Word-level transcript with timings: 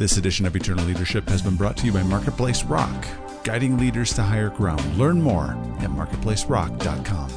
This 0.00 0.16
edition 0.16 0.46
of 0.46 0.56
Eternal 0.56 0.86
Leadership 0.86 1.28
has 1.28 1.42
been 1.42 1.56
brought 1.56 1.76
to 1.76 1.84
you 1.84 1.92
by 1.92 2.02
Marketplace 2.02 2.64
Rock, 2.64 3.06
guiding 3.44 3.76
leaders 3.76 4.14
to 4.14 4.22
higher 4.22 4.48
ground. 4.48 4.96
Learn 4.96 5.20
more 5.20 5.58
at 5.80 5.90
marketplacerock.com. 5.90 7.30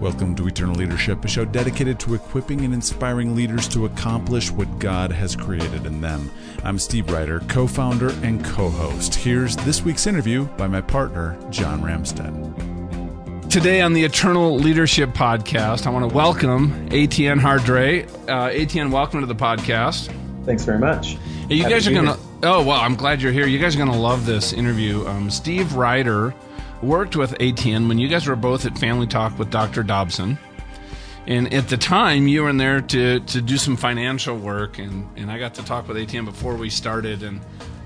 Welcome 0.00 0.34
to 0.36 0.48
Eternal 0.48 0.76
Leadership, 0.76 1.22
a 1.22 1.28
show 1.28 1.44
dedicated 1.44 2.00
to 2.00 2.14
equipping 2.14 2.64
and 2.64 2.72
inspiring 2.72 3.36
leaders 3.36 3.68
to 3.68 3.84
accomplish 3.84 4.50
what 4.50 4.78
God 4.78 5.12
has 5.12 5.36
created 5.36 5.84
in 5.84 6.00
them. 6.00 6.30
I'm 6.64 6.78
Steve 6.78 7.10
Ryder, 7.10 7.40
co 7.40 7.66
founder 7.66 8.08
and 8.22 8.42
co 8.42 8.70
host. 8.70 9.14
Here's 9.14 9.56
this 9.56 9.82
week's 9.82 10.06
interview 10.06 10.46
by 10.56 10.66
my 10.66 10.80
partner, 10.80 11.36
John 11.50 11.82
Ramstead. 11.82 13.50
Today 13.50 13.82
on 13.82 13.92
the 13.92 14.04
Eternal 14.04 14.56
Leadership 14.56 15.10
Podcast, 15.10 15.86
I 15.86 15.90
want 15.90 16.08
to 16.08 16.16
welcome 16.16 16.88
Etienne 16.90 17.38
Hardre. 17.38 18.08
Uh, 18.30 18.46
Etienne, 18.46 18.90
welcome 18.90 19.20
to 19.20 19.26
the 19.26 19.34
podcast. 19.34 20.10
Thanks 20.50 20.64
very 20.64 20.80
much. 20.80 21.16
Hey, 21.48 21.54
you 21.54 21.62
Happy 21.62 21.74
guys 21.74 21.86
are 21.86 21.92
going 21.92 22.06
to, 22.06 22.18
oh, 22.42 22.64
well, 22.64 22.80
I'm 22.80 22.96
glad 22.96 23.22
you're 23.22 23.30
here. 23.30 23.46
You 23.46 23.60
guys 23.60 23.76
are 23.76 23.78
going 23.78 23.92
to 23.92 23.96
love 23.96 24.26
this 24.26 24.52
interview. 24.52 25.06
Um, 25.06 25.30
Steve 25.30 25.76
Ryder 25.76 26.34
worked 26.82 27.14
with 27.14 27.36
Etienne 27.38 27.86
when 27.86 27.98
you 27.98 28.08
guys 28.08 28.26
were 28.26 28.34
both 28.34 28.66
at 28.66 28.76
Family 28.76 29.06
Talk 29.06 29.38
with 29.38 29.48
Dr. 29.52 29.84
Dobson. 29.84 30.40
And 31.28 31.54
at 31.54 31.68
the 31.68 31.76
time, 31.76 32.26
you 32.26 32.42
were 32.42 32.50
in 32.50 32.56
there 32.56 32.80
to, 32.80 33.20
to 33.20 33.40
do 33.40 33.58
some 33.58 33.76
financial 33.76 34.36
work, 34.36 34.80
and, 34.80 35.08
and 35.16 35.30
I 35.30 35.38
got 35.38 35.54
to 35.54 35.64
talk 35.64 35.86
with 35.86 35.96
Etienne 35.96 36.24
before 36.24 36.56
we 36.56 36.68
started. 36.68 37.22
And 37.22 37.40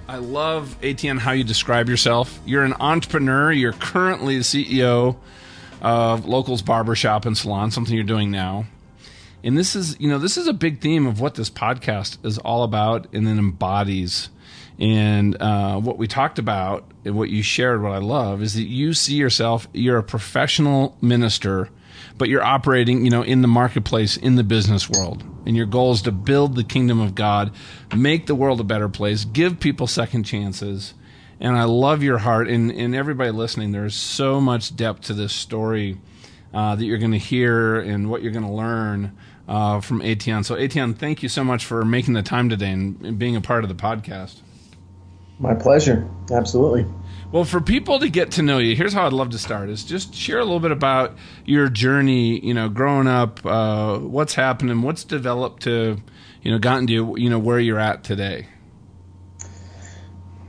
I 0.09 0.16
love, 0.16 0.74
Etienne, 0.82 1.18
how 1.18 1.32
you 1.32 1.45
describe 1.45 1.90
yourself. 1.90 2.40
You're 2.46 2.65
an 2.65 2.76
entrepreneur. 2.80 3.52
You're 3.52 3.74
currently 3.74 4.38
the 4.38 4.42
CEO 4.42 5.16
of 5.82 6.24
Locals 6.24 6.62
Barbershop 6.62 7.26
and 7.26 7.37
Salon, 7.37 7.70
something 7.70 7.95
you're 7.95 8.04
doing 8.04 8.30
now. 8.30 8.65
And 9.44 9.58
this 9.58 9.76
is, 9.76 10.00
you 10.00 10.08
know, 10.08 10.18
this 10.18 10.38
is 10.38 10.46
a 10.46 10.54
big 10.54 10.80
theme 10.80 11.06
of 11.06 11.20
what 11.20 11.34
this 11.34 11.50
podcast 11.50 12.24
is 12.24 12.38
all 12.38 12.64
about 12.64 13.08
and 13.12 13.26
then 13.26 13.38
embodies. 13.38 14.30
And 14.78 15.40
uh, 15.40 15.78
what 15.80 15.98
we 15.98 16.08
talked 16.08 16.38
about 16.38 16.90
and 17.04 17.14
what 17.14 17.28
you 17.28 17.42
shared, 17.42 17.82
what 17.82 17.92
I 17.92 17.98
love, 17.98 18.40
is 18.40 18.54
that 18.54 18.62
you 18.62 18.95
see 18.95 19.16
yourself, 19.16 19.68
you're 19.74 19.98
a 19.98 20.02
professional 20.02 20.96
minister, 21.02 21.68
but 22.16 22.30
you're 22.30 22.42
operating, 22.42 23.04
you 23.04 23.10
know, 23.10 23.20
in 23.20 23.42
the 23.42 23.48
marketplace, 23.48 24.16
in 24.16 24.36
the 24.36 24.42
business 24.42 24.88
world. 24.88 25.23
And 25.45 25.54
your 25.54 25.66
goal 25.66 25.92
is 25.92 26.01
to 26.02 26.12
build 26.12 26.56
the 26.56 26.64
kingdom 26.64 26.98
of 26.98 27.14
God, 27.14 27.52
make 27.95 28.26
the 28.26 28.34
world 28.34 28.60
a 28.60 28.64
better 28.64 28.88
place, 28.88 29.26
give 29.26 29.60
people 29.60 29.86
second 29.86 30.23
chances. 30.23 30.95
And 31.38 31.54
I 31.54 31.64
love 31.64 32.02
your 32.02 32.18
heart. 32.18 32.48
And, 32.48 32.73
and 32.73 32.95
everybody 32.95 33.30
listening, 33.30 33.73
there's 33.73 33.95
so 33.95 34.40
much 34.40 34.74
depth 34.74 35.02
to 35.02 35.12
this 35.12 35.34
story 35.34 35.98
uh, 36.54 36.76
that 36.76 36.84
you're 36.84 36.98
going 36.98 37.10
to 37.12 37.18
hear 37.18 37.79
and 37.79 38.08
what 38.08 38.23
you're 38.23 38.32
going 38.32 38.46
to 38.46 38.51
learn 38.51 39.12
uh, 39.48 39.80
from 39.80 40.02
Etienne. 40.02 40.45
So, 40.45 40.54
Etienne, 40.54 40.95
thank 40.95 41.23
you 41.23 41.28
so 41.28 41.45
much 41.45 41.64
for 41.64 41.84
making 41.84 42.14
the 42.14 42.23
time 42.23 42.48
today 42.48 42.70
and, 42.70 43.18
being 43.18 43.37
a 43.37 43.40
part 43.40 43.64
of 43.64 43.68
the 43.68 43.74
podcast. 43.74 44.40
My 45.38 45.54
pleasure. 45.54 46.09
Absolutely. 46.30 46.86
Well, 47.32 47.45
for 47.45 47.60
people 47.60 47.98
to 47.98 48.09
get 48.09 48.32
to 48.32 48.42
know 48.42 48.59
you, 48.59 48.76
here's 48.76 48.92
how 48.92 49.06
I'd 49.06 49.12
love 49.12 49.30
to 49.30 49.38
start: 49.38 49.68
is 49.68 49.84
just 49.84 50.14
share 50.14 50.38
a 50.38 50.45
little 50.45 50.60
bit 50.60 50.70
about 50.70 51.16
your 51.45 51.68
journey. 51.68 52.38
You 52.38 52.54
know, 52.54 52.68
growing 52.68 53.09
up, 53.09 53.45
uh, 53.45 53.98
what's 53.98 54.34
happened, 54.34 54.70
and 54.70 54.84
what's 54.84 55.02
developed 55.02 55.64
to, 55.64 56.01
you 56.42 56.51
know, 56.52 56.58
gotten 56.58 56.86
to 56.86 57.14
you 57.18 57.29
know 57.29 57.40
where 57.40 57.58
you're 57.58 57.80
at 57.80 58.04
today. 58.04 58.46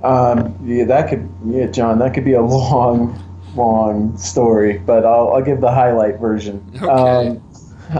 Um, 0.05 0.59
yeah, 0.63 0.85
that 0.85 1.09
could, 1.09 1.27
yeah, 1.47 1.65
John, 1.65 1.97
that 1.99 2.13
could 2.13 2.25
be 2.25 2.33
a 2.33 2.41
long, 2.43 3.19
long 3.55 4.15
story, 4.17 4.77
but 4.77 5.03
I'll, 5.03 5.33
I'll 5.33 5.41
give 5.41 5.61
the 5.61 5.71
highlight 5.71 6.19
version. 6.19 6.63
Okay. 6.75 6.87
Um, 6.87 7.43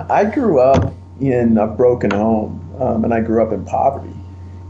I 0.09 0.25
grew 0.25 0.59
up 0.59 0.93
in 1.19 1.57
a 1.57 1.67
broken 1.67 2.11
home, 2.11 2.75
um, 2.79 3.03
and 3.03 3.13
I 3.13 3.21
grew 3.21 3.41
up 3.41 3.51
in 3.53 3.65
poverty. 3.65 4.13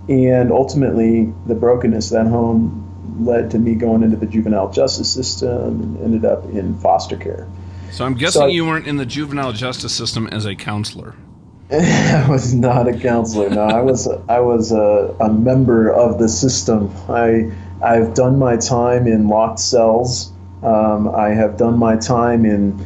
And 0.07 0.51
ultimately, 0.51 1.33
the 1.47 1.55
brokenness 1.55 2.11
of 2.11 2.23
that 2.25 2.29
home 2.29 2.81
led 3.19 3.49
to 3.51 3.59
me 3.59 3.75
going 3.75 4.03
into 4.03 4.17
the 4.17 4.25
juvenile 4.25 4.71
justice 4.71 5.11
system 5.11 5.81
and 5.81 5.97
ended 6.03 6.25
up 6.25 6.43
in 6.45 6.75
foster 6.79 7.17
care. 7.17 7.47
So 7.91 8.05
I'm 8.05 8.13
guessing 8.13 8.41
So- 8.41 8.47
you 8.47 8.65
weren't 8.65 8.87
in 8.87 8.97
the 8.97 9.05
juvenile 9.05 9.53
justice 9.53 9.93
system 9.93 10.27
as 10.27 10.45
a 10.45 10.55
counselor. 10.55 11.15
I 11.71 12.27
was 12.29 12.53
not 12.53 12.87
a 12.87 12.93
counselor. 12.95 13.49
No, 13.49 13.61
I 13.63 13.81
was 13.81 14.07
I 14.29 14.39
was 14.39 14.71
a, 14.71 15.15
a 15.19 15.31
member 15.33 15.91
of 15.91 16.19
the 16.19 16.29
system. 16.29 16.91
I 17.09 17.51
I've 17.81 18.13
done 18.13 18.37
my 18.37 18.55
time 18.57 19.07
in 19.07 19.27
locked 19.27 19.57
cells. 19.59 20.31
Um, 20.61 21.07
I 21.09 21.29
have 21.29 21.57
done 21.57 21.79
my 21.79 21.95
time 21.95 22.45
in 22.45 22.85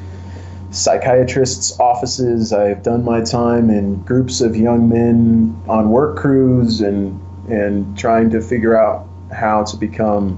psychiatrists' 0.72 1.80
offices. 1.80 2.53
I 2.53 2.69
have 2.69 2.84
done 2.84 3.03
my 3.03 3.22
time 3.22 3.69
in 3.69 4.02
groups 4.03 4.41
of 4.41 4.56
young 4.56 4.90
men 4.90 5.62
on 5.68 5.90
work 5.90 6.18
crews 6.18 6.81
and 6.81 7.19
and 7.50 7.97
trying 7.97 8.30
to 8.30 8.41
figure 8.41 8.78
out 8.78 9.08
how 9.31 9.63
to 9.63 9.78
become 9.78 10.38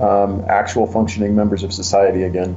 um, 0.00 0.44
actual 0.48 0.86
functioning 0.86 1.34
members 1.34 1.64
of 1.64 1.72
society 1.72 2.22
again. 2.22 2.56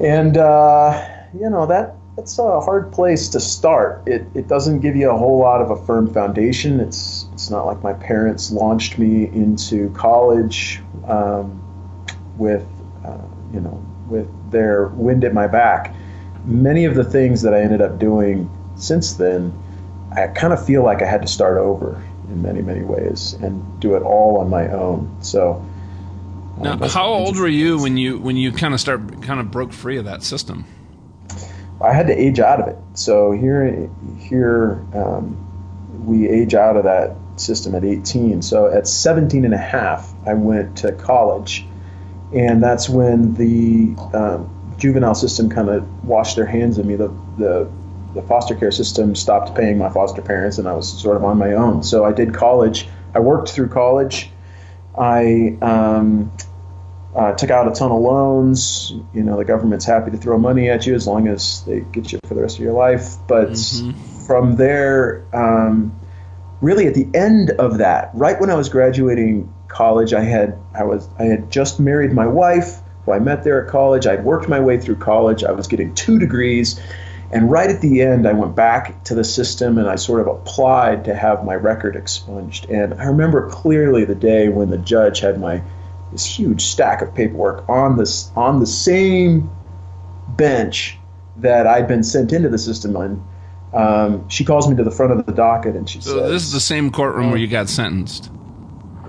And 0.00 0.36
uh, 0.36 1.06
you 1.34 1.50
know 1.50 1.66
that 1.66 1.96
that's 2.16 2.38
a 2.38 2.60
hard 2.60 2.92
place 2.92 3.28
to 3.30 3.40
start. 3.40 4.06
It, 4.06 4.26
it 4.34 4.48
doesn't 4.48 4.80
give 4.80 4.94
you 4.96 5.10
a 5.10 5.16
whole 5.16 5.38
lot 5.38 5.60
of 5.60 5.70
a 5.70 5.84
firm 5.84 6.12
foundation. 6.12 6.80
It's 6.80 7.26
it's 7.32 7.50
not 7.50 7.66
like 7.66 7.82
my 7.82 7.92
parents 7.92 8.50
launched 8.50 8.98
me 8.98 9.26
into 9.26 9.90
college 9.90 10.80
um, 11.06 11.60
with 12.38 12.66
uh, 13.04 13.18
you 13.52 13.60
know 13.60 13.84
with 14.08 14.28
their 14.50 14.86
wind 14.86 15.24
at 15.24 15.32
my 15.32 15.46
back. 15.46 15.94
Many 16.44 16.84
of 16.84 16.94
the 16.94 17.04
things 17.04 17.42
that 17.42 17.54
I 17.54 17.60
ended 17.60 17.80
up 17.80 17.98
doing 17.98 18.50
since 18.76 19.14
then, 19.14 19.52
I 20.12 20.26
kind 20.28 20.52
of 20.52 20.64
feel 20.64 20.82
like 20.82 21.02
I 21.02 21.06
had 21.06 21.22
to 21.22 21.28
start 21.28 21.58
over 21.58 22.02
in 22.28 22.42
many 22.42 22.62
many 22.62 22.82
ways 22.82 23.34
and 23.34 23.80
do 23.80 23.94
it 23.96 24.02
all 24.02 24.38
on 24.38 24.50
my 24.50 24.68
own. 24.68 25.16
So. 25.20 25.64
um, 26.56 26.62
Now, 26.62 26.76
that's 26.76 26.94
how 26.94 27.06
old 27.06 27.36
were 27.38 27.48
you 27.48 27.78
when 27.80 27.96
you 27.96 28.18
when 28.18 28.36
you 28.36 28.52
kind 28.52 28.74
of 28.74 28.80
start 28.80 29.22
kind 29.22 29.40
of 29.40 29.50
broke 29.50 29.72
free 29.72 29.96
of 29.98 30.04
that 30.04 30.22
system? 30.22 30.64
I 31.80 31.92
had 31.92 32.06
to 32.06 32.14
age 32.14 32.38
out 32.40 32.60
of 32.60 32.68
it. 32.68 32.78
So 32.94 33.32
here, 33.32 33.90
here 34.18 34.84
um, 34.94 35.36
we 36.06 36.28
age 36.28 36.54
out 36.54 36.76
of 36.76 36.84
that 36.84 37.16
system 37.36 37.74
at 37.74 37.84
18. 37.84 38.42
So 38.42 38.72
at 38.72 38.86
17 38.86 39.44
and 39.44 39.52
a 39.52 39.58
half, 39.58 40.12
I 40.26 40.34
went 40.34 40.78
to 40.78 40.92
college, 40.92 41.66
and 42.34 42.62
that's 42.62 42.88
when 42.88 43.34
the 43.34 43.94
um, 44.16 44.50
juvenile 44.76 45.14
system 45.14 45.48
kind 45.48 45.68
of 45.68 46.04
washed 46.04 46.36
their 46.36 46.46
hands 46.46 46.78
of 46.78 46.86
me. 46.86 46.96
The, 46.96 47.08
the 47.38 47.70
the 48.14 48.22
foster 48.22 48.54
care 48.54 48.70
system 48.70 49.14
stopped 49.16 49.56
paying 49.56 49.76
my 49.76 49.88
foster 49.88 50.22
parents, 50.22 50.58
and 50.58 50.68
I 50.68 50.74
was 50.74 51.00
sort 51.02 51.16
of 51.16 51.24
on 51.24 51.36
my 51.36 51.54
own. 51.54 51.82
So 51.82 52.04
I 52.04 52.12
did 52.12 52.32
college. 52.32 52.88
I 53.14 53.18
worked 53.18 53.50
through 53.50 53.68
college. 53.70 54.30
I 54.96 55.56
um, 55.60 56.30
uh, 57.14 57.32
took 57.32 57.50
out 57.50 57.66
a 57.66 57.72
ton 57.72 57.90
of 57.90 58.00
loans. 58.00 58.92
You 59.12 59.24
know, 59.24 59.36
the 59.36 59.44
government's 59.44 59.84
happy 59.84 60.12
to 60.12 60.16
throw 60.16 60.38
money 60.38 60.70
at 60.70 60.86
you 60.86 60.94
as 60.94 61.08
long 61.08 61.26
as 61.26 61.64
they 61.64 61.80
get 61.80 62.12
you 62.12 62.20
for 62.24 62.34
the 62.34 62.42
rest 62.42 62.58
of 62.58 62.62
your 62.62 62.72
life. 62.72 63.16
But 63.26 63.48
Mhm. 63.50 63.94
from 64.26 64.56
there, 64.56 65.24
um, 65.32 65.92
really 66.60 66.86
at 66.86 66.94
the 66.94 67.08
end 67.14 67.50
of 67.50 67.78
that, 67.78 68.10
right 68.14 68.40
when 68.40 68.48
I 68.50 68.54
was 68.54 68.68
graduating 68.68 69.52
college, 69.74 70.14
I 70.14 70.22
had 70.22 70.58
I 70.74 70.84
was 70.84 71.08
I 71.18 71.24
had 71.24 71.50
just 71.50 71.80
married 71.80 72.12
my 72.12 72.26
wife, 72.26 72.80
who 73.04 73.12
I 73.12 73.18
met 73.18 73.44
there 73.44 73.62
at 73.62 73.70
college. 73.70 74.06
I'd 74.06 74.24
worked 74.24 74.48
my 74.48 74.60
way 74.60 74.80
through 74.80 74.96
college. 74.96 75.44
I 75.44 75.52
was 75.52 75.66
getting 75.66 75.94
two 75.94 76.18
degrees. 76.18 76.80
And 77.32 77.50
right 77.50 77.68
at 77.68 77.80
the 77.80 78.02
end, 78.02 78.28
I 78.28 78.32
went 78.32 78.54
back 78.54 79.02
to 79.04 79.14
the 79.14 79.24
system 79.24 79.76
and 79.78 79.88
I 79.88 79.96
sort 79.96 80.20
of 80.20 80.28
applied 80.28 81.06
to 81.06 81.14
have 81.14 81.44
my 81.44 81.54
record 81.56 81.96
expunged. 81.96 82.70
And 82.70 82.94
I 82.94 83.06
remember 83.06 83.50
clearly 83.50 84.04
the 84.04 84.14
day 84.14 84.48
when 84.48 84.70
the 84.70 84.78
judge 84.78 85.20
had 85.20 85.40
my 85.40 85.62
this 86.12 86.24
huge 86.24 86.64
stack 86.64 87.02
of 87.02 87.12
paperwork 87.12 87.68
on 87.68 87.96
this 87.96 88.30
on 88.36 88.60
the 88.60 88.66
same 88.66 89.50
bench 90.28 90.96
that 91.38 91.66
I'd 91.66 91.88
been 91.88 92.04
sent 92.04 92.32
into 92.32 92.48
the 92.48 92.58
system 92.58 92.96
on. 92.96 93.26
Um, 93.72 94.28
she 94.28 94.44
calls 94.44 94.68
me 94.68 94.76
to 94.76 94.84
the 94.84 94.92
front 94.92 95.18
of 95.18 95.26
the 95.26 95.32
docket 95.32 95.74
and 95.74 95.88
she 95.88 96.00
So 96.00 96.20
says, 96.20 96.30
this 96.30 96.42
is 96.44 96.52
the 96.52 96.60
same 96.60 96.92
courtroom 96.92 97.30
where 97.30 97.38
you 97.38 97.48
got 97.48 97.68
sentenced. 97.68 98.30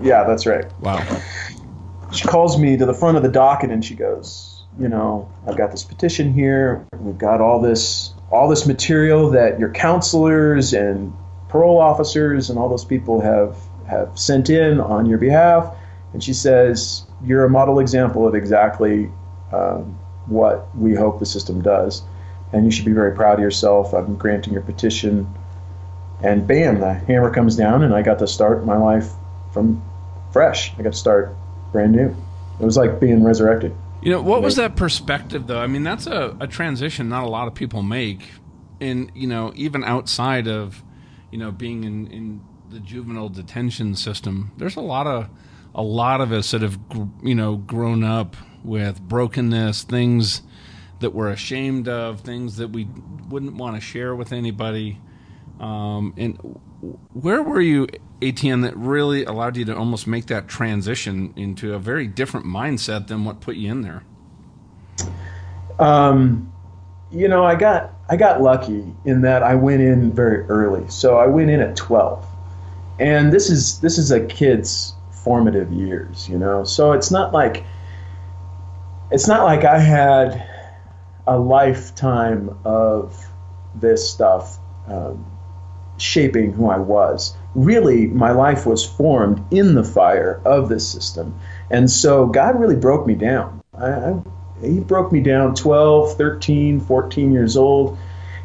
"Yeah, 0.02 0.24
that's 0.24 0.46
right." 0.46 0.66
Wow. 0.80 1.04
She 2.12 2.26
calls 2.26 2.58
me 2.58 2.76
to 2.76 2.86
the 2.86 2.94
front 2.94 3.16
of 3.16 3.22
the 3.22 3.28
docket 3.28 3.70
and 3.70 3.84
she 3.84 3.94
goes, 3.94 4.64
"You 4.78 4.88
know, 4.88 5.28
I've 5.46 5.56
got 5.56 5.70
this 5.70 5.84
petition 5.84 6.32
here. 6.32 6.84
We've 7.00 7.18
got 7.18 7.40
all 7.40 7.60
this 7.60 8.12
all 8.30 8.48
this 8.48 8.66
material 8.66 9.30
that 9.30 9.58
your 9.58 9.70
counselors 9.70 10.72
and 10.72 11.12
parole 11.48 11.78
officers 11.78 12.50
and 12.50 12.58
all 12.58 12.68
those 12.68 12.84
people 12.84 13.20
have 13.20 13.56
have 13.86 14.18
sent 14.18 14.50
in 14.50 14.80
on 14.80 15.06
your 15.06 15.18
behalf." 15.18 15.74
And 16.12 16.22
she 16.22 16.32
says, 16.32 17.04
"You're 17.24 17.44
a 17.44 17.50
model 17.50 17.78
example 17.78 18.26
of 18.26 18.34
exactly 18.34 19.10
um, 19.52 19.98
what 20.26 20.68
we 20.76 20.94
hope 20.94 21.18
the 21.18 21.26
system 21.26 21.62
does, 21.62 22.02
and 22.52 22.64
you 22.64 22.70
should 22.70 22.86
be 22.86 22.92
very 22.92 23.12
proud 23.14 23.34
of 23.34 23.40
yourself. 23.40 23.92
I'm 23.92 24.16
granting 24.16 24.52
your 24.52 24.62
petition." 24.62 25.26
And 26.22 26.46
bam, 26.46 26.80
the 26.80 26.94
hammer 26.94 27.30
comes 27.30 27.56
down, 27.56 27.82
and 27.82 27.94
I 27.94 28.00
got 28.00 28.18
to 28.20 28.26
start 28.26 28.64
my 28.64 28.76
life 28.78 29.12
from 29.50 29.82
fresh. 30.36 30.72
I 30.78 30.82
got 30.82 30.92
to 30.92 30.98
start 30.98 31.34
brand 31.72 31.92
new. 31.92 32.14
It 32.60 32.64
was 32.64 32.76
like 32.76 33.00
being 33.00 33.24
resurrected. 33.24 33.74
You 34.02 34.12
know, 34.12 34.22
what 34.22 34.42
was 34.42 34.56
that 34.56 34.76
perspective 34.76 35.46
though? 35.46 35.60
I 35.60 35.66
mean, 35.66 35.82
that's 35.82 36.06
a, 36.06 36.36
a 36.40 36.46
transition 36.46 37.08
not 37.08 37.24
a 37.24 37.28
lot 37.28 37.48
of 37.48 37.54
people 37.54 37.82
make. 37.82 38.20
And, 38.80 39.10
you 39.14 39.26
know, 39.26 39.52
even 39.56 39.82
outside 39.82 40.46
of 40.46 40.82
you 41.30 41.38
know, 41.38 41.50
being 41.50 41.84
in, 41.84 42.06
in 42.08 42.40
the 42.70 42.80
juvenile 42.80 43.28
detention 43.28 43.94
system, 43.94 44.52
there's 44.56 44.76
a 44.76 44.80
lot 44.80 45.06
of 45.06 45.28
a 45.74 45.82
lot 45.82 46.20
of 46.20 46.32
us 46.32 46.52
that 46.52 46.62
have 46.62 46.78
you 47.22 47.34
know 47.34 47.56
grown 47.56 48.04
up 48.04 48.36
with 48.64 49.00
brokenness, 49.00 49.82
things 49.84 50.42
that 51.00 51.10
we're 51.10 51.30
ashamed 51.30 51.88
of, 51.88 52.20
things 52.20 52.56
that 52.56 52.68
we 52.68 52.88
wouldn't 53.28 53.54
want 53.54 53.76
to 53.76 53.80
share 53.80 54.14
with 54.14 54.32
anybody. 54.32 54.98
Um, 55.60 56.14
and 56.16 56.60
where 56.80 57.42
were 57.42 57.60
you, 57.60 57.86
Etienne, 58.20 58.60
that 58.62 58.76
really 58.76 59.24
allowed 59.24 59.56
you 59.56 59.64
to 59.66 59.76
almost 59.76 60.06
make 60.06 60.26
that 60.26 60.48
transition 60.48 61.32
into 61.36 61.74
a 61.74 61.78
very 61.78 62.06
different 62.06 62.46
mindset 62.46 63.08
than 63.08 63.24
what 63.24 63.40
put 63.40 63.56
you 63.56 63.70
in 63.70 63.82
there? 63.82 64.02
Um, 65.78 66.52
you 67.10 67.28
know, 67.28 67.44
I 67.44 67.54
got 67.54 67.92
I 68.08 68.16
got 68.16 68.40
lucky 68.40 68.94
in 69.04 69.22
that 69.22 69.42
I 69.42 69.54
went 69.54 69.82
in 69.82 70.12
very 70.12 70.44
early. 70.44 70.88
So 70.88 71.18
I 71.18 71.26
went 71.26 71.50
in 71.50 71.60
at 71.60 71.76
12. 71.76 72.24
And 72.98 73.32
this 73.32 73.50
is 73.50 73.80
this 73.80 73.98
is 73.98 74.10
a 74.10 74.24
kid's 74.24 74.94
formative 75.10 75.72
years, 75.72 76.28
you 76.28 76.38
know. 76.38 76.64
So 76.64 76.92
it's 76.92 77.10
not 77.10 77.32
like 77.32 77.64
it's 79.10 79.28
not 79.28 79.44
like 79.44 79.64
I 79.64 79.78
had 79.78 80.48
a 81.26 81.38
lifetime 81.38 82.58
of 82.64 83.22
this 83.74 84.08
stuff 84.08 84.58
um, 84.86 85.26
shaping 85.98 86.52
who 86.52 86.68
I 86.68 86.78
was. 86.78 87.34
Really, 87.54 88.06
my 88.06 88.32
life 88.32 88.66
was 88.66 88.84
formed 88.84 89.42
in 89.50 89.74
the 89.74 89.84
fire 89.84 90.40
of 90.44 90.68
this 90.68 90.88
system. 90.88 91.34
And 91.70 91.90
so 91.90 92.26
God 92.26 92.60
really 92.60 92.76
broke 92.76 93.06
me 93.06 93.14
down. 93.14 93.62
I, 93.78 93.90
I, 93.90 94.22
he 94.62 94.80
broke 94.80 95.12
me 95.12 95.20
down 95.20 95.54
12, 95.54 96.16
13, 96.16 96.80
14 96.80 97.32
years 97.32 97.56
old. 97.56 97.98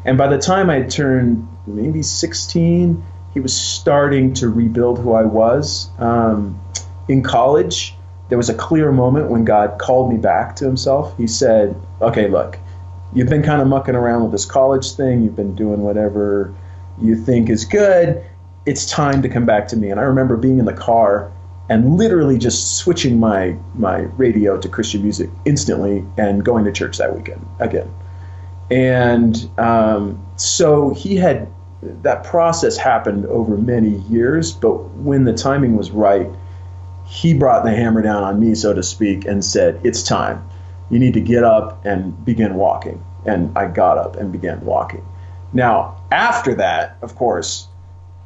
And 0.04 0.18
by 0.18 0.28
the 0.28 0.38
time 0.38 0.70
I 0.70 0.82
turned 0.82 1.46
maybe 1.66 2.02
16, 2.02 3.02
he 3.32 3.40
was 3.40 3.54
starting 3.56 4.34
to 4.34 4.48
rebuild 4.48 4.98
who 4.98 5.12
I 5.12 5.24
was. 5.24 5.88
Um, 5.98 6.60
in 7.08 7.22
college, 7.22 7.94
there 8.28 8.38
was 8.38 8.48
a 8.48 8.54
clear 8.54 8.92
moment 8.92 9.30
when 9.30 9.44
God 9.44 9.78
called 9.78 10.10
me 10.10 10.18
back 10.18 10.56
to 10.56 10.64
himself. 10.64 11.16
He 11.16 11.26
said, 11.26 11.76
Okay, 12.00 12.28
look, 12.28 12.58
you've 13.12 13.28
been 13.28 13.42
kind 13.42 13.62
of 13.62 13.68
mucking 13.68 13.94
around 13.94 14.22
with 14.22 14.32
this 14.32 14.44
college 14.44 14.92
thing, 14.92 15.22
you've 15.22 15.36
been 15.36 15.54
doing 15.54 15.82
whatever 15.82 16.54
you 17.02 17.16
think 17.16 17.48
is 17.48 17.64
good. 17.64 18.24
It's 18.66 18.86
time 18.86 19.22
to 19.22 19.28
come 19.28 19.44
back 19.44 19.68
to 19.68 19.76
me. 19.76 19.90
And 19.90 19.98
I 19.98 20.04
remember 20.04 20.36
being 20.36 20.58
in 20.58 20.64
the 20.64 20.72
car 20.72 21.32
and 21.68 21.96
literally 21.96 22.38
just 22.38 22.76
switching 22.76 23.18
my 23.18 23.56
my 23.74 24.00
radio 24.18 24.58
to 24.58 24.68
Christian 24.68 25.02
music 25.02 25.30
instantly 25.44 26.04
and 26.18 26.44
going 26.44 26.64
to 26.64 26.72
church 26.72 26.98
that 26.98 27.16
weekend 27.16 27.44
again. 27.60 27.90
And 28.70 29.48
um, 29.58 30.24
so 30.36 30.94
he 30.94 31.16
had 31.16 31.48
that 31.82 32.24
process 32.24 32.76
happened 32.76 33.26
over 33.26 33.56
many 33.56 33.98
years, 34.08 34.52
but 34.52 34.74
when 34.94 35.24
the 35.24 35.32
timing 35.32 35.76
was 35.76 35.90
right, 35.90 36.28
he 37.06 37.34
brought 37.34 37.64
the 37.64 37.72
hammer 37.72 38.02
down 38.02 38.22
on 38.22 38.38
me, 38.38 38.54
so 38.54 38.72
to 38.72 38.82
speak, 38.82 39.24
and 39.24 39.44
said, 39.44 39.80
"It's 39.82 40.02
time. 40.02 40.44
You 40.90 40.98
need 40.98 41.14
to 41.14 41.20
get 41.20 41.44
up 41.44 41.84
and 41.84 42.24
begin 42.24 42.54
walking." 42.54 43.02
And 43.26 43.56
I 43.56 43.66
got 43.66 43.98
up 43.98 44.16
and 44.16 44.32
began 44.32 44.64
walking. 44.64 45.04
Now, 45.52 46.02
after 46.10 46.54
that, 46.54 46.96
of 47.02 47.14
course, 47.14 47.68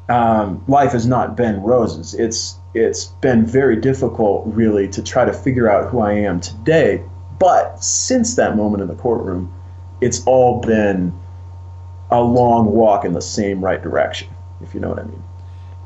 um, 0.09 0.63
life 0.67 0.93
has 0.93 1.05
not 1.05 1.35
been 1.35 1.61
roses. 1.61 2.13
It's 2.13 2.55
it's 2.73 3.05
been 3.05 3.45
very 3.45 3.75
difficult, 3.75 4.43
really, 4.47 4.87
to 4.89 5.01
try 5.01 5.25
to 5.25 5.33
figure 5.33 5.69
out 5.69 5.89
who 5.89 5.99
I 5.99 6.13
am 6.13 6.39
today. 6.39 7.03
But 7.39 7.83
since 7.83 8.35
that 8.35 8.55
moment 8.55 8.81
in 8.81 8.87
the 8.87 8.95
courtroom, 8.95 9.53
it's 9.99 10.23
all 10.25 10.61
been 10.61 11.13
a 12.09 12.21
long 12.21 12.67
walk 12.67 13.03
in 13.03 13.13
the 13.13 13.21
same 13.21 13.63
right 13.63 13.81
direction, 13.81 14.29
if 14.61 14.73
you 14.73 14.79
know 14.79 14.89
what 14.89 14.99
I 14.99 15.03
mean. 15.03 15.23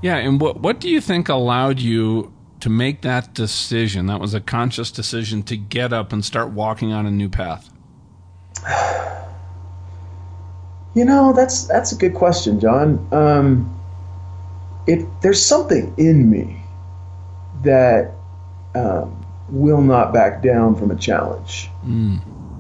Yeah, 0.02 0.18
and 0.18 0.40
what 0.40 0.60
what 0.60 0.80
do 0.80 0.90
you 0.90 1.02
think 1.02 1.30
allowed 1.30 1.80
you 1.80 2.32
to 2.60 2.70
make 2.70 3.02
that 3.02 3.34
decision? 3.34 4.06
That 4.06 4.20
was 4.20 4.36
a 4.36 4.42
conscious 4.42 4.92
decision 4.92 5.42
to 5.44 5.58
get 5.58 5.92
up 5.92 6.14
and 6.14 6.24
start 6.24 6.52
walking 6.52 6.94
on 6.94 7.08
a 7.08 7.12
new 7.12 7.30
path. 7.30 7.70
You 10.94 11.06
know, 11.06 11.34
that's 11.34 11.66
that's 11.66 11.92
a 11.92 11.96
good 11.96 12.14
question, 12.14 12.60
John. 12.60 13.08
Um, 13.12 13.80
it 14.88 15.06
there's 15.22 15.44
something 15.44 15.94
in 15.98 16.30
me 16.30 16.62
that 17.64 18.12
um, 18.76 19.26
will 19.50 19.82
not 19.82 20.14
back 20.14 20.42
down 20.42 20.76
from 20.76 20.92
a 20.92 20.96
challenge. 20.96 21.70
Mm. 21.86 22.20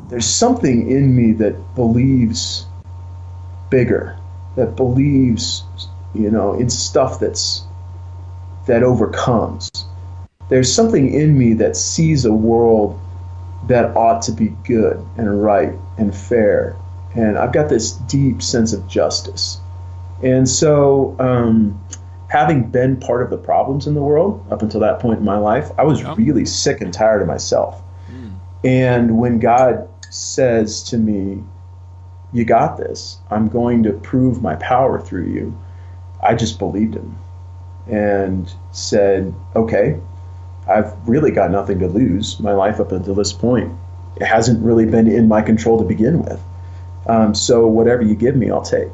There's 0.10 0.28
something 0.28 0.89
in 0.89 1.16
me 1.16 1.33
that 1.33 1.75
believes 1.75 2.66
bigger, 3.69 4.18
that 4.56 4.75
believes, 4.75 5.63
you 6.13 6.30
know, 6.30 6.54
in 6.54 6.69
stuff 6.69 7.19
that's 7.19 7.63
that 8.68 8.84
overcomes. 8.84 9.69
There's 10.50 10.74
something 10.74 11.13
in 11.13 11.38
me 11.38 11.54
that 11.56 11.75
sees 11.75 12.25
a 12.25 12.34
world 12.34 13.00
that 13.68 13.95
ought 13.95 14.22
to 14.24 14.31
be 14.31 14.50
good 14.66 15.04
and 15.18 15.42
right 15.42 15.74
and 15.98 16.16
fair 16.16 16.75
and 17.16 17.38
I've 17.38 17.52
got 17.52 17.69
this 17.69 17.92
deep 17.92 18.42
sense 18.42 18.74
of 18.74 18.88
justice. 18.88 19.60
And 20.24 20.48
so, 20.48 21.16
um, 21.19 21.81
having 22.30 22.69
been 22.69 22.98
part 22.98 23.22
of 23.24 23.30
the 23.30 23.38
problems 23.38 23.88
in 23.88 23.94
the 23.94 24.02
world 24.02 24.46
up 24.52 24.62
until 24.62 24.80
that 24.80 25.00
point 25.00 25.19
in 25.19 25.25
my 25.25 25.38
life, 25.38 25.69
I 25.78 25.84
was 25.84 26.02
yep. 26.02 26.18
really 26.18 26.46
sick 26.46 26.80
and 26.80 26.94
tired 26.94 27.22
of 27.22 27.28
myself. 27.28 27.81
Mm. 28.10 28.36
And 28.63 29.18
when 29.18 29.40
God 29.40 29.90
says 30.10 30.84
to 30.84 30.98
me, 30.98 31.44
You 32.31 32.46
got 32.46 32.78
this, 32.78 33.18
I'm 33.30 33.50
going 33.50 33.84
to 33.84 33.92
prove 33.92 34.42
my 34.42 34.56
power 34.56 35.00
through 35.00 35.28
you, 35.28 35.58
I 36.24 36.36
just 36.36 36.60
believed 36.60 36.96
him 36.96 37.18
and 37.88 38.52
said, 38.72 39.34
Okay, 39.56 40.00
I've 40.69 40.94
really 41.08 41.31
got 41.31 41.52
nothing 41.52 41.80
to 41.80 41.88
lose. 41.88 42.40
My 42.40 42.54
life 42.54 42.80
up 42.80 42.92
until 42.92 43.16
this 43.16 43.34
point, 43.34 43.74
it 44.16 44.25
hasn't 44.25 44.63
really 44.63 44.86
been 44.86 45.08
in 45.08 45.28
my 45.28 45.42
control 45.42 45.80
to 45.80 45.84
begin 45.84 46.24
with. 46.24 46.42
Um, 47.07 47.33
so 47.36 47.68
whatever 47.68 48.03
you 48.03 48.15
give 48.15 48.36
me, 48.36 48.51
I'll 48.51 48.62
take. 48.62 48.89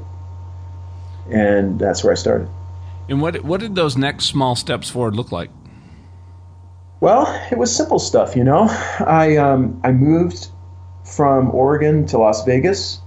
And 1.29 1.77
that's 1.79 2.03
where 2.03 2.13
I 2.13 2.15
started. 2.15 2.49
And 3.09 3.21
what 3.21 3.43
what 3.43 3.59
did 3.59 3.75
those 3.75 3.97
next 3.97 4.25
small 4.25 4.55
steps 4.55 4.89
forward 4.89 5.15
look 5.15 5.31
like? 5.31 5.49
Well, 6.99 7.27
it 7.51 7.57
was 7.57 7.75
simple 7.75 7.99
stuff, 7.99 8.35
you 8.35 8.43
know. 8.43 8.67
I 8.99 9.37
um, 9.37 9.79
I 9.83 9.91
moved 9.91 10.47
from 11.03 11.51
Oregon 11.51 12.05
to 12.07 12.17
Las 12.17 12.43
Vegas 12.43 12.99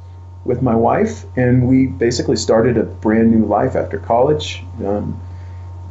with 0.45 0.63
my 0.63 0.75
wife, 0.75 1.25
and 1.37 1.69
we 1.69 1.87
basically 1.87 2.37
started 2.37 2.79
a 2.79 2.85
brand 2.85 3.31
new 3.31 3.45
life 3.45 3.77
after 3.77 3.99
college. 3.99 4.63
Um, 4.85 5.21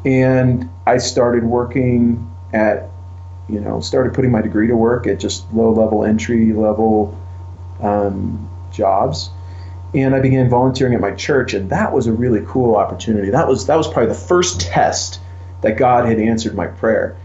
and 0.05 0.69
I 0.87 0.97
started 0.97 1.43
working 1.43 2.25
at, 2.53 2.89
you 3.47 3.59
know, 3.59 3.79
started 3.79 4.13
putting 4.13 4.31
my 4.31 4.41
degree 4.41 4.67
to 4.67 4.75
work 4.75 5.05
at 5.05 5.19
just 5.19 5.51
low 5.53 5.71
level 5.71 6.03
entry 6.03 6.53
level 6.53 7.15
um, 7.81 8.49
jobs 8.79 9.29
and 9.93 10.15
I 10.15 10.19
began 10.19 10.49
volunteering 10.49 10.93
at 10.93 11.01
my 11.01 11.11
church, 11.11 11.53
and 11.53 11.69
that 11.71 11.93
was 11.93 12.07
a 12.07 12.13
really 12.13 12.43
cool 12.47 12.75
opportunity. 12.75 13.31
That 13.31 13.47
was 13.47 13.65
that 13.67 13.75
was 13.75 13.87
probably 13.87 14.07
the 14.07 14.19
first 14.19 14.61
test 14.61 15.19
that 15.61 15.77
God 15.77 16.05
had 16.05 16.19
answered 16.19 16.55
my 16.55 16.67
prayer. 16.67 17.17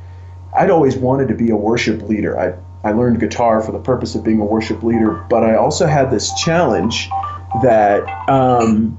I'd 0.56 0.70
always 0.70 0.96
wanted 0.96 1.28
to 1.28 1.34
be 1.34 1.50
a 1.50 1.56
worship 1.56 2.02
leader. 2.02 2.38
I 2.38 2.54
I 2.86 2.92
learned 2.92 3.20
guitar 3.20 3.60
for 3.60 3.72
the 3.72 3.78
purpose 3.78 4.14
of 4.14 4.24
being 4.24 4.40
a 4.40 4.44
worship 4.44 4.82
leader, 4.82 5.12
but 5.28 5.42
I 5.42 5.56
also 5.56 5.86
had 5.86 6.10
this 6.10 6.32
challenge 6.42 7.08
that 7.62 8.02
um, 8.28 8.98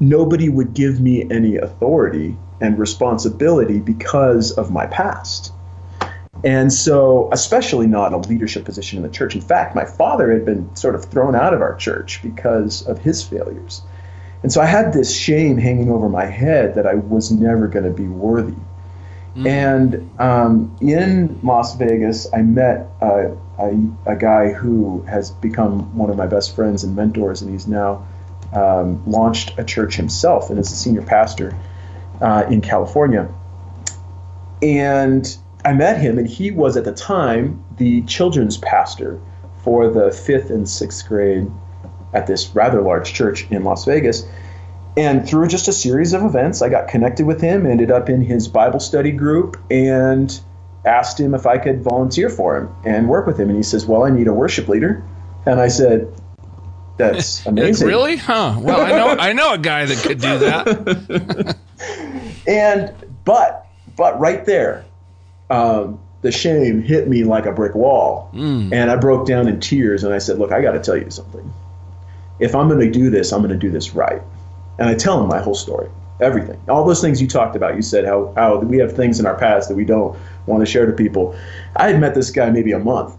nobody 0.00 0.48
would 0.48 0.74
give 0.74 1.00
me 1.00 1.26
any 1.30 1.56
authority 1.56 2.36
and 2.60 2.78
responsibility 2.78 3.80
because 3.80 4.52
of 4.52 4.70
my 4.70 4.86
past. 4.86 5.52
And 6.44 6.72
so, 6.72 7.28
especially 7.32 7.86
not 7.86 8.12
a 8.12 8.18
leadership 8.18 8.64
position 8.64 8.98
in 8.98 9.02
the 9.02 9.08
church. 9.08 9.34
In 9.34 9.40
fact, 9.40 9.74
my 9.74 9.84
father 9.84 10.30
had 10.32 10.44
been 10.44 10.74
sort 10.76 10.94
of 10.94 11.04
thrown 11.06 11.34
out 11.34 11.54
of 11.54 11.60
our 11.60 11.74
church 11.74 12.20
because 12.22 12.86
of 12.86 12.98
his 12.98 13.22
failures. 13.22 13.82
And 14.42 14.52
so 14.52 14.60
I 14.60 14.66
had 14.66 14.92
this 14.92 15.16
shame 15.16 15.56
hanging 15.56 15.90
over 15.90 16.08
my 16.08 16.26
head 16.26 16.74
that 16.74 16.86
I 16.86 16.94
was 16.94 17.32
never 17.32 17.66
going 17.68 17.84
to 17.84 17.90
be 17.90 18.06
worthy. 18.06 18.54
Mm. 19.34 19.46
And 19.46 20.20
um, 20.20 20.76
in 20.80 21.40
Las 21.42 21.76
Vegas, 21.76 22.32
I 22.32 22.42
met 22.42 22.88
a, 23.00 23.36
a, 23.58 23.76
a, 24.06 24.16
guy 24.16 24.52
who 24.52 25.02
has 25.02 25.30
become 25.30 25.96
one 25.96 26.10
of 26.10 26.16
my 26.16 26.26
best 26.26 26.54
friends 26.54 26.84
and 26.84 26.96
mentors, 26.96 27.42
and 27.42 27.50
he's 27.50 27.66
now 27.66 28.06
um, 28.54 29.02
launched 29.06 29.58
a 29.58 29.64
church 29.64 29.96
himself 29.96 30.48
and 30.48 30.58
is 30.58 30.70
a 30.72 30.76
senior 30.76 31.02
pastor 31.02 31.54
uh, 32.20 32.44
in 32.48 32.60
California. 32.62 33.28
And 34.62 35.36
I 35.66 35.72
met 35.72 36.00
him, 36.00 36.16
and 36.16 36.28
he 36.28 36.52
was 36.52 36.76
at 36.76 36.84
the 36.84 36.92
time 36.92 37.60
the 37.76 38.02
children's 38.02 38.56
pastor 38.56 39.20
for 39.64 39.90
the 39.90 40.12
fifth 40.12 40.48
and 40.48 40.68
sixth 40.68 41.08
grade 41.08 41.50
at 42.14 42.28
this 42.28 42.54
rather 42.54 42.80
large 42.80 43.12
church 43.12 43.50
in 43.50 43.64
Las 43.64 43.84
Vegas. 43.84 44.24
And 44.96 45.28
through 45.28 45.48
just 45.48 45.66
a 45.66 45.72
series 45.72 46.12
of 46.12 46.22
events, 46.22 46.62
I 46.62 46.68
got 46.68 46.86
connected 46.86 47.26
with 47.26 47.40
him, 47.40 47.66
ended 47.66 47.90
up 47.90 48.08
in 48.08 48.22
his 48.22 48.46
Bible 48.46 48.78
study 48.78 49.10
group, 49.10 49.56
and 49.68 50.40
asked 50.84 51.18
him 51.18 51.34
if 51.34 51.46
I 51.46 51.58
could 51.58 51.82
volunteer 51.82 52.30
for 52.30 52.56
him 52.56 52.68
and 52.84 53.08
work 53.08 53.26
with 53.26 53.40
him. 53.40 53.48
And 53.48 53.56
he 53.56 53.64
says, 53.64 53.86
Well, 53.86 54.04
I 54.04 54.10
need 54.10 54.28
a 54.28 54.32
worship 54.32 54.68
leader. 54.68 55.02
And 55.46 55.60
I 55.60 55.66
said, 55.66 56.14
That's 56.96 57.44
amazing. 57.46 57.88
really? 57.88 58.16
Huh. 58.16 58.54
Well, 58.56 58.80
I 58.80 58.90
know 58.90 59.08
I 59.20 59.32
know 59.32 59.54
a 59.54 59.58
guy 59.58 59.84
that 59.84 59.98
could 59.98 60.20
do 60.20 60.38
that. 60.38 61.56
and 62.46 62.94
but 63.24 63.66
but 63.96 64.18
right 64.20 64.44
there, 64.44 64.84
um, 65.50 66.00
the 66.22 66.32
shame 66.32 66.82
hit 66.82 67.08
me 67.08 67.24
like 67.24 67.46
a 67.46 67.52
brick 67.52 67.74
wall, 67.74 68.30
mm. 68.34 68.72
and 68.72 68.90
I 68.90 68.96
broke 68.96 69.26
down 69.26 69.48
in 69.48 69.60
tears. 69.60 70.04
And 70.04 70.12
I 70.12 70.18
said, 70.18 70.38
"Look, 70.38 70.52
I 70.52 70.60
got 70.60 70.72
to 70.72 70.80
tell 70.80 70.96
you 70.96 71.10
something. 71.10 71.52
If 72.38 72.54
I'm 72.54 72.68
going 72.68 72.80
to 72.80 72.90
do 72.90 73.10
this, 73.10 73.32
I'm 73.32 73.40
going 73.40 73.52
to 73.52 73.58
do 73.58 73.70
this 73.70 73.94
right." 73.94 74.22
And 74.78 74.88
I 74.88 74.94
tell 74.94 75.22
him 75.22 75.28
my 75.28 75.40
whole 75.40 75.54
story, 75.54 75.88
everything, 76.20 76.60
all 76.68 76.84
those 76.84 77.00
things 77.00 77.22
you 77.22 77.28
talked 77.28 77.56
about. 77.56 77.76
You 77.76 77.82
said 77.82 78.04
how 78.04 78.32
how 78.36 78.58
we 78.58 78.78
have 78.78 78.94
things 78.94 79.20
in 79.20 79.26
our 79.26 79.36
past 79.36 79.68
that 79.68 79.74
we 79.74 79.84
don't 79.84 80.18
want 80.46 80.60
to 80.60 80.66
share 80.66 80.86
to 80.86 80.92
people. 80.92 81.36
I 81.76 81.88
had 81.88 82.00
met 82.00 82.14
this 82.14 82.30
guy 82.30 82.50
maybe 82.50 82.72
a 82.72 82.78
month 82.78 83.16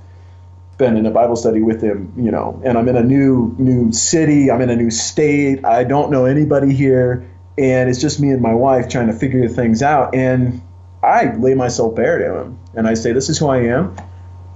been 0.77 0.95
in 0.95 1.05
a 1.05 1.11
Bible 1.11 1.35
study 1.35 1.61
with 1.61 1.81
him, 1.81 2.13
you 2.15 2.31
know, 2.31 2.61
and 2.63 2.77
I'm 2.77 2.87
in 2.87 2.95
a 2.95 3.03
new 3.03 3.55
new 3.57 3.91
city, 3.91 4.51
I'm 4.51 4.61
in 4.61 4.69
a 4.69 4.75
new 4.75 4.91
state, 4.91 5.65
I 5.65 5.83
don't 5.83 6.11
know 6.11 6.25
anybody 6.25 6.73
here, 6.73 7.27
and 7.57 7.89
it's 7.89 7.99
just 7.99 8.19
me 8.19 8.29
and 8.29 8.41
my 8.41 8.53
wife 8.53 8.87
trying 8.87 9.07
to 9.07 9.13
figure 9.13 9.47
things 9.47 9.81
out. 9.81 10.13
And 10.13 10.61
I 11.03 11.35
lay 11.35 11.53
myself 11.53 11.95
bare 11.95 12.17
to 12.19 12.41
him, 12.41 12.59
and 12.75 12.87
I 12.87 12.93
say, 12.93 13.11
"This 13.13 13.29
is 13.29 13.37
who 13.37 13.47
I 13.47 13.59
am. 13.59 13.95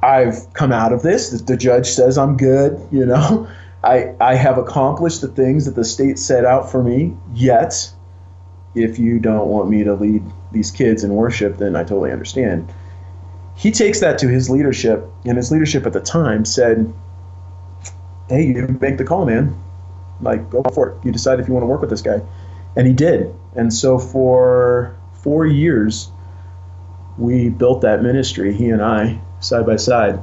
I've 0.03 0.51
come 0.53 0.71
out 0.71 0.93
of 0.93 1.03
this. 1.03 1.29
The 1.41 1.57
judge 1.57 1.88
says 1.88 2.17
I'm 2.17 2.38
good. 2.38 2.79
You 2.91 3.05
know, 3.05 3.48
I 3.83 4.13
I 4.19 4.36
have 4.36 4.57
accomplished 4.57 5.21
the 5.21 5.27
things 5.27 5.65
that 5.65 5.75
the 5.75 5.86
state 5.86 6.19
set 6.19 6.45
out 6.45 6.71
for 6.71 6.83
me. 6.83 7.15
Yet, 7.33 7.91
if 8.75 9.00
you 9.00 9.19
don't 9.19 9.48
want 9.48 9.69
me 9.69 9.83
to 9.83 9.93
lead 9.93 10.24
these 10.51 10.71
kids 10.71 11.03
in 11.03 11.13
worship, 11.15 11.57
then 11.57 11.75
I 11.75 11.83
totally 11.83 12.12
understand." 12.12 12.71
he 13.62 13.69
takes 13.69 14.00
that 14.00 14.17
to 14.17 14.27
his 14.27 14.50
leadership, 14.50 15.07
and 15.24 15.38
his 15.38 15.51
leadership 15.51 15.86
at 15.86 15.93
the 15.93 16.00
time 16.00 16.45
said, 16.45 16.91
"Hey, 18.27 18.48
you 18.48 18.75
make 18.81 18.98
the 18.98 19.03
call, 19.03 19.25
man. 19.25 19.55
Like, 20.19 20.50
go 20.50 20.63
for 20.74 20.89
it. 20.89 20.95
You 21.03 21.12
decide 21.12 21.39
if 21.39 21.48
you 21.48 21.53
want 21.53 21.63
to 21.63 21.67
work 21.67 21.81
with 21.81 21.91
this 21.91 22.01
guy." 22.01 22.21
And 22.75 22.88
he 22.88 22.93
did. 22.93 23.31
And 23.55 23.71
so 23.71 24.00
for 24.00 24.95
four 25.13 25.45
years, 25.45 26.10
we 27.22 27.50
built 27.50 27.82
that 27.82 28.01
ministry. 28.01 28.51
He 28.51 28.70
and 28.70 28.82
I, 28.82 29.22
side 29.42 29.66
by 29.66 29.75
side. 29.75 30.20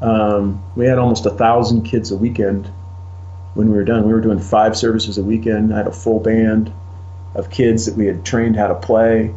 Um, 0.00 0.62
we 0.76 0.86
had 0.86 0.96
almost 0.98 1.26
a 1.26 1.30
thousand 1.30 1.82
kids 1.82 2.12
a 2.12 2.16
weekend 2.16 2.66
when 3.54 3.68
we 3.68 3.76
were 3.76 3.84
done. 3.84 4.06
We 4.06 4.12
were 4.12 4.20
doing 4.20 4.38
five 4.38 4.76
services 4.76 5.18
a 5.18 5.22
weekend. 5.22 5.74
I 5.74 5.78
had 5.78 5.88
a 5.88 5.92
full 5.92 6.20
band 6.20 6.72
of 7.34 7.50
kids 7.50 7.86
that 7.86 7.96
we 7.96 8.06
had 8.06 8.24
trained 8.24 8.54
how 8.54 8.68
to 8.68 8.76
play. 8.76 9.34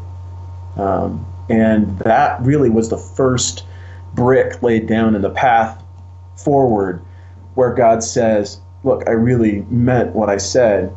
Um, 0.78 1.26
and 1.50 1.98
that 2.00 2.40
really 2.44 2.70
was 2.70 2.90
the 2.90 2.98
first 2.98 3.66
brick 4.14 4.62
laid 4.62 4.86
down 4.86 5.16
in 5.16 5.24
the 5.24 5.32
path 5.32 5.84
forward 6.36 7.02
where 7.56 7.74
God 7.74 8.04
says, 8.04 8.60
Look, 8.84 9.08
I 9.08 9.12
really 9.12 9.62
meant 9.70 10.16
what 10.16 10.30
I 10.30 10.38
said 10.38 10.94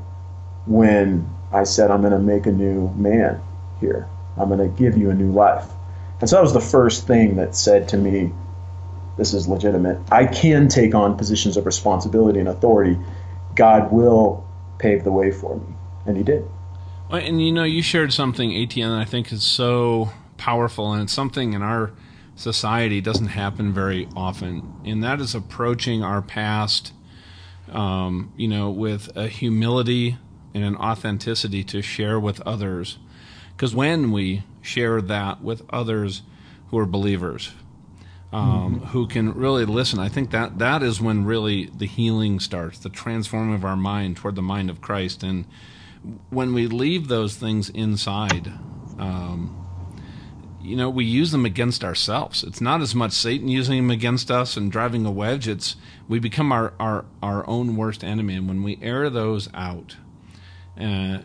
when 0.66 1.28
I 1.52 1.64
said, 1.64 1.90
I'm 1.90 2.00
going 2.00 2.12
to 2.12 2.18
make 2.18 2.46
a 2.46 2.52
new 2.52 2.90
man 2.94 3.40
here. 3.80 4.06
I'm 4.38 4.48
going 4.48 4.58
to 4.58 4.78
give 4.78 4.96
you 4.96 5.10
a 5.10 5.14
new 5.14 5.32
life. 5.32 5.66
And 6.20 6.28
so 6.28 6.36
that 6.36 6.42
was 6.42 6.52
the 6.52 6.60
first 6.60 7.06
thing 7.06 7.36
that 7.36 7.54
said 7.54 7.88
to 7.90 7.96
me, 7.96 8.32
This 9.16 9.34
is 9.34 9.48
legitimate. 9.48 10.00
I 10.10 10.26
can 10.26 10.68
take 10.68 10.94
on 10.94 11.16
positions 11.16 11.56
of 11.56 11.66
responsibility 11.66 12.40
and 12.40 12.48
authority. 12.48 12.98
God 13.54 13.92
will 13.92 14.46
pave 14.78 15.04
the 15.04 15.12
way 15.12 15.30
for 15.30 15.56
me. 15.56 15.74
And 16.06 16.16
He 16.16 16.22
did. 16.22 16.48
And 17.10 17.44
you 17.44 17.52
know, 17.52 17.64
you 17.64 17.82
shared 17.82 18.12
something, 18.12 18.52
Etienne, 18.52 18.90
I 18.90 19.04
think 19.04 19.32
is 19.32 19.44
so 19.44 20.10
powerful, 20.36 20.92
and 20.92 21.02
it's 21.02 21.12
something 21.12 21.52
in 21.52 21.62
our 21.62 21.92
society 22.36 23.00
doesn't 23.00 23.28
happen 23.28 23.72
very 23.72 24.08
often, 24.16 24.74
and 24.84 25.02
that 25.04 25.20
is 25.20 25.34
approaching 25.34 26.02
our 26.02 26.20
past, 26.20 26.92
um, 27.70 28.32
you 28.36 28.48
know, 28.48 28.70
with 28.70 29.14
a 29.16 29.28
humility 29.28 30.18
and 30.52 30.64
an 30.64 30.76
authenticity 30.76 31.62
to 31.64 31.82
share 31.82 32.18
with 32.18 32.40
others. 32.42 32.98
Because 33.52 33.74
when 33.74 34.10
we 34.10 34.42
share 34.64 35.00
that 35.02 35.42
with 35.42 35.62
others 35.70 36.22
who 36.68 36.78
are 36.78 36.86
believers, 36.86 37.52
um, 38.32 38.76
mm-hmm. 38.76 38.86
who 38.86 39.06
can 39.06 39.34
really 39.34 39.64
listen, 39.64 39.98
I 39.98 40.08
think 40.08 40.30
that 40.30 40.58
that 40.58 40.82
is 40.82 41.00
when 41.00 41.24
really 41.24 41.66
the 41.66 41.86
healing 41.86 42.40
starts, 42.40 42.78
the 42.78 42.88
transforming 42.88 43.54
of 43.54 43.64
our 43.64 43.76
mind 43.76 44.16
toward 44.16 44.34
the 44.34 44.42
mind 44.42 44.70
of 44.70 44.80
Christ, 44.80 45.22
and 45.22 45.44
when 46.30 46.54
we 46.54 46.66
leave 46.66 47.08
those 47.08 47.36
things 47.36 47.70
inside. 47.70 48.52
Um, 48.98 49.60
you 50.60 50.76
know, 50.76 50.88
we 50.88 51.04
use 51.04 51.30
them 51.30 51.44
against 51.44 51.84
ourselves. 51.84 52.42
It's 52.42 52.60
not 52.60 52.80
as 52.80 52.94
much 52.94 53.12
Satan 53.12 53.48
using 53.48 53.76
them 53.76 53.90
against 53.90 54.30
us 54.30 54.56
and 54.56 54.72
driving 54.72 55.04
a 55.04 55.10
wedge. 55.10 55.46
It's 55.46 55.76
we 56.08 56.18
become 56.18 56.52
our 56.52 56.72
our, 56.80 57.04
our 57.22 57.46
own 57.46 57.76
worst 57.76 58.02
enemy, 58.02 58.34
and 58.36 58.48
when 58.48 58.62
we 58.62 58.78
air 58.80 59.10
those 59.10 59.50
out, 59.52 59.96
uh, 60.80 61.18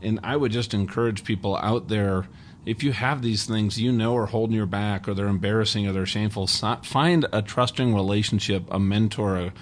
and 0.00 0.18
I 0.22 0.36
would 0.36 0.50
just 0.50 0.72
encourage 0.72 1.24
people 1.24 1.56
out 1.58 1.88
there. 1.88 2.26
If 2.66 2.82
you 2.82 2.92
have 2.92 3.22
these 3.22 3.44
things 3.44 3.80
you 3.80 3.92
know 3.92 4.16
are 4.16 4.26
holding 4.26 4.56
your 4.56 4.66
back, 4.66 5.06
or 5.08 5.14
they're 5.14 5.26
embarrassing, 5.26 5.86
or 5.86 5.92
they're 5.92 6.06
shameful, 6.06 6.46
find 6.46 7.26
a 7.32 7.42
trusting 7.42 7.94
relationship, 7.94 8.64
a 8.70 8.78
mentor, 8.78 9.52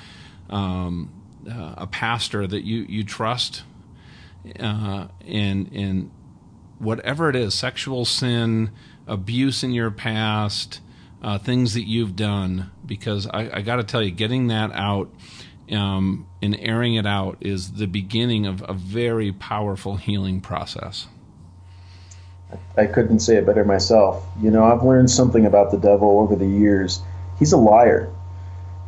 a, 0.51 0.55
um, 0.55 1.11
uh, 1.51 1.75
a 1.79 1.87
pastor 1.87 2.47
that 2.47 2.65
you 2.65 2.87
you 2.89 3.05
trust, 3.05 3.65
uh, 4.61 5.09
and 5.27 5.71
and 5.73 6.11
whatever 6.79 7.29
it 7.29 7.37
is, 7.37 7.55
sexual 7.55 8.05
sin, 8.05 8.71
abuse 9.07 9.63
in 9.63 9.73
your 9.73 9.91
past, 9.91 10.81
uh, 11.23 11.39
things 11.39 11.75
that 11.75 11.87
you've 11.87 12.17
done, 12.17 12.71
because 12.85 13.27
I, 13.27 13.51
I 13.55 13.63
got 13.63 13.77
to 13.77 13.85
tell 13.85 14.03
you, 14.03 14.11
getting 14.11 14.49
that 14.49 14.73
out 14.73 15.11
um, 15.71 16.27
and 16.43 16.57
airing 16.59 16.95
it 16.95 17.07
out 17.07 17.39
is 17.41 17.73
the 17.73 17.87
beginning 17.87 18.47
of 18.47 18.65
a 18.69 18.73
very 18.73 19.33
powerful 19.33 19.97
healing 19.97 20.41
process. 20.41 21.07
I 22.77 22.87
couldn't 22.87 23.21
say 23.21 23.37
it 23.37 23.47
better 23.47 23.65
myself. 23.65 24.25
You 24.41 24.51
know, 24.51 24.65
I've 24.65 24.83
learned 24.83 25.11
something 25.11 25.47
about 25.47 25.71
the 25.71 25.79
devil 25.79 26.21
over 26.21 26.37
the 26.37 26.47
years. 26.47 27.01
He's 27.39 27.53
a 27.53 27.57
liar. 27.57 28.11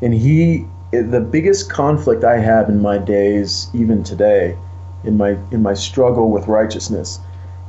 And 0.03 0.15
he 0.15 0.67
the 0.91 1.21
biggest 1.21 1.71
conflict 1.71 2.23
I 2.23 2.39
have 2.39 2.69
in 2.69 2.81
my 2.81 2.99
days 2.99 3.69
even 3.75 4.05
today 4.05 4.57
in 5.03 5.17
my 5.17 5.37
in 5.51 5.63
my 5.63 5.75
struggle 5.75 6.31
with 6.31 6.47
righteousness 6.47 7.19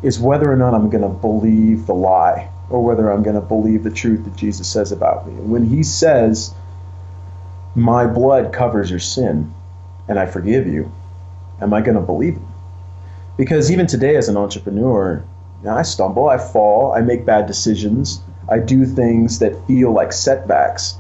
is 0.03 0.19
whether 0.19 0.51
or 0.51 0.55
not 0.55 0.73
I'm 0.73 0.89
going 0.89 1.03
to 1.03 1.09
believe 1.09 1.87
the 1.87 1.95
lie 1.95 2.49
or 2.69 2.83
whether 2.83 3.11
I'm 3.11 3.23
going 3.23 3.35
to 3.35 3.41
believe 3.41 3.83
the 3.83 3.91
truth 3.91 4.23
that 4.25 4.35
Jesus 4.35 4.67
says 4.67 4.91
about 4.91 5.27
me. 5.27 5.33
When 5.33 5.65
he 5.65 5.83
says, 5.83 6.53
My 7.75 8.05
blood 8.05 8.53
covers 8.53 8.89
your 8.89 8.99
sin 8.99 9.53
and 10.07 10.19
I 10.19 10.25
forgive 10.25 10.67
you, 10.67 10.91
am 11.61 11.73
I 11.73 11.81
going 11.81 11.95
to 11.95 12.01
believe 12.01 12.35
him? 12.35 12.47
Because 13.37 13.71
even 13.71 13.85
today, 13.85 14.15
as 14.15 14.29
an 14.29 14.37
entrepreneur, 14.37 15.23
know, 15.63 15.75
I 15.75 15.81
stumble, 15.81 16.29
I 16.29 16.37
fall, 16.37 16.91
I 16.91 17.01
make 17.01 17.25
bad 17.25 17.47
decisions, 17.47 18.21
I 18.49 18.59
do 18.59 18.85
things 18.85 19.39
that 19.39 19.65
feel 19.67 19.91
like 19.91 20.13
setbacks. 20.13 20.97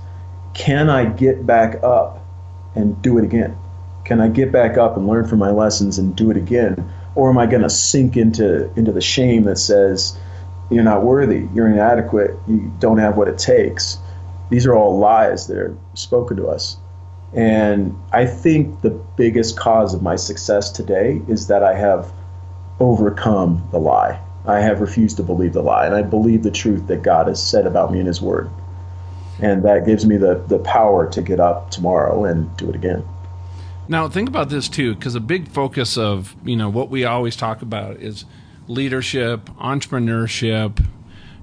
Can 0.53 0.89
I 0.89 1.05
get 1.05 1.45
back 1.45 1.83
up 1.83 2.25
and 2.75 2.99
do 3.01 3.17
it 3.17 3.23
again? 3.23 3.57
Can 4.05 4.21
I 4.21 4.29
get 4.29 4.51
back 4.51 4.77
up 4.77 4.97
and 4.97 5.07
learn 5.07 5.27
from 5.27 5.39
my 5.39 5.51
lessons 5.51 5.97
and 5.97 6.15
do 6.15 6.31
it 6.31 6.37
again? 6.37 6.91
or 7.15 7.29
am 7.29 7.37
I 7.37 7.45
going 7.45 7.61
to 7.63 7.69
sink 7.69 8.17
into 8.17 8.71
into 8.77 8.91
the 8.91 9.01
shame 9.01 9.43
that 9.43 9.57
says 9.57 10.17
you're 10.69 10.83
not 10.83 11.03
worthy, 11.03 11.47
you're 11.53 11.69
inadequate, 11.69 12.37
you 12.47 12.71
don't 12.79 12.97
have 12.97 13.17
what 13.17 13.27
it 13.27 13.37
takes? 13.37 13.97
These 14.49 14.65
are 14.65 14.75
all 14.75 14.99
lies 14.99 15.47
that 15.47 15.57
are 15.57 15.75
spoken 15.93 16.37
to 16.37 16.47
us. 16.47 16.77
And 17.33 17.97
I 18.11 18.25
think 18.25 18.81
the 18.81 18.91
biggest 18.91 19.57
cause 19.57 19.93
of 19.93 20.01
my 20.01 20.15
success 20.15 20.71
today 20.71 21.21
is 21.27 21.47
that 21.47 21.63
I 21.63 21.75
have 21.75 22.11
overcome 22.79 23.67
the 23.71 23.79
lie. 23.79 24.19
I 24.47 24.59
have 24.59 24.81
refused 24.81 25.17
to 25.17 25.23
believe 25.23 25.53
the 25.53 25.61
lie, 25.61 25.85
and 25.85 25.95
I 25.95 26.01
believe 26.01 26.43
the 26.43 26.51
truth 26.51 26.87
that 26.87 27.01
God 27.01 27.27
has 27.27 27.41
said 27.41 27.65
about 27.65 27.91
me 27.91 27.99
in 27.99 28.05
His 28.05 28.21
Word. 28.21 28.49
And 29.39 29.63
that 29.63 29.85
gives 29.85 30.05
me 30.05 30.17
the, 30.17 30.35
the 30.47 30.59
power 30.59 31.09
to 31.11 31.21
get 31.21 31.39
up 31.39 31.71
tomorrow 31.71 32.25
and 32.25 32.55
do 32.57 32.69
it 32.69 32.75
again. 32.75 33.05
Now, 33.87 34.07
think 34.09 34.29
about 34.29 34.49
this 34.49 34.67
too, 34.69 34.95
because 34.95 35.15
a 35.15 35.19
big 35.19 35.47
focus 35.49 35.97
of 35.97 36.35
you 36.43 36.55
know 36.55 36.69
what 36.69 36.89
we 36.89 37.05
always 37.05 37.35
talk 37.35 37.61
about 37.61 37.97
is 37.97 38.25
leadership, 38.67 39.45
entrepreneurship, 39.59 40.83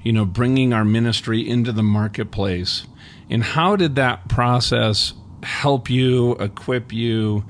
you 0.02 0.12
know, 0.12 0.24
bringing 0.24 0.72
our 0.72 0.84
ministry 0.84 1.48
into 1.48 1.70
the 1.72 1.82
marketplace. 1.82 2.86
And 3.30 3.44
how 3.44 3.76
did 3.76 3.94
that 3.96 4.28
process 4.28 5.12
help 5.42 5.88
you, 5.88 6.32
equip 6.34 6.92
you 6.92 7.44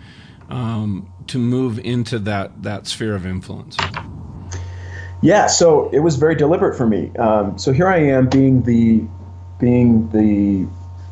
um, 0.50 1.10
to 1.28 1.38
move 1.38 1.78
into 1.78 2.18
that 2.20 2.62
that 2.62 2.86
sphere 2.86 3.14
of 3.14 3.24
influence? 3.24 3.76
Yeah, 5.22 5.46
so 5.46 5.88
it 5.90 6.00
was 6.00 6.16
very 6.16 6.34
deliberate 6.34 6.76
for 6.76 6.86
me. 6.86 7.14
Um, 7.16 7.56
so 7.56 7.72
here 7.72 7.86
I 7.86 7.98
am, 7.98 8.28
being 8.28 8.62
the 8.62 9.04
being 9.60 10.10
the 10.10 10.66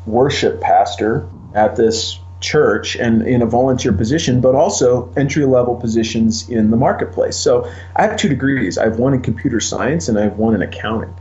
worship 0.05 0.59
pastor 0.59 1.27
at 1.53 1.77
this 1.77 2.19
church 2.41 2.97
and 2.97 3.21
in 3.25 3.41
a 3.41 3.45
volunteer 3.45 3.93
position, 3.93 4.41
but 4.41 4.53
also 4.53 5.11
entry 5.15 5.45
level 5.45 5.75
positions 5.75 6.49
in 6.49 6.71
the 6.71 6.77
marketplace. 6.77 7.37
So 7.37 7.71
I 7.95 8.01
have 8.01 8.17
two 8.17 8.27
degrees. 8.27 8.77
I 8.77 8.83
have 8.83 8.99
one 8.99 9.13
in 9.13 9.21
computer 9.21 9.61
science 9.61 10.09
and 10.09 10.19
I 10.19 10.23
have 10.23 10.37
one 10.37 10.55
in 10.55 10.61
accounting. 10.61 11.13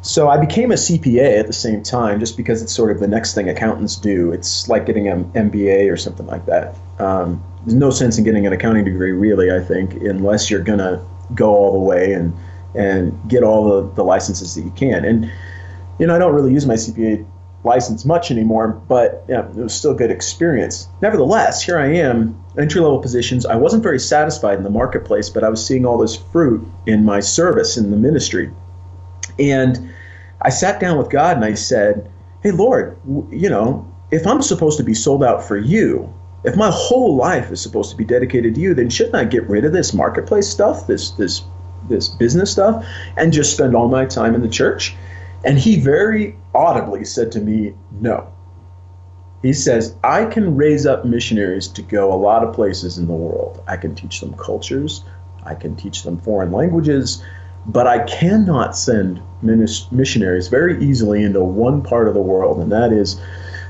So 0.00 0.28
I 0.28 0.38
became 0.38 0.70
a 0.70 0.74
CPA 0.74 1.38
at 1.38 1.46
the 1.46 1.52
same 1.52 1.82
time, 1.82 2.20
just 2.20 2.36
because 2.36 2.62
it's 2.62 2.72
sort 2.72 2.90
of 2.90 3.00
the 3.00 3.08
next 3.08 3.34
thing 3.34 3.48
accountants 3.48 3.96
do. 3.96 4.32
It's 4.32 4.68
like 4.68 4.86
getting 4.86 5.08
an 5.08 5.24
MBA 5.32 5.90
or 5.90 5.96
something 5.96 6.26
like 6.26 6.46
that. 6.46 6.76
Um, 6.98 7.42
there's 7.64 7.74
no 7.74 7.90
sense 7.90 8.16
in 8.18 8.24
getting 8.24 8.46
an 8.46 8.52
accounting 8.52 8.84
degree, 8.84 9.12
really. 9.12 9.50
I 9.50 9.60
think, 9.60 9.94
unless 9.94 10.50
you're 10.50 10.60
gonna 10.60 11.04
go 11.34 11.54
all 11.54 11.72
the 11.72 11.78
way 11.78 12.12
and 12.12 12.36
and 12.74 13.16
get 13.28 13.44
all 13.44 13.68
the, 13.68 13.94
the 13.94 14.02
licenses 14.02 14.54
that 14.54 14.62
you 14.62 14.70
can. 14.72 15.04
And 15.04 15.30
you 15.98 16.06
know, 16.06 16.16
I 16.16 16.18
don't 16.18 16.34
really 16.34 16.52
use 16.52 16.66
my 16.66 16.74
CPA 16.74 17.24
license 17.62 18.04
much 18.04 18.30
anymore, 18.30 18.68
but 18.88 19.24
yeah, 19.28 19.48
it 19.48 19.54
was 19.54 19.74
still 19.74 19.94
good 19.94 20.10
experience. 20.10 20.88
Nevertheless, 21.00 21.62
here 21.62 21.78
I 21.78 21.86
am, 21.86 22.38
entry 22.58 22.80
level 22.80 22.98
positions. 22.98 23.46
I 23.46 23.56
wasn't 23.56 23.82
very 23.82 23.98
satisfied 23.98 24.58
in 24.58 24.64
the 24.64 24.70
marketplace, 24.70 25.30
but 25.30 25.44
I 25.44 25.48
was 25.48 25.64
seeing 25.64 25.86
all 25.86 25.96
this 25.98 26.16
fruit 26.16 26.66
in 26.86 27.04
my 27.04 27.20
service 27.20 27.76
in 27.76 27.90
the 27.90 27.96
ministry. 27.96 28.52
And 29.38 29.90
I 30.42 30.50
sat 30.50 30.80
down 30.80 30.98
with 30.98 31.10
God 31.10 31.36
and 31.36 31.44
I 31.44 31.54
said, 31.54 32.10
Hey, 32.42 32.50
Lord, 32.50 32.98
you 33.30 33.48
know, 33.48 33.90
if 34.10 34.26
I'm 34.26 34.42
supposed 34.42 34.76
to 34.78 34.84
be 34.84 34.94
sold 34.94 35.24
out 35.24 35.42
for 35.42 35.56
you, 35.56 36.12
if 36.44 36.56
my 36.56 36.70
whole 36.70 37.16
life 37.16 37.50
is 37.50 37.60
supposed 37.60 37.90
to 37.90 37.96
be 37.96 38.04
dedicated 38.04 38.54
to 38.54 38.60
you, 38.60 38.74
then 38.74 38.90
shouldn't 38.90 39.14
I 39.14 39.24
get 39.24 39.48
rid 39.48 39.64
of 39.64 39.72
this 39.72 39.94
marketplace 39.94 40.48
stuff, 40.48 40.86
this 40.86 41.10
this 41.12 41.42
this 41.88 42.08
business 42.08 42.52
stuff, 42.52 42.86
and 43.16 43.32
just 43.32 43.54
spend 43.54 43.74
all 43.74 43.88
my 43.88 44.04
time 44.04 44.34
in 44.34 44.42
the 44.42 44.48
church? 44.48 44.94
And 45.44 45.58
he 45.58 45.80
very 45.80 46.36
audibly 46.54 47.04
said 47.04 47.32
to 47.32 47.40
me, 47.40 47.74
No. 48.00 48.30
He 49.42 49.52
says, 49.52 49.94
I 50.02 50.24
can 50.24 50.56
raise 50.56 50.86
up 50.86 51.04
missionaries 51.04 51.68
to 51.68 51.82
go 51.82 52.12
a 52.12 52.16
lot 52.16 52.42
of 52.42 52.54
places 52.54 52.96
in 52.96 53.06
the 53.06 53.12
world. 53.12 53.62
I 53.66 53.76
can 53.76 53.94
teach 53.94 54.20
them 54.20 54.34
cultures, 54.34 55.04
I 55.44 55.54
can 55.54 55.76
teach 55.76 56.02
them 56.02 56.18
foreign 56.18 56.50
languages, 56.50 57.22
but 57.66 57.86
I 57.86 58.04
cannot 58.04 58.76
send 58.76 59.20
missionaries 59.42 60.48
very 60.48 60.82
easily 60.82 61.22
into 61.22 61.42
one 61.44 61.82
part 61.82 62.08
of 62.08 62.14
the 62.14 62.22
world, 62.22 62.58
and 62.58 62.72
that 62.72 62.92
is 62.92 63.20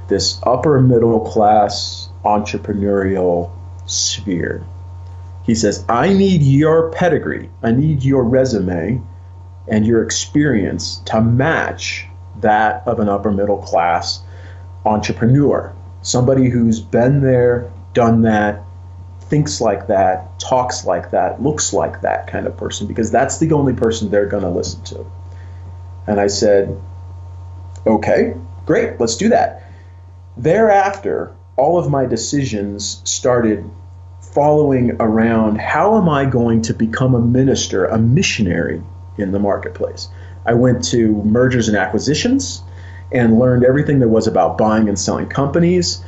this 0.09 0.39
upper 0.45 0.81
middle 0.81 1.21
class 1.21 2.09
entrepreneurial 2.25 3.51
sphere. 3.87 4.65
He 5.45 5.55
says, 5.55 5.85
I 5.89 6.13
need 6.13 6.43
your 6.43 6.91
pedigree, 6.91 7.51
I 7.63 7.73
need 7.73 8.03
your 8.03 8.25
resume 8.25 9.03
and 9.69 9.87
your 9.87 10.03
experience 10.03 10.99
to 11.07 11.21
match 11.21 12.07
that 12.41 12.87
of 12.87 12.99
an 12.99 13.09
upper 13.09 13.31
middle 13.31 13.59
class 13.59 14.23
entrepreneur. 14.85 15.75
Somebody 16.03 16.51
who's 16.51 16.81
been 16.81 17.23
there, 17.23 17.71
done 17.93 18.23
that, 18.23 18.63
thinks 19.23 19.61
like 19.61 19.87
that, 19.87 20.39
talks 20.39 20.85
like 20.85 21.11
that, 21.13 21.43
looks 21.43 21.73
like 21.73 22.03
that 22.03 22.27
kind 22.27 22.47
of 22.47 22.57
person, 22.57 22.87
because 22.87 23.11
that's 23.11 23.39
the 23.39 23.53
only 23.53 23.73
person 23.73 24.11
they're 24.11 24.27
going 24.27 24.43
to 24.43 24.51
listen 24.51 24.83
to. 24.85 25.07
And 26.07 26.21
I 26.21 26.27
said, 26.27 26.79
okay, 27.87 28.35
great, 28.67 29.01
let's 29.01 29.17
do 29.17 29.31
that. 29.31 29.63
Thereafter, 30.37 31.35
all 31.57 31.79
of 31.79 31.91
my 31.91 32.07
decisions 32.07 33.01
started 33.05 33.69
following 34.21 34.97
around 34.99 35.61
how 35.61 35.97
am 35.97 36.09
I 36.09 36.25
going 36.25 36.63
to 36.63 36.75
become 36.75 37.15
a 37.15 37.21
minister, 37.21 37.87
a 37.87 37.99
missionary 37.99 38.83
in 39.17 39.31
the 39.31 39.39
marketplace? 39.39 40.09
I 40.45 40.55
went 40.55 40.85
to 40.87 41.23
mergers 41.23 41.69
and 41.69 41.77
acquisitions 41.77 42.63
and 43.13 43.39
learned 43.39 43.65
everything 43.65 44.01
there 44.01 44.09
was 44.09 44.27
about 44.27 44.59
buying 44.59 44.89
and 44.89 44.99
selling 44.99 45.29
companies. 45.29 46.05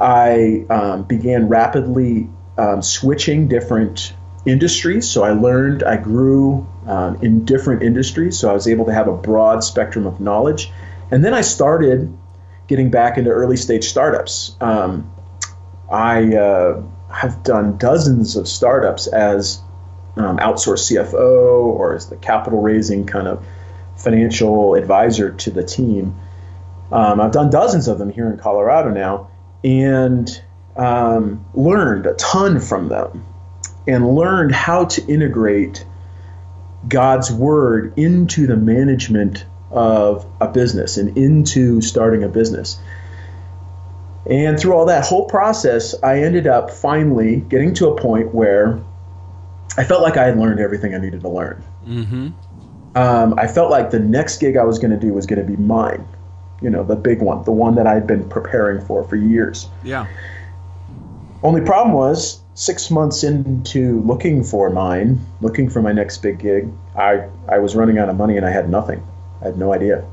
I 0.00 0.66
um, 0.68 1.04
began 1.04 1.48
rapidly 1.48 2.28
um, 2.58 2.82
switching 2.82 3.46
different 3.46 4.12
industries. 4.44 5.08
So 5.08 5.22
I 5.22 5.30
learned, 5.30 5.84
I 5.84 5.96
grew 5.96 6.66
um, 6.86 7.16
in 7.22 7.44
different 7.44 7.82
industries. 7.82 8.38
So 8.38 8.50
I 8.50 8.52
was 8.52 8.66
able 8.66 8.86
to 8.86 8.92
have 8.92 9.06
a 9.06 9.12
broad 9.12 9.62
spectrum 9.62 10.06
of 10.06 10.20
knowledge. 10.20 10.72
And 11.10 11.24
then 11.24 11.32
I 11.32 11.42
started 11.42 12.12
getting 12.66 12.90
back 12.90 13.18
into 13.18 13.30
early 13.30 13.56
stage 13.56 13.84
startups. 13.84 14.56
Um, 14.60 15.12
I 15.90 16.34
uh, 16.34 16.82
have 17.12 17.42
done 17.42 17.76
dozens 17.76 18.36
of 18.36 18.48
startups 18.48 19.06
as 19.06 19.60
um, 20.16 20.38
outsourced 20.38 20.92
CFO 20.92 21.64
or 21.64 21.94
as 21.94 22.08
the 22.08 22.16
capital 22.16 22.60
raising 22.60 23.06
kind 23.06 23.28
of 23.28 23.44
financial 23.96 24.74
advisor 24.74 25.32
to 25.32 25.50
the 25.50 25.62
team. 25.62 26.18
Um, 26.90 27.20
I've 27.20 27.32
done 27.32 27.50
dozens 27.50 27.88
of 27.88 27.98
them 27.98 28.10
here 28.10 28.30
in 28.30 28.38
Colorado 28.38 28.90
now 28.90 29.30
and 29.62 30.42
um, 30.76 31.44
learned 31.54 32.06
a 32.06 32.14
ton 32.14 32.60
from 32.60 32.88
them 32.88 33.24
and 33.86 34.14
learned 34.14 34.52
how 34.52 34.86
to 34.86 35.06
integrate 35.06 35.84
God's 36.86 37.32
word 37.32 37.94
into 37.98 38.46
the 38.46 38.56
management 38.56 39.46
of 39.74 40.26
a 40.40 40.48
business 40.48 40.96
and 40.96 41.16
into 41.18 41.80
starting 41.80 42.22
a 42.22 42.28
business. 42.28 42.78
And 44.28 44.58
through 44.58 44.72
all 44.72 44.86
that 44.86 45.04
whole 45.04 45.26
process, 45.26 45.94
I 46.02 46.22
ended 46.22 46.46
up 46.46 46.70
finally 46.70 47.36
getting 47.36 47.74
to 47.74 47.88
a 47.88 48.00
point 48.00 48.34
where 48.34 48.80
I 49.76 49.84
felt 49.84 50.02
like 50.02 50.16
I 50.16 50.24
had 50.24 50.38
learned 50.38 50.60
everything 50.60 50.94
I 50.94 50.98
needed 50.98 51.20
to 51.20 51.28
learn. 51.28 51.62
Mm-hmm. 51.86 52.28
Um, 52.96 53.38
I 53.38 53.46
felt 53.48 53.70
like 53.70 53.90
the 53.90 53.98
next 53.98 54.38
gig 54.38 54.56
I 54.56 54.64
was 54.64 54.78
going 54.78 54.92
to 54.92 54.96
do 54.96 55.12
was 55.12 55.26
going 55.26 55.44
to 55.44 55.46
be 55.46 55.56
mine, 55.60 56.06
you 56.62 56.70
know, 56.70 56.84
the 56.84 56.96
big 56.96 57.20
one, 57.20 57.44
the 57.44 57.52
one 57.52 57.74
that 57.74 57.86
I'd 57.86 58.06
been 58.06 58.28
preparing 58.28 58.84
for 58.86 59.04
for 59.04 59.16
years. 59.16 59.68
Yeah. 59.82 60.06
Only 61.42 61.60
problem 61.60 61.94
was 61.94 62.40
six 62.54 62.90
months 62.90 63.24
into 63.24 64.00
looking 64.02 64.44
for 64.44 64.70
mine, 64.70 65.20
looking 65.40 65.68
for 65.68 65.82
my 65.82 65.92
next 65.92 66.18
big 66.18 66.38
gig, 66.38 66.72
I, 66.96 67.28
I 67.48 67.58
was 67.58 67.74
running 67.74 67.98
out 67.98 68.08
of 68.08 68.16
money 68.16 68.36
and 68.36 68.46
I 68.46 68.50
had 68.50 68.70
nothing. 68.70 69.04
I 69.44 69.48
had 69.48 69.58
no 69.58 69.72
idea 69.72 70.04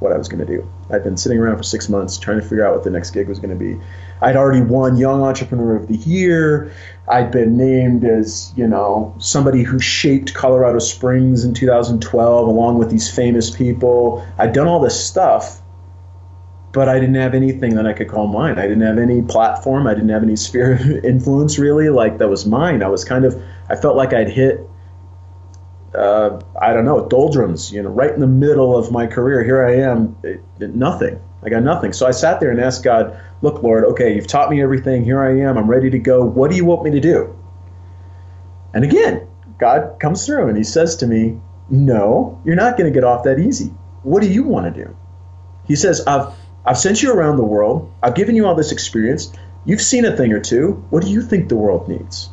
what 0.00 0.12
I 0.12 0.16
was 0.16 0.28
going 0.28 0.44
to 0.44 0.46
do. 0.46 0.68
I'd 0.90 1.04
been 1.04 1.18
sitting 1.18 1.38
around 1.38 1.58
for 1.58 1.62
six 1.62 1.88
months 1.90 2.18
trying 2.18 2.40
to 2.40 2.42
figure 2.42 2.66
out 2.66 2.74
what 2.74 2.84
the 2.84 2.90
next 2.90 3.10
gig 3.10 3.28
was 3.28 3.38
going 3.38 3.50
to 3.50 3.56
be. 3.56 3.78
I'd 4.22 4.36
already 4.36 4.62
won 4.62 4.96
Young 4.96 5.22
Entrepreneur 5.22 5.76
of 5.76 5.86
the 5.86 5.96
Year. 5.96 6.72
I'd 7.06 7.30
been 7.30 7.58
named 7.58 8.04
as, 8.04 8.52
you 8.56 8.66
know, 8.66 9.14
somebody 9.18 9.62
who 9.62 9.78
shaped 9.78 10.32
Colorado 10.32 10.78
Springs 10.78 11.44
in 11.44 11.52
2012 11.52 12.48
along 12.48 12.78
with 12.78 12.90
these 12.90 13.14
famous 13.14 13.50
people. 13.50 14.26
I'd 14.38 14.54
done 14.54 14.66
all 14.66 14.80
this 14.80 14.98
stuff, 14.98 15.60
but 16.72 16.88
I 16.88 16.98
didn't 16.98 17.16
have 17.16 17.34
anything 17.34 17.74
that 17.74 17.86
I 17.86 17.92
could 17.92 18.08
call 18.08 18.26
mine. 18.26 18.58
I 18.58 18.62
didn't 18.62 18.82
have 18.82 18.98
any 18.98 19.20
platform. 19.20 19.86
I 19.86 19.92
didn't 19.92 20.08
have 20.08 20.22
any 20.22 20.36
sphere 20.36 20.72
of 20.72 20.80
influence 21.04 21.58
really 21.58 21.90
like 21.90 22.16
that 22.18 22.28
was 22.28 22.46
mine. 22.46 22.82
I 22.82 22.88
was 22.88 23.04
kind 23.04 23.26
of 23.26 23.40
I 23.68 23.76
felt 23.76 23.96
like 23.96 24.14
I'd 24.14 24.30
hit 24.30 24.66
uh, 25.94 26.40
I 26.60 26.72
don't 26.72 26.84
know, 26.84 27.06
doldrums, 27.08 27.72
you 27.72 27.82
know, 27.82 27.90
right 27.90 28.12
in 28.12 28.20
the 28.20 28.26
middle 28.26 28.76
of 28.76 28.92
my 28.92 29.06
career. 29.06 29.42
Here 29.42 29.64
I 29.64 29.76
am, 29.78 30.16
it, 30.22 30.42
it, 30.60 30.74
nothing. 30.74 31.20
I 31.42 31.48
got 31.48 31.62
nothing. 31.62 31.92
So 31.92 32.06
I 32.06 32.10
sat 32.10 32.40
there 32.40 32.50
and 32.50 32.60
asked 32.60 32.84
God, 32.84 33.18
look, 33.42 33.62
Lord, 33.62 33.84
okay, 33.84 34.14
you've 34.14 34.26
taught 34.26 34.50
me 34.50 34.62
everything. 34.62 35.04
Here 35.04 35.22
I 35.22 35.40
am. 35.40 35.56
I'm 35.56 35.68
ready 35.68 35.90
to 35.90 35.98
go. 35.98 36.24
What 36.24 36.50
do 36.50 36.56
you 36.56 36.64
want 36.64 36.84
me 36.84 36.90
to 36.92 37.00
do? 37.00 37.36
And 38.74 38.84
again, 38.84 39.26
God 39.58 39.98
comes 39.98 40.26
through 40.26 40.48
and 40.48 40.56
he 40.56 40.64
says 40.64 40.96
to 40.96 41.06
me, 41.06 41.40
no, 41.70 42.40
you're 42.44 42.56
not 42.56 42.76
going 42.76 42.92
to 42.92 42.94
get 42.94 43.04
off 43.04 43.24
that 43.24 43.38
easy. 43.38 43.72
What 44.02 44.22
do 44.22 44.28
you 44.28 44.44
want 44.44 44.72
to 44.74 44.84
do? 44.84 44.96
He 45.66 45.76
says, 45.76 46.04
I've, 46.06 46.34
I've 46.64 46.78
sent 46.78 47.02
you 47.02 47.12
around 47.12 47.36
the 47.36 47.44
world. 47.44 47.92
I've 48.02 48.14
given 48.14 48.36
you 48.36 48.46
all 48.46 48.54
this 48.54 48.72
experience. 48.72 49.32
You've 49.64 49.82
seen 49.82 50.04
a 50.04 50.16
thing 50.16 50.32
or 50.32 50.40
two. 50.40 50.84
What 50.90 51.02
do 51.02 51.10
you 51.10 51.22
think 51.22 51.48
the 51.48 51.56
world 51.56 51.88
needs? 51.88 52.28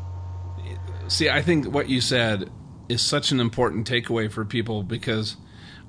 See, 1.08 1.30
I 1.30 1.42
think 1.42 1.66
what 1.68 1.90
you 1.90 2.02
said 2.02 2.50
is 2.90 3.02
such 3.02 3.32
an 3.32 3.40
important 3.40 3.90
takeaway 3.90 4.32
for 4.32 4.46
people 4.46 4.84
because 4.84 5.38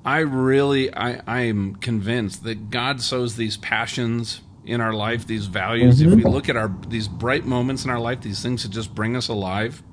I 0.05 0.19
really 0.19 0.93
I 0.93 1.41
am 1.41 1.75
convinced 1.75 2.43
that 2.43 2.69
God 2.69 3.01
sows 3.01 3.35
these 3.35 3.57
passions 3.57 4.41
in 4.65 4.81
our 4.81 4.93
life, 4.93 5.27
these 5.27 5.47
values. 5.47 5.99
Mm-hmm. 5.99 6.19
If 6.19 6.25
we 6.25 6.31
look 6.31 6.49
at 6.49 6.55
our 6.55 6.73
these 6.87 7.07
bright 7.07 7.45
moments 7.45 7.83
in 7.83 7.89
our 7.89 7.99
life, 7.99 8.21
these 8.21 8.41
things 8.41 8.63
that 8.63 8.69
just 8.69 8.93
bring 8.95 9.15
us 9.15 9.27
alive, 9.27 9.83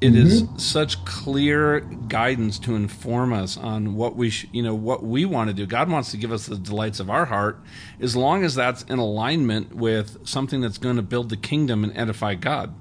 it 0.00 0.12
mm-hmm. 0.12 0.26
is 0.26 0.44
such 0.56 1.04
clear 1.04 1.80
guidance 1.80 2.58
to 2.60 2.76
inform 2.76 3.32
us 3.32 3.56
on 3.56 3.94
what 3.94 4.14
we 4.14 4.30
sh- 4.30 4.46
you 4.52 4.62
know 4.62 4.74
what 4.74 5.02
we 5.02 5.24
want 5.24 5.48
to 5.48 5.54
do. 5.54 5.66
God 5.66 5.90
wants 5.90 6.10
to 6.12 6.16
give 6.16 6.30
us 6.30 6.46
the 6.46 6.56
delights 6.56 7.00
of 7.00 7.10
our 7.10 7.24
heart, 7.24 7.60
as 8.00 8.14
long 8.14 8.44
as 8.44 8.54
that's 8.54 8.82
in 8.84 8.98
alignment 8.98 9.74
with 9.74 10.26
something 10.26 10.60
that's 10.60 10.78
going 10.78 10.96
to 10.96 11.02
build 11.02 11.30
the 11.30 11.36
kingdom 11.36 11.82
and 11.82 11.96
edify 11.96 12.34
God. 12.34 12.74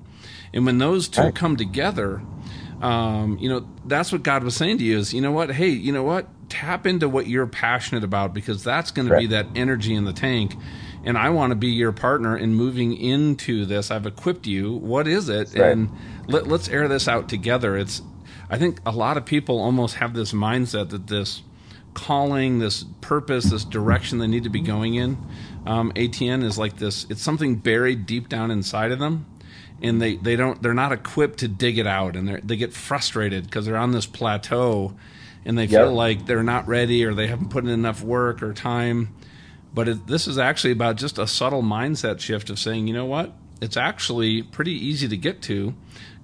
And 0.53 0.65
when 0.65 0.77
those 0.77 1.07
two 1.07 1.21
right. 1.21 1.35
come 1.35 1.57
together, 1.57 2.21
um, 2.81 3.37
you 3.39 3.49
know, 3.49 3.67
that's 3.85 4.11
what 4.11 4.23
God 4.23 4.43
was 4.43 4.55
saying 4.55 4.79
to 4.79 4.83
you 4.83 4.97
is, 4.97 5.13
you 5.13 5.21
know 5.21 5.31
what? 5.31 5.51
Hey, 5.51 5.69
you 5.69 5.91
know 5.91 6.03
what? 6.03 6.27
Tap 6.49 6.85
into 6.85 7.09
what 7.09 7.27
you're 7.27 7.47
passionate 7.47 8.03
about 8.03 8.33
because 8.33 8.63
that's 8.63 8.91
going 8.91 9.07
to 9.07 9.17
be 9.17 9.27
that 9.27 9.47
energy 9.55 9.95
in 9.95 10.05
the 10.05 10.13
tank. 10.13 10.55
And 11.03 11.17
I 11.17 11.29
want 11.29 11.51
to 11.51 11.55
be 11.55 11.67
your 11.67 11.91
partner 11.91 12.35
in 12.35 12.55
moving 12.55 12.95
into 12.95 13.65
this. 13.65 13.91
I've 13.91 14.05
equipped 14.05 14.47
you. 14.47 14.73
What 14.73 15.07
is 15.07 15.29
it? 15.29 15.53
Right. 15.53 15.71
And 15.71 15.91
let, 16.27 16.47
let's 16.47 16.67
air 16.67 16.87
this 16.87 17.07
out 17.07 17.29
together. 17.29 17.77
It's, 17.77 18.01
I 18.49 18.57
think 18.57 18.79
a 18.85 18.91
lot 18.91 19.17
of 19.17 19.25
people 19.25 19.59
almost 19.59 19.95
have 19.95 20.13
this 20.13 20.33
mindset 20.33 20.89
that 20.89 21.07
this 21.07 21.43
calling, 21.93 22.59
this 22.59 22.85
purpose, 23.01 23.45
this 23.45 23.63
direction 23.63 24.17
they 24.17 24.27
need 24.27 24.43
to 24.43 24.49
be 24.49 24.59
going 24.59 24.95
in, 24.95 25.17
um, 25.65 25.91
Etienne 25.95 26.43
is 26.43 26.57
like 26.57 26.77
this. 26.77 27.05
It's 27.09 27.21
something 27.21 27.55
buried 27.55 28.05
deep 28.05 28.27
down 28.27 28.51
inside 28.51 28.91
of 28.91 28.99
them 28.99 29.25
and 29.81 30.01
they, 30.01 30.15
they 30.15 30.35
don't 30.35 30.61
they're 30.61 30.73
not 30.73 30.91
equipped 30.91 31.39
to 31.39 31.47
dig 31.47 31.77
it 31.77 31.87
out 31.87 32.15
and 32.15 32.27
they 32.27 32.55
get 32.55 32.73
frustrated 32.73 33.45
because 33.45 33.65
they're 33.65 33.77
on 33.77 33.91
this 33.91 34.05
plateau 34.05 34.95
and 35.45 35.57
they 35.57 35.67
feel 35.67 35.93
like 35.93 36.25
they're 36.25 36.43
not 36.43 36.67
ready 36.67 37.05
or 37.05 37.13
they 37.13 37.27
haven't 37.27 37.49
put 37.49 37.63
in 37.63 37.69
enough 37.69 38.01
work 38.01 38.41
or 38.41 38.51
time. 38.53 39.13
But 39.73 39.87
it, 39.87 40.07
this 40.07 40.27
is 40.27 40.37
actually 40.37 40.71
about 40.71 40.95
just 40.95 41.19
a 41.19 41.27
subtle 41.27 41.61
mindset 41.61 42.19
shift 42.19 42.49
of 42.49 42.57
saying, 42.57 42.87
you 42.87 42.93
know 42.93 43.05
what? 43.05 43.33
It's 43.61 43.77
actually 43.77 44.41
pretty 44.41 44.71
easy 44.71 45.07
to 45.07 45.17
get 45.17 45.41
to. 45.43 45.75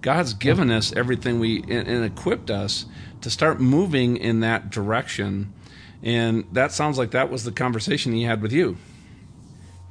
God's 0.01 0.33
given 0.33 0.71
us 0.71 0.91
everything 0.95 1.39
we 1.39 1.61
and, 1.63 1.87
and 1.87 2.03
equipped 2.03 2.49
us 2.49 2.85
to 3.21 3.29
start 3.29 3.59
moving 3.59 4.17
in 4.17 4.39
that 4.39 4.71
direction. 4.71 5.53
And 6.01 6.45
that 6.51 6.71
sounds 6.71 6.97
like 6.97 7.11
that 7.11 7.29
was 7.29 7.43
the 7.43 7.51
conversation 7.51 8.13
he 8.13 8.23
had 8.23 8.41
with 8.41 8.51
you. 8.51 8.77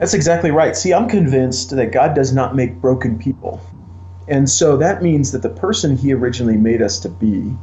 That's 0.00 0.14
exactly 0.14 0.50
right. 0.50 0.74
See, 0.74 0.94
I'm 0.94 1.10
convinced 1.10 1.76
that 1.76 1.92
God 1.92 2.14
does 2.14 2.32
not 2.32 2.56
make 2.56 2.80
broken 2.80 3.18
people. 3.18 3.60
And 4.28 4.48
so 4.48 4.78
that 4.78 5.02
means 5.02 5.32
that 5.32 5.42
the 5.42 5.50
person 5.50 5.94
he 5.94 6.14
originally 6.14 6.56
made 6.56 6.80
us 6.80 6.98
to 7.00 7.10
be, 7.10 7.54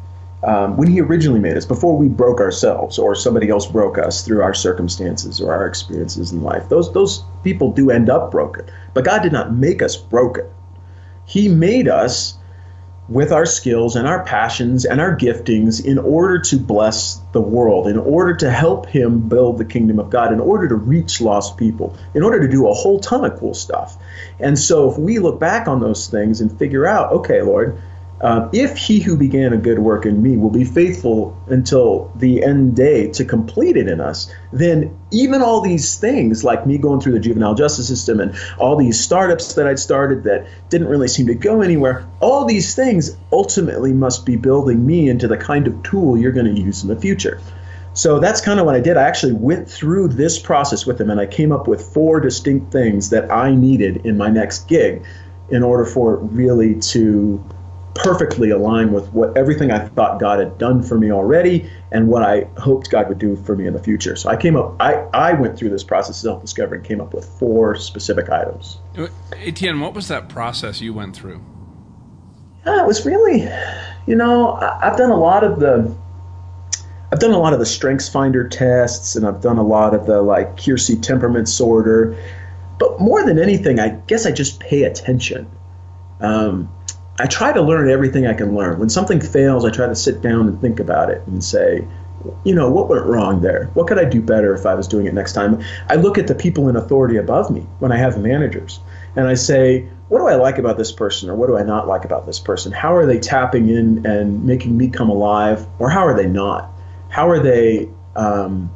um, 0.44 0.78
when 0.78 0.88
he 0.88 1.02
originally 1.02 1.40
made 1.40 1.58
us, 1.58 1.66
before 1.66 1.98
we 1.98 2.08
broke 2.08 2.40
ourselves 2.40 3.00
or 3.00 3.16
somebody 3.16 3.50
else 3.50 3.66
broke 3.66 3.98
us 3.98 4.24
through 4.24 4.44
our 4.44 4.54
circumstances 4.54 5.42
or 5.42 5.52
our 5.52 5.66
experiences 5.66 6.32
in 6.32 6.44
life, 6.44 6.70
those, 6.70 6.94
those 6.94 7.24
people 7.44 7.72
do 7.72 7.90
end 7.90 8.08
up 8.08 8.30
broken. 8.30 8.70
But 8.94 9.04
God 9.04 9.24
did 9.24 9.32
not 9.34 9.54
make 9.54 9.82
us 9.82 9.98
broken. 9.98 10.46
He 11.26 11.48
made 11.48 11.88
us 11.88 12.38
with 13.10 13.32
our 13.32 13.46
skills 13.46 13.96
and 13.96 14.08
our 14.08 14.24
passions 14.26 14.84
and 14.84 15.00
our 15.00 15.16
giftings 15.16 15.84
in 15.84 15.98
order 15.98 16.40
to 16.40 16.58
bless 16.58 17.22
the 17.32 17.42
world, 17.42 17.88
in 17.88 17.98
order 17.98 18.36
to 18.36 18.52
help 18.52 18.86
Him 18.86 19.30
build 19.30 19.58
the 19.58 19.66
kingdom 19.66 20.00
of 20.00 20.10
God, 20.10 20.34
in 20.34 20.40
order 20.40 20.68
to 20.68 20.76
reach 20.76 21.22
lost 21.22 21.58
people, 21.58 21.96
in 22.14 22.24
order 22.24 22.42
to 22.42 22.48
do 22.48 22.68
a 22.68 22.74
whole 22.74 23.00
ton 23.00 23.24
of 23.24 23.40
cool 23.40 23.54
stuff. 23.54 23.98
And 24.40 24.60
so 24.60 24.92
if 24.92 24.98
we 24.98 25.20
look 25.20 25.40
back 25.40 25.68
on 25.68 25.80
those 25.80 26.08
things 26.08 26.42
and 26.42 26.58
figure 26.58 26.86
out, 26.86 27.12
okay, 27.14 27.42
Lord, 27.42 27.82
uh, 28.20 28.50
if 28.52 28.78
he 28.78 29.00
who 29.00 29.16
began 29.16 29.54
a 29.54 29.58
good 29.58 29.78
work 29.78 30.06
in 30.06 30.22
me 30.24 30.38
will 30.38 30.50
be 30.50 30.66
faithful 30.66 31.38
until 31.48 32.12
the 32.16 32.44
end 32.44 32.76
day 32.76 33.12
to 33.12 33.24
complete 33.24 33.78
it 33.78 33.88
in 33.88 34.02
us, 34.02 34.34
then 34.52 34.98
even 35.12 35.44
all 35.44 35.62
these 35.62 35.98
things, 35.98 36.44
like 36.44 36.66
me 36.66 36.80
going 36.80 37.00
through 37.00 37.14
the 37.14 37.20
juvenile 37.20 37.54
justice 37.54 37.88
system 37.88 38.20
and 38.20 38.36
all 38.58 38.76
these 38.76 39.00
startups 39.00 39.54
that 39.54 39.68
I'd 39.68 39.78
started 39.78 40.24
that 40.24 40.48
didn't 40.70 40.88
really 40.88 41.08
seem 41.08 41.28
to 41.28 41.36
go 41.36 41.62
anywhere, 41.62 42.08
all 42.20 42.46
these 42.46 42.74
things 42.74 43.16
ultimately 43.32 43.94
must 43.94 44.26
be 44.26 44.36
building 44.36 44.84
me 44.84 45.10
into 45.10 45.28
the 45.28 45.38
kind 45.38 45.68
of 45.68 45.84
tool 45.84 46.18
you're 46.18 46.32
going 46.32 46.54
to 46.54 46.60
use 46.60 46.82
in 46.82 46.90
the 46.90 47.00
future. 47.00 47.40
So 47.94 48.20
that's 48.20 48.42
kind 48.42 48.60
of 48.60 48.66
what 48.66 48.76
I 48.76 48.80
did. 48.80 48.98
I 48.98 49.04
actually 49.04 49.34
went 49.34 49.70
through 49.70 50.10
this 50.10 50.40
process 50.40 50.86
with 50.88 51.00
him 51.00 51.12
and 51.12 51.20
I 51.20 51.28
came 51.28 51.52
up 51.52 51.68
with 51.68 51.82
four 51.94 52.20
distinct 52.20 52.72
things 52.72 53.10
that 53.12 53.32
I 53.32 53.54
needed 53.54 54.06
in 54.06 54.18
my 54.18 54.30
next 54.30 54.68
gig 54.68 55.06
in 55.50 55.64
order 55.64 55.86
for 55.86 56.16
it 56.16 56.18
really 56.18 56.76
to 56.76 57.44
perfectly 58.08 58.52
align 58.52 58.94
with 58.94 59.12
what 59.12 59.36
everything 59.36 59.70
I 59.70 59.86
thought 59.90 60.18
God 60.18 60.40
had 60.40 60.58
done 60.58 60.82
for 60.82 60.98
me 60.98 61.12
already 61.12 61.70
and 61.92 62.08
what 62.08 62.24
I 62.24 62.48
hoped 62.58 62.90
God 62.90 63.10
would 63.10 63.18
do 63.18 63.36
for 63.36 63.54
me 63.54 63.68
in 63.68 63.74
the 63.74 63.84
future. 63.84 64.16
So 64.16 64.30
I 64.30 64.38
came 64.38 64.56
up, 64.56 64.78
I, 64.80 64.94
I 65.14 65.34
went 65.34 65.60
through 65.60 65.72
this 65.72 65.84
process 65.84 66.16
of 66.20 66.22
self 66.22 66.42
discovery 66.42 66.78
and 66.78 66.88
came 66.88 67.02
up 67.02 67.14
with 67.14 67.26
four 67.26 67.76
specific 67.76 68.30
items. 68.30 68.80
Etienne, 69.44 69.82
what 69.82 69.94
was 69.94 70.08
that 70.08 70.30
process 70.30 70.80
you 70.80 70.94
went 70.94 71.18
through? 71.18 71.44
Yeah, 72.66 72.82
it 72.82 72.88
was 72.88 73.06
really, 73.06 73.42
you 74.06 74.16
know, 74.16 74.52
I, 74.52 74.88
I've 74.90 74.98
done 74.98 75.12
a 75.12 75.20
lot 75.20 75.44
of 75.44 75.60
the. 75.60 75.94
I've 77.12 77.20
done 77.20 77.32
a 77.32 77.40
lot 77.40 77.52
of 77.54 77.60
the 77.60 77.66
Strengths 77.66 78.08
Finder 78.08 78.48
tests, 78.48 79.18
and 79.18 79.26
I've 79.26 79.42
done 79.42 79.58
a 79.58 79.64
lot 79.64 79.94
of 79.94 80.06
the 80.06 80.22
like 80.22 80.56
Keirsey 80.56 81.02
temperament 81.02 81.50
sorter. 81.50 82.18
But 82.80 83.02
more 83.02 83.26
than 83.26 83.38
anything, 83.38 83.80
I 83.80 83.90
guess 84.08 84.26
I 84.26 84.32
just 84.32 84.62
pay 84.62 84.84
attention. 84.84 85.50
Um, 86.22 86.70
I 87.20 87.26
try 87.26 87.52
to 87.52 87.62
learn 87.62 87.90
everything 87.90 88.28
I 88.28 88.34
can 88.34 88.56
learn. 88.56 88.80
When 88.80 88.90
something 88.90 89.20
fails, 89.20 89.66
I 89.66 89.72
try 89.72 89.88
to 89.88 89.96
sit 89.96 90.22
down 90.22 90.48
and 90.48 90.62
think 90.62 90.80
about 90.80 91.10
it 91.10 91.26
and 91.26 91.44
say, 91.44 91.88
you 92.44 92.54
know, 92.54 92.70
what 92.70 92.90
went 92.90 93.06
wrong 93.06 93.42
there? 93.42 93.70
What 93.74 93.88
could 93.88 93.98
I 93.98 94.06
do 94.06 94.22
better 94.22 94.54
if 94.54 94.66
I 94.66 94.76
was 94.76 94.88
doing 94.88 95.06
it 95.06 95.14
next 95.14 95.34
time? 95.34 95.62
I 95.90 95.96
look 95.96 96.18
at 96.18 96.28
the 96.28 96.36
people 96.36 96.70
in 96.70 96.76
authority 96.76 97.18
above 97.18 97.50
me 97.50 97.62
when 97.80 97.92
I 97.92 97.98
have 97.98 98.20
managers 98.20 98.80
and 99.16 99.28
I 99.28 99.34
say, 99.34 99.88
what 100.10 100.20
do 100.20 100.28
I 100.28 100.36
like 100.36 100.58
about 100.58 100.78
this 100.78 100.92
person 100.92 101.30
or 101.30 101.36
what 101.36 101.48
do 101.48 101.58
I 101.58 101.64
not 101.64 101.88
like 101.88 102.06
about 102.06 102.26
this 102.26 102.40
person? 102.40 102.72
How 102.72 102.96
are 102.96 103.06
they 103.06 103.20
tapping 103.20 103.70
in 103.70 104.06
and 104.06 104.44
making 104.46 104.78
me 104.78 104.90
come 104.90 105.10
alive 105.10 105.66
or 105.80 105.90
how 105.90 106.06
are 106.06 106.16
they 106.16 106.28
not? 106.28 106.72
How 107.10 107.30
are 107.30 107.40
they 107.40 107.90
um, 108.16 108.72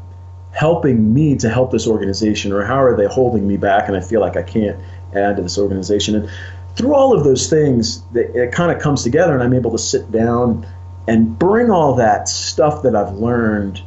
helping 0.51 1.13
me 1.13 1.36
to 1.38 1.49
help 1.49 1.71
this 1.71 1.88
organization 1.88 2.51
or 2.51 2.63
how 2.63 2.82
are 2.82 2.95
they 2.95 3.06
holding 3.06 3.47
me 3.47 3.58
back 3.58 3.88
and 3.88 3.95
I 3.95 4.01
feel 4.01 4.19
like 4.19 4.36
I 4.36 4.43
can't 4.43 4.80
add 5.13 5.38
to 5.38 5.43
this 5.43 5.58
organization? 5.58 6.15
And 6.15 6.30
through 6.75 6.93
all 6.93 7.17
of 7.17 7.23
those 7.23 7.49
things, 7.49 8.01
it 8.13 8.51
kind 8.51 8.71
of 8.71 8.81
comes 8.81 9.03
together, 9.03 9.34
and 9.34 9.43
I'm 9.43 9.53
able 9.53 9.71
to 9.71 9.77
sit 9.77 10.12
down 10.12 10.65
and 11.07 11.38
bring 11.38 11.71
all 11.71 11.95
that 11.95 12.29
stuff 12.29 12.84
that 12.84 12.95
I've 12.95 13.13
learned 13.13 13.81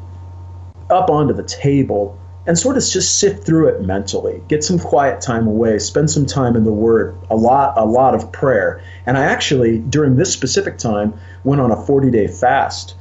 up 0.91 1.11
onto 1.11 1.33
the 1.33 1.45
table 1.45 2.19
and 2.47 2.59
sort 2.59 2.77
of 2.77 2.83
just 2.83 3.19
sift 3.19 3.47
through 3.47 3.69
it 3.69 3.81
mentally 3.81 4.43
get 4.49 4.63
some 4.63 4.79
quiet 4.79 5.21
time 5.21 5.47
away 5.47 5.79
spend 5.79 6.11
some 6.11 6.27
time 6.27 6.57
in 6.57 6.65
the 6.65 6.73
word 6.73 7.17
a 7.31 7.37
lot 7.37 7.77
a 7.79 7.85
lot 7.85 8.15
of 8.15 8.31
prayer. 8.33 8.83
And 9.07 9.17
i 9.17 9.25
actually 9.25 9.79
during 9.79 10.17
this 10.17 10.33
specific 10.33 10.77
time 10.77 11.19
went 11.43 11.61
on 11.61 11.71
a 11.71 11.77
40 11.77 12.11
day 12.11 12.27
fast 12.27 12.97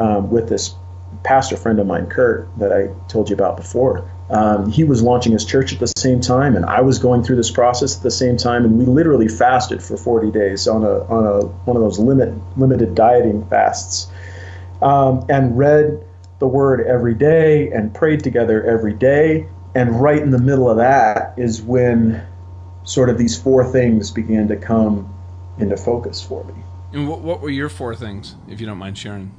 um, 0.00 0.30
with 0.30 0.48
this 0.48 0.74
pastor 1.22 1.56
friend 1.56 1.78
of 1.78 1.86
mine 1.86 2.06
kurt 2.06 2.48
that 2.58 2.72
i 2.72 2.88
told 3.08 3.30
you 3.30 3.34
about 3.34 3.56
before 3.56 4.10
um, 4.30 4.70
he 4.70 4.84
was 4.84 5.02
launching 5.02 5.32
his 5.32 5.44
church 5.44 5.72
at 5.72 5.80
the 5.80 5.92
same 5.98 6.20
time, 6.20 6.54
and 6.54 6.64
I 6.64 6.80
was 6.80 6.98
going 6.98 7.24
through 7.24 7.36
this 7.36 7.50
process 7.50 7.96
at 7.96 8.02
the 8.02 8.10
same 8.12 8.36
time, 8.36 8.64
and 8.64 8.78
we 8.78 8.84
literally 8.84 9.26
fasted 9.26 9.82
for 9.82 9.96
40 9.96 10.30
days 10.30 10.68
on 10.68 10.84
a 10.84 11.00
on 11.06 11.26
a 11.26 11.46
one 11.66 11.76
of 11.76 11.82
those 11.82 11.98
limit 11.98 12.32
limited 12.56 12.94
dieting 12.94 13.44
fasts, 13.46 14.08
um, 14.82 15.26
and 15.28 15.58
read 15.58 16.04
the 16.38 16.46
Word 16.46 16.86
every 16.86 17.14
day 17.14 17.70
and 17.70 17.92
prayed 17.92 18.22
together 18.22 18.62
every 18.62 18.94
day. 18.94 19.48
And 19.74 20.00
right 20.00 20.20
in 20.20 20.30
the 20.30 20.38
middle 20.38 20.70
of 20.70 20.78
that 20.78 21.34
is 21.36 21.62
when 21.62 22.24
sort 22.84 23.08
of 23.08 23.18
these 23.18 23.40
four 23.40 23.64
things 23.70 24.10
began 24.10 24.48
to 24.48 24.56
come 24.56 25.12
into 25.58 25.76
focus 25.76 26.22
for 26.22 26.44
me. 26.44 26.54
And 26.92 27.08
what, 27.08 27.20
what 27.20 27.40
were 27.40 27.50
your 27.50 27.68
four 27.68 27.94
things, 27.94 28.34
if 28.48 28.60
you 28.60 28.66
don't 28.66 28.78
mind 28.78 28.98
sharing? 28.98 29.32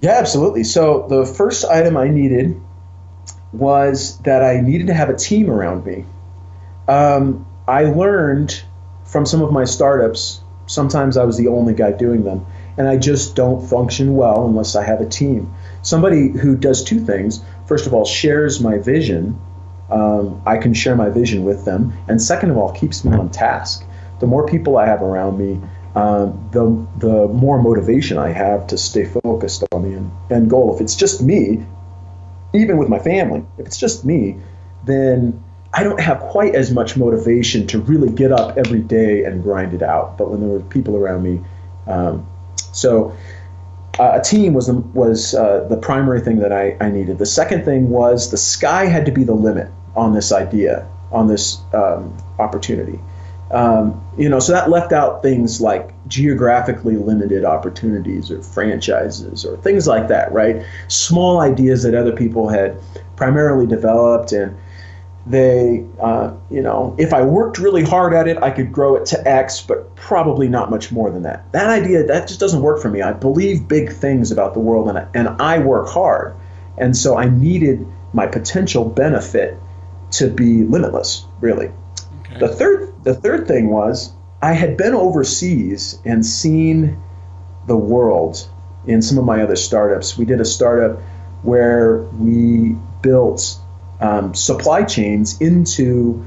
Yeah, 0.00 0.12
absolutely. 0.12 0.64
So 0.64 1.06
the 1.08 1.26
first 1.26 1.64
item 1.64 1.96
I 1.96 2.08
needed 2.08 2.60
was 3.58 4.18
that 4.18 4.42
I 4.42 4.60
needed 4.60 4.88
to 4.88 4.94
have 4.94 5.10
a 5.10 5.16
team 5.16 5.50
around 5.50 5.84
me. 5.84 6.04
Um, 6.88 7.46
I 7.66 7.84
learned 7.84 8.62
from 9.04 9.26
some 9.26 9.42
of 9.42 9.52
my 9.52 9.64
startups, 9.64 10.40
sometimes 10.66 11.16
I 11.16 11.24
was 11.24 11.36
the 11.36 11.48
only 11.48 11.74
guy 11.74 11.92
doing 11.92 12.24
them, 12.24 12.46
and 12.78 12.88
I 12.88 12.96
just 12.96 13.34
don't 13.34 13.66
function 13.66 14.14
well 14.14 14.46
unless 14.46 14.76
I 14.76 14.84
have 14.84 15.00
a 15.00 15.08
team. 15.08 15.54
Somebody 15.82 16.28
who 16.28 16.56
does 16.56 16.84
two 16.84 17.00
things 17.00 17.40
first 17.66 17.86
of 17.86 17.94
all, 17.94 18.04
shares 18.04 18.60
my 18.60 18.78
vision. 18.78 19.38
Um, 19.90 20.42
I 20.46 20.58
can 20.58 20.74
share 20.74 20.96
my 20.96 21.10
vision 21.10 21.44
with 21.44 21.64
them, 21.64 21.92
and 22.08 22.20
second 22.20 22.50
of 22.50 22.56
all, 22.56 22.72
keeps 22.72 23.04
me 23.04 23.16
on 23.16 23.30
task. 23.30 23.84
The 24.18 24.26
more 24.26 24.46
people 24.46 24.76
I 24.76 24.86
have 24.86 25.02
around 25.02 25.38
me, 25.38 25.60
um, 25.94 26.48
the 26.52 26.86
the 26.98 27.28
more 27.28 27.62
motivation 27.62 28.18
I 28.18 28.30
have 28.30 28.68
to 28.68 28.78
stay 28.78 29.04
focused 29.04 29.64
on 29.72 29.82
the 29.82 29.96
end, 29.96 30.10
end 30.30 30.50
goal. 30.50 30.74
If 30.74 30.80
it's 30.80 30.96
just 30.96 31.22
me, 31.22 31.64
even 32.52 32.76
with 32.76 32.88
my 32.88 32.98
family, 32.98 33.44
if 33.58 33.66
it's 33.66 33.78
just 33.78 34.04
me, 34.04 34.38
then 34.84 35.42
I 35.72 35.82
don't 35.82 36.00
have 36.00 36.20
quite 36.20 36.54
as 36.54 36.70
much 36.72 36.96
motivation 36.96 37.66
to 37.68 37.78
really 37.80 38.10
get 38.10 38.32
up 38.32 38.56
every 38.56 38.80
day 38.80 39.24
and 39.24 39.42
grind 39.42 39.74
it 39.74 39.82
out. 39.82 40.16
But 40.16 40.30
when 40.30 40.40
there 40.40 40.48
were 40.48 40.60
people 40.60 40.96
around 40.96 41.22
me, 41.22 41.40
um, 41.86 42.26
so 42.72 43.16
uh, 43.98 44.18
a 44.20 44.22
team 44.22 44.54
was 44.54 44.66
the, 44.66 44.74
was 44.74 45.34
uh, 45.34 45.66
the 45.68 45.76
primary 45.76 46.20
thing 46.20 46.38
that 46.38 46.52
I, 46.52 46.76
I 46.80 46.90
needed. 46.90 47.18
The 47.18 47.26
second 47.26 47.64
thing 47.64 47.90
was 47.90 48.30
the 48.30 48.36
sky 48.36 48.86
had 48.86 49.06
to 49.06 49.12
be 49.12 49.24
the 49.24 49.34
limit 49.34 49.70
on 49.94 50.14
this 50.14 50.32
idea, 50.32 50.88
on 51.10 51.26
this 51.26 51.58
um, 51.72 52.16
opportunity. 52.38 53.00
Um, 53.50 54.04
you 54.18 54.28
know, 54.28 54.40
so 54.40 54.52
that 54.52 54.70
left 54.70 54.92
out 54.92 55.22
things 55.22 55.60
like 55.60 55.92
geographically 56.08 56.96
limited 56.96 57.44
opportunities 57.44 58.30
or 58.30 58.42
franchises 58.42 59.44
or 59.44 59.56
things 59.56 59.86
like 59.86 60.08
that, 60.08 60.32
right? 60.32 60.64
Small 60.88 61.40
ideas 61.40 61.84
that 61.84 61.94
other 61.94 62.12
people 62.12 62.48
had 62.48 62.80
primarily 63.14 63.66
developed 63.66 64.32
and 64.32 64.56
they, 65.26 65.84
uh, 66.00 66.34
you 66.50 66.62
know, 66.62 66.94
if 66.98 67.12
I 67.12 67.22
worked 67.22 67.58
really 67.58 67.82
hard 67.82 68.14
at 68.14 68.28
it, 68.28 68.40
I 68.42 68.50
could 68.50 68.72
grow 68.72 68.96
it 68.96 69.06
to 69.06 69.28
X, 69.28 69.60
but 69.60 69.94
probably 69.96 70.48
not 70.48 70.70
much 70.70 70.92
more 70.92 71.10
than 71.10 71.24
that. 71.24 71.50
That 71.52 71.68
idea, 71.68 72.04
that 72.06 72.28
just 72.28 72.38
doesn't 72.38 72.62
work 72.62 72.80
for 72.80 72.88
me. 72.88 73.02
I 73.02 73.12
believe 73.12 73.66
big 73.66 73.92
things 73.92 74.30
about 74.30 74.54
the 74.54 74.60
world 74.60 74.88
and 74.88 74.98
I, 74.98 75.08
and 75.14 75.28
I 75.40 75.58
work 75.58 75.88
hard. 75.88 76.36
And 76.78 76.96
so 76.96 77.16
I 77.16 77.28
needed 77.28 77.86
my 78.12 78.26
potential 78.26 78.84
benefit 78.84 79.58
to 80.12 80.28
be 80.28 80.62
limitless, 80.62 81.26
really. 81.40 81.72
Okay. 82.22 82.38
The 82.38 82.48
third 82.48 82.95
the 83.06 83.14
third 83.14 83.46
thing 83.46 83.70
was 83.70 84.12
I 84.42 84.52
had 84.52 84.76
been 84.76 84.92
overseas 84.92 85.98
and 86.04 86.26
seen 86.26 87.00
the 87.68 87.76
world 87.76 88.50
in 88.84 89.00
some 89.00 89.16
of 89.16 89.24
my 89.24 89.42
other 89.42 89.54
startups. 89.54 90.18
We 90.18 90.24
did 90.24 90.40
a 90.40 90.44
startup 90.44 91.00
where 91.42 91.98
we 92.18 92.76
built 93.02 93.58
um, 94.00 94.34
supply 94.34 94.82
chains 94.82 95.40
into 95.40 96.26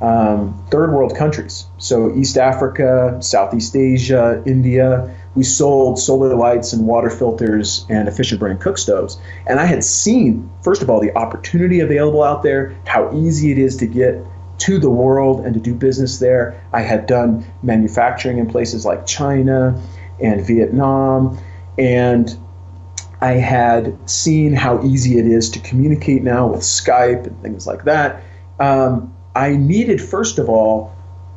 um, 0.00 0.60
third 0.70 0.92
world 0.92 1.14
countries. 1.16 1.66
So 1.78 2.12
East 2.12 2.36
Africa, 2.36 3.18
Southeast 3.20 3.76
Asia, 3.76 4.42
India. 4.44 5.14
we 5.36 5.44
sold 5.44 6.00
solar 6.00 6.34
lights 6.34 6.72
and 6.72 6.84
water 6.84 7.10
filters 7.10 7.86
and 7.88 8.08
efficient 8.08 8.40
burning 8.40 8.58
cook 8.58 8.76
stoves. 8.78 9.20
And 9.46 9.60
I 9.60 9.66
had 9.66 9.84
seen, 9.84 10.50
first 10.62 10.82
of 10.82 10.90
all, 10.90 11.00
the 11.00 11.16
opportunity 11.16 11.78
available 11.78 12.24
out 12.24 12.42
there, 12.42 12.76
how 12.86 13.14
easy 13.14 13.52
it 13.52 13.58
is 13.58 13.76
to 13.76 13.86
get 13.86 14.24
to 14.58 14.78
the 14.78 14.90
world 14.90 15.44
and 15.44 15.54
to 15.54 15.60
do 15.60 15.74
business 15.74 16.18
there. 16.18 16.62
I 16.72 16.82
had 16.82 17.06
done 17.06 17.46
manufacturing 17.62 18.38
in 18.38 18.48
places 18.48 18.84
like 18.84 19.06
China 19.06 19.80
and 20.20 20.44
Vietnam. 20.46 21.38
And 21.78 22.36
I 23.20 23.32
had 23.32 24.08
seen 24.08 24.52
how 24.52 24.82
easy 24.84 25.18
it 25.18 25.26
is 25.26 25.50
to 25.50 25.60
communicate 25.60 26.22
now 26.22 26.48
with 26.48 26.60
Skype 26.60 27.26
and 27.26 27.40
things 27.42 27.66
like 27.66 27.84
that. 27.84 28.22
Um, 28.60 29.14
I 29.34 29.56
needed, 29.56 30.00
first 30.00 30.38
of 30.38 30.48
all, 30.48 30.94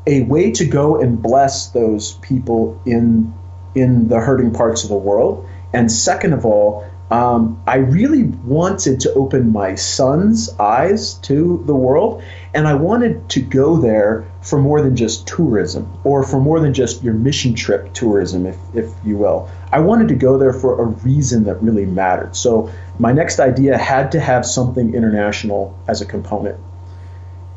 a 0.07 0.21
way 0.23 0.51
to 0.51 0.65
go 0.65 0.99
and 0.99 1.21
bless 1.21 1.69
those 1.69 2.13
people 2.13 2.81
in 2.86 3.34
in 3.73 4.10
the 4.10 4.19
hurting 4.19 4.51
parts 4.51 4.84
of 4.84 4.89
the 4.89 4.97
world. 4.97 5.47
And 5.73 5.89
second 5.89 6.34
of 6.34 6.45
all, 6.45 6.86
um, 7.12 7.62
I 7.67 7.76
really 7.76 8.24
wanted 8.24 9.02
to 9.02 9.13
open 9.15 9.52
my 9.52 9.76
son's 9.76 10.50
eyes 10.58 11.15
to 11.15 11.62
the 11.65 11.76
world, 11.76 12.24
and 12.54 12.65
I 12.65 12.76
wanted 12.76 13.30
to 13.32 13.41
go 13.41 13.76
there 13.76 14.26
for 14.41 14.60
more 14.62 14.82
than 14.82 14.95
just 14.95 15.28
tourism 15.28 15.91
or 16.06 16.24
for 16.24 16.39
more 16.39 16.62
than 16.62 16.74
just 16.74 17.04
your 17.04 17.13
mission 17.13 17.54
trip 17.54 17.93
tourism, 17.93 18.45
if, 18.45 18.56
if 18.74 18.89
you 19.04 19.17
will. 19.17 19.52
I 19.74 19.80
wanted 19.80 20.08
to 20.08 20.15
go 20.15 20.38
there 20.38 20.54
for 20.54 20.82
a 20.82 20.86
reason 20.86 21.43
that 21.43 21.62
really 21.62 21.86
mattered. 21.86 22.34
So 22.34 22.71
my 22.97 23.12
next 23.12 23.41
idea 23.41 23.78
had 23.78 24.13
to 24.13 24.19
have 24.21 24.45
something 24.45 24.95
international 24.95 25.78
as 25.89 26.02
a 26.02 26.06
component. 26.06 26.58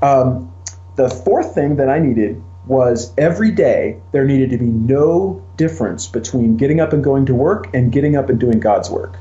Um, 0.02 0.52
the 0.96 1.08
fourth 1.08 1.54
thing 1.54 1.76
that 1.76 1.88
I 1.88 2.00
needed 2.00 2.42
was 2.66 3.12
every 3.16 3.52
day 3.52 4.00
there 4.10 4.24
needed 4.24 4.50
to 4.50 4.58
be 4.58 4.66
no 4.66 5.44
difference 5.56 6.08
between 6.08 6.56
getting 6.56 6.80
up 6.80 6.92
and 6.92 7.04
going 7.04 7.26
to 7.26 7.34
work 7.34 7.72
and 7.72 7.92
getting 7.92 8.16
up 8.16 8.30
and 8.30 8.40
doing 8.40 8.58
God's 8.58 8.90
work. 8.90 9.16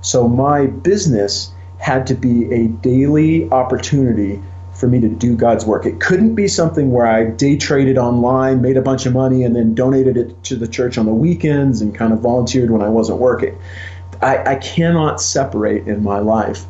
So 0.00 0.28
my 0.28 0.66
business 0.66 1.52
had 1.78 2.06
to 2.08 2.14
be 2.14 2.52
a 2.52 2.68
daily 2.68 3.50
opportunity 3.50 4.40
for 4.74 4.86
me 4.86 5.00
to 5.00 5.08
do 5.08 5.34
God's 5.34 5.66
work. 5.66 5.86
It 5.86 6.00
couldn't 6.00 6.34
be 6.34 6.46
something 6.46 6.92
where 6.92 7.06
I 7.06 7.24
day 7.24 7.56
traded 7.56 7.98
online, 7.98 8.62
made 8.62 8.76
a 8.76 8.82
bunch 8.82 9.06
of 9.06 9.12
money, 9.12 9.42
and 9.42 9.54
then 9.54 9.74
donated 9.74 10.16
it 10.16 10.42
to 10.44 10.56
the 10.56 10.68
church 10.68 10.98
on 10.98 11.06
the 11.06 11.14
weekends 11.14 11.80
and 11.80 11.94
kind 11.94 12.12
of 12.12 12.20
volunteered 12.20 12.70
when 12.70 12.82
I 12.82 12.88
wasn't 12.88 13.18
working. 13.18 13.58
I, 14.22 14.52
I 14.52 14.54
cannot 14.56 15.20
separate 15.20 15.88
in 15.88 16.02
my 16.02 16.18
life 16.18 16.64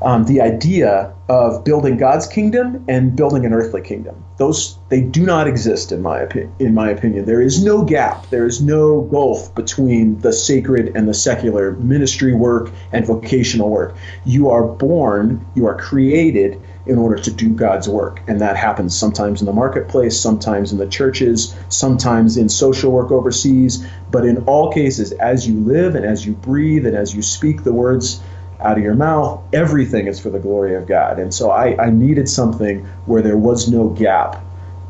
um, 0.00 0.24
the 0.24 0.40
idea 0.40 1.12
of 1.28 1.64
building 1.64 1.96
God's 1.96 2.26
kingdom 2.26 2.84
and 2.88 3.14
building 3.16 3.44
an 3.44 3.52
earthly 3.52 3.82
kingdom. 3.82 4.24
Those 4.38 4.78
they 4.88 5.00
do 5.00 5.26
not 5.26 5.48
exist 5.48 5.90
in 5.90 6.00
my 6.00 6.20
opinion. 6.20 6.52
In 6.60 6.72
my 6.72 6.90
opinion, 6.90 7.24
there 7.24 7.42
is 7.42 7.62
no 7.62 7.84
gap. 7.84 8.30
There 8.30 8.46
is 8.46 8.62
no 8.62 9.02
gulf 9.02 9.52
between 9.54 10.20
the 10.20 10.32
sacred 10.32 10.92
and 10.94 11.08
the 11.08 11.14
secular 11.14 11.72
ministry 11.72 12.32
work 12.32 12.70
and 12.92 13.04
vocational 13.04 13.68
work. 13.68 13.96
You 14.24 14.48
are 14.50 14.62
born. 14.62 15.44
You 15.56 15.66
are 15.66 15.76
created 15.76 16.60
in 16.86 16.98
order 16.98 17.16
to 17.16 17.30
do 17.30 17.50
God's 17.50 17.88
work, 17.88 18.22
and 18.28 18.40
that 18.40 18.56
happens 18.56 18.96
sometimes 18.96 19.42
in 19.42 19.46
the 19.46 19.52
marketplace, 19.52 20.18
sometimes 20.18 20.72
in 20.72 20.78
the 20.78 20.86
churches, 20.86 21.54
sometimes 21.68 22.36
in 22.36 22.48
social 22.48 22.92
work 22.92 23.10
overseas. 23.10 23.84
But 24.10 24.24
in 24.24 24.38
all 24.44 24.72
cases, 24.72 25.12
as 25.12 25.46
you 25.46 25.58
live 25.60 25.96
and 25.96 26.06
as 26.06 26.24
you 26.24 26.32
breathe 26.32 26.86
and 26.86 26.96
as 26.96 27.14
you 27.14 27.22
speak 27.22 27.64
the 27.64 27.74
words 27.74 28.20
out 28.60 28.76
of 28.76 28.84
your 28.84 28.94
mouth, 28.94 29.42
everything 29.52 30.06
is 30.06 30.18
for 30.18 30.30
the 30.30 30.38
glory 30.38 30.74
of 30.74 30.86
God. 30.86 31.18
And 31.18 31.32
so 31.32 31.50
I, 31.50 31.76
I 31.82 31.90
needed 31.90 32.28
something 32.28 32.84
where 33.06 33.22
there 33.22 33.36
was 33.36 33.68
no 33.68 33.88
gap 33.90 34.42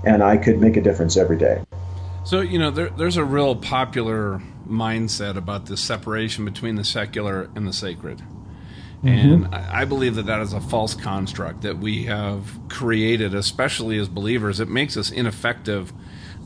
and 0.05 0.23
I 0.23 0.37
could 0.37 0.61
make 0.61 0.77
a 0.77 0.81
difference 0.81 1.17
every 1.17 1.37
day. 1.37 1.63
So, 2.25 2.41
you 2.41 2.59
know, 2.59 2.71
there, 2.71 2.91
there's 2.91 3.17
a 3.17 3.25
real 3.25 3.57
popular 3.57 4.43
mindset 4.69 5.37
about 5.37 5.67
the 5.67 5.77
separation 5.77 6.45
between 6.45 6.77
the 6.77 6.85
secular 6.85 7.49
and 7.55 7.67
the 7.67 7.73
sacred. 7.73 8.23
Mm-hmm. 9.03 9.45
And 9.45 9.55
I 9.55 9.85
believe 9.85 10.17
that 10.17 10.27
that 10.27 10.41
is 10.41 10.53
a 10.53 10.61
false 10.61 10.95
construct 10.95 11.63
that 11.63 11.79
we 11.79 12.05
have 12.05 12.59
created, 12.69 13.35
especially 13.35 13.99
as 13.99 14.09
believers. 14.09 14.61
It 14.61 14.69
makes 14.69 14.97
us 14.97 15.11
ineffective 15.11 15.93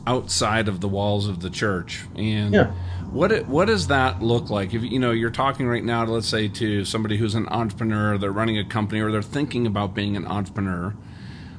outside 0.05 0.67
of 0.67 0.79
the 0.79 0.87
walls 0.87 1.27
of 1.27 1.41
the 1.41 1.49
church. 1.49 2.03
And 2.15 2.53
yeah. 2.53 2.71
What 3.13 3.31
it, 3.31 3.47
what 3.47 3.65
does 3.65 3.87
that 3.87 4.23
look 4.23 4.49
like? 4.49 4.73
If 4.73 4.81
you 4.81 4.97
know 4.97 5.11
you're 5.11 5.29
talking 5.29 5.67
right 5.67 5.83
now, 5.83 6.03
to, 6.03 6.11
let's 6.11 6.27
say 6.27 6.47
to 6.47 6.83
somebody 6.83 7.15
who's 7.15 7.35
an 7.35 7.47
entrepreneur, 7.47 8.17
they're 8.17 8.31
running 8.31 8.57
a 8.57 8.65
company, 8.65 9.01
or 9.01 9.11
they're 9.11 9.21
thinking 9.21 9.67
about 9.67 9.93
being 9.93 10.17
an 10.17 10.25
entrepreneur. 10.25 10.95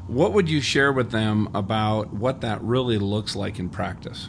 What 0.09 0.33
would 0.33 0.51
you 0.51 0.61
share 0.61 0.93
with 0.93 1.13
them 1.13 1.49
about 1.55 2.13
what 2.13 2.41
that 2.41 2.61
really 2.61 2.99
looks 2.99 3.37
like 3.37 3.61
in 3.61 3.69
practice? 3.69 4.29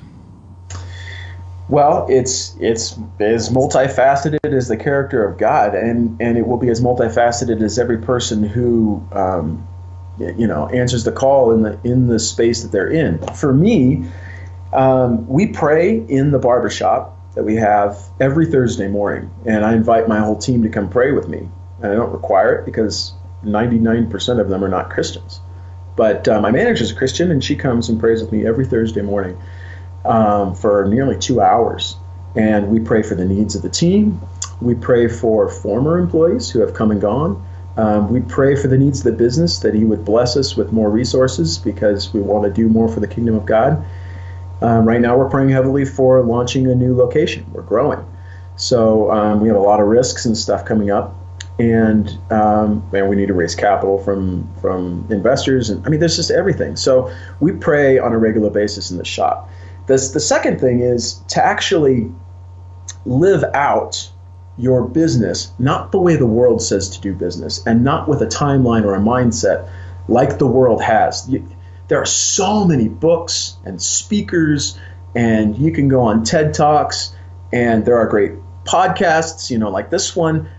Well, 1.67 2.05
it's 2.11 2.55
it's 2.59 2.95
as 3.19 3.49
multifaceted 3.49 4.53
as 4.53 4.67
the 4.67 4.77
character 4.77 5.27
of 5.27 5.39
God, 5.39 5.73
and 5.73 6.21
and 6.21 6.37
it 6.37 6.45
will 6.45 6.57
be 6.57 6.69
as 6.69 6.79
multifaceted 6.79 7.59
as 7.63 7.79
every 7.79 7.97
person 7.97 8.43
who 8.43 9.03
um, 9.11 9.67
you 10.19 10.45
know 10.45 10.67
answers 10.67 11.05
the 11.05 11.11
call 11.11 11.53
in 11.53 11.63
the 11.63 11.79
in 11.83 12.05
the 12.05 12.19
space 12.19 12.61
that 12.61 12.71
they're 12.71 12.91
in. 12.91 13.17
For 13.33 13.51
me, 13.51 14.05
um, 14.73 15.27
we 15.27 15.47
pray 15.47 15.97
in 15.97 16.29
the 16.29 16.37
barbershop 16.37 17.14
that 17.35 17.43
we 17.43 17.55
have 17.55 17.99
every 18.19 18.45
Thursday 18.47 18.87
morning, 18.87 19.29
and 19.45 19.63
I 19.65 19.73
invite 19.73 20.07
my 20.07 20.19
whole 20.19 20.37
team 20.37 20.63
to 20.63 20.69
come 20.69 20.89
pray 20.89 21.11
with 21.11 21.27
me. 21.27 21.49
And 21.81 21.91
I 21.91 21.95
don't 21.95 22.11
require 22.11 22.55
it 22.55 22.65
because 22.65 23.13
99% 23.43 24.39
of 24.39 24.49
them 24.49 24.63
are 24.63 24.69
not 24.69 24.89
Christians. 24.89 25.41
But 25.95 26.27
uh, 26.27 26.41
my 26.41 26.51
manager 26.51 26.83
is 26.83 26.91
a 26.91 26.95
Christian, 26.95 27.31
and 27.31 27.43
she 27.43 27.55
comes 27.55 27.89
and 27.89 27.99
prays 27.99 28.21
with 28.21 28.31
me 28.31 28.45
every 28.45 28.65
Thursday 28.65 29.01
morning 29.01 29.37
um, 30.03 30.55
for 30.55 30.85
nearly 30.85 31.17
two 31.17 31.41
hours. 31.41 31.97
And 32.35 32.69
we 32.69 32.79
pray 32.79 33.01
for 33.01 33.15
the 33.15 33.25
needs 33.25 33.55
of 33.55 33.61
the 33.61 33.69
team. 33.69 34.21
We 34.61 34.75
pray 34.75 35.07
for 35.07 35.49
former 35.49 35.99
employees 35.99 36.49
who 36.49 36.59
have 36.59 36.73
come 36.73 36.91
and 36.91 36.99
gone. 36.99 37.45
Um, 37.77 38.09
we 38.09 38.21
pray 38.21 38.55
for 38.55 38.67
the 38.67 38.77
needs 38.77 38.99
of 38.99 39.11
the 39.11 39.17
business 39.17 39.59
that 39.59 39.73
He 39.73 39.83
would 39.83 40.05
bless 40.05 40.37
us 40.37 40.55
with 40.55 40.71
more 40.71 40.89
resources 40.89 41.57
because 41.57 42.13
we 42.13 42.21
want 42.21 42.45
to 42.45 42.49
do 42.49 42.69
more 42.69 42.87
for 42.87 43.01
the 43.01 43.07
kingdom 43.07 43.35
of 43.35 43.45
God. 43.45 43.85
Um, 44.65 44.87
right 44.87 44.99
now, 44.99 45.15
we're 45.15 45.29
praying 45.29 45.49
heavily 45.49 45.85
for 45.85 46.23
launching 46.23 46.65
a 46.65 46.73
new 46.73 46.95
location. 46.95 47.45
We're 47.53 47.61
growing. 47.61 48.03
So 48.55 49.11
um, 49.11 49.39
we 49.39 49.47
have 49.47 49.57
a 49.57 49.61
lot 49.61 49.79
of 49.79 49.85
risks 49.85 50.25
and 50.25 50.35
stuff 50.35 50.65
coming 50.65 50.89
up. 50.89 51.15
And 51.59 52.17
um, 52.31 52.89
we 52.91 53.15
need 53.15 53.27
to 53.27 53.33
raise 53.33 53.53
capital 53.53 53.99
from 53.99 54.53
from 54.59 55.07
investors, 55.09 55.69
and 55.69 55.85
I 55.85 55.89
mean, 55.89 56.01
there's 56.01 56.17
just 56.17 56.29
everything. 56.29 56.75
So 56.75 57.09
we 57.39 57.53
pray 57.53 57.97
on 57.97 58.11
a 58.11 58.17
regular 58.17 58.49
basis 58.49 58.91
in 58.91 58.97
the 58.97 59.05
shop. 59.05 59.49
This, 59.87 60.09
the 60.09 60.19
second 60.19 60.59
thing 60.59 60.81
is 60.81 61.21
to 61.29 61.41
actually 61.41 62.11
live 63.05 63.45
out 63.53 64.11
your 64.57 64.85
business, 64.85 65.53
not 65.57 65.93
the 65.93 65.99
way 65.99 66.17
the 66.17 66.25
world 66.25 66.61
says 66.61 66.89
to 66.89 66.99
do 66.99 67.13
business, 67.13 67.65
and 67.65 67.85
not 67.85 68.09
with 68.09 68.21
a 68.21 68.27
timeline 68.27 68.83
or 68.83 68.93
a 68.93 68.99
mindset 68.99 69.69
like 70.09 70.39
the 70.39 70.47
world 70.47 70.81
has. 70.81 71.25
You, 71.29 71.47
there 71.87 72.01
are 72.01 72.05
so 72.05 72.65
many 72.65 72.87
books 72.87 73.57
and 73.65 73.81
speakers, 73.81 74.79
and 75.15 75.57
you 75.57 75.71
can 75.71 75.87
go 75.87 76.01
on 76.01 76.23
TED 76.23 76.53
Talks, 76.53 77.15
and 77.53 77.85
there 77.85 77.97
are 77.97 78.07
great 78.07 78.33
podcasts, 78.65 79.49
you 79.49 79.57
know, 79.57 79.69
like 79.69 79.89
this 79.89 80.15
one, 80.15 80.49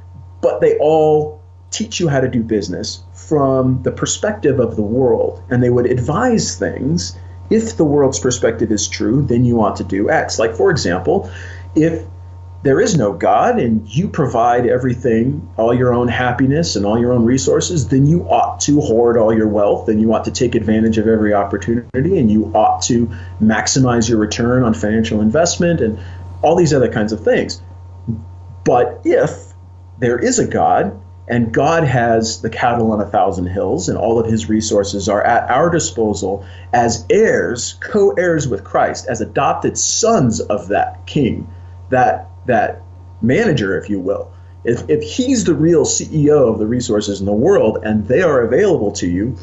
but 0.41 0.61
they 0.61 0.79
all 0.79 1.43
teach 1.71 1.99
you 2.01 2.09
how 2.09 2.21
to 2.21 2.29
do 2.29 2.43
business 2.43 3.03
from 3.13 3.83
the 3.83 3.91
perspective 3.91 4.61
of 4.61 4.77
the 4.77 4.83
world, 4.83 5.43
and 5.51 5.63
they 5.63 5.71
would 5.71 5.87
advise 5.87 6.57
things. 6.57 7.17
If 7.51 7.77
the 7.77 7.85
world's 7.85 8.19
perspective 8.19 8.71
is 8.71 8.89
true, 8.89 9.23
then 9.23 9.45
you 9.45 9.61
ought 9.61 9.77
to 9.77 9.85
do 9.85 10.11
X. 10.11 10.39
Like, 10.39 10.55
for 10.55 10.71
example, 10.71 11.31
if 11.75 12.05
there 12.67 12.81
is 12.81 12.97
no 12.97 13.13
God 13.13 13.59
and 13.59 13.89
you 13.89 14.09
provide 14.09 14.67
everything, 14.67 15.49
all 15.57 15.73
your 15.73 15.95
own 15.95 16.09
happiness 16.09 16.75
and 16.75 16.85
all 16.85 16.99
your 16.99 17.13
own 17.13 17.25
resources, 17.25 17.89
then 17.89 18.07
you 18.07 18.23
ought 18.23 18.61
to 18.61 18.81
hoard 18.81 19.17
all 19.17 19.33
your 19.33 19.47
wealth 19.47 19.89
and 19.89 20.01
you 20.01 20.13
ought 20.13 20.25
to 20.25 20.31
take 20.31 20.55
advantage 20.55 20.99
of 20.99 21.07
every 21.07 21.33
opportunity 21.33 22.19
and 22.19 22.31
you 22.31 22.47
ought 22.55 22.83
to 22.83 23.07
maximize 23.41 24.09
your 24.09 24.19
return 24.19 24.63
on 24.63 24.75
financial 24.75 25.21
investment 25.21 25.81
and 25.81 25.99
all 26.43 26.57
these 26.57 26.75
other 26.75 26.91
kinds 26.91 27.13
of 27.13 27.23
things. 27.23 27.63
But 28.65 29.03
if 29.05 29.53
there 29.99 30.19
is 30.19 30.39
a 30.39 30.47
God 30.47 31.01
and 31.29 31.53
God 31.53 31.85
has 31.85 32.43
the 32.43 32.51
cattle 32.51 32.91
on 32.93 33.01
a 33.01 33.07
thousand 33.07 33.47
hills 33.47 33.89
and 33.89 33.97
all 33.97 34.19
of 34.19 34.27
his 34.27 34.49
resources 34.49 35.09
are 35.09 35.23
at 35.23 35.51
our 35.51 35.71
disposal 35.71 36.45
as 36.73 37.07
heirs, 37.11 37.77
co 37.81 38.11
heirs 38.11 38.49
with 38.49 38.65
Christ, 38.65 39.07
as 39.09 39.21
adopted 39.21 39.79
sons 39.79 40.41
of 40.41 40.69
that 40.69 41.07
king, 41.07 41.49
that 41.91 42.31
that 42.47 42.83
manager, 43.23 43.79
if 43.79 43.89
you 43.89 44.01
will, 44.01 44.33
if, 44.65 44.89
if 44.89 45.03
he's 45.03 45.45
the 45.45 45.55
real 45.55 45.85
CEO 45.85 46.53
of 46.53 46.59
the 46.59 46.67
resources 46.67 47.21
in 47.21 47.27
the 47.27 47.33
world 47.33 47.79
and 47.85 48.07
they 48.09 48.23
are 48.23 48.43
available 48.43 48.91
to 48.93 49.09
you, 49.09 49.37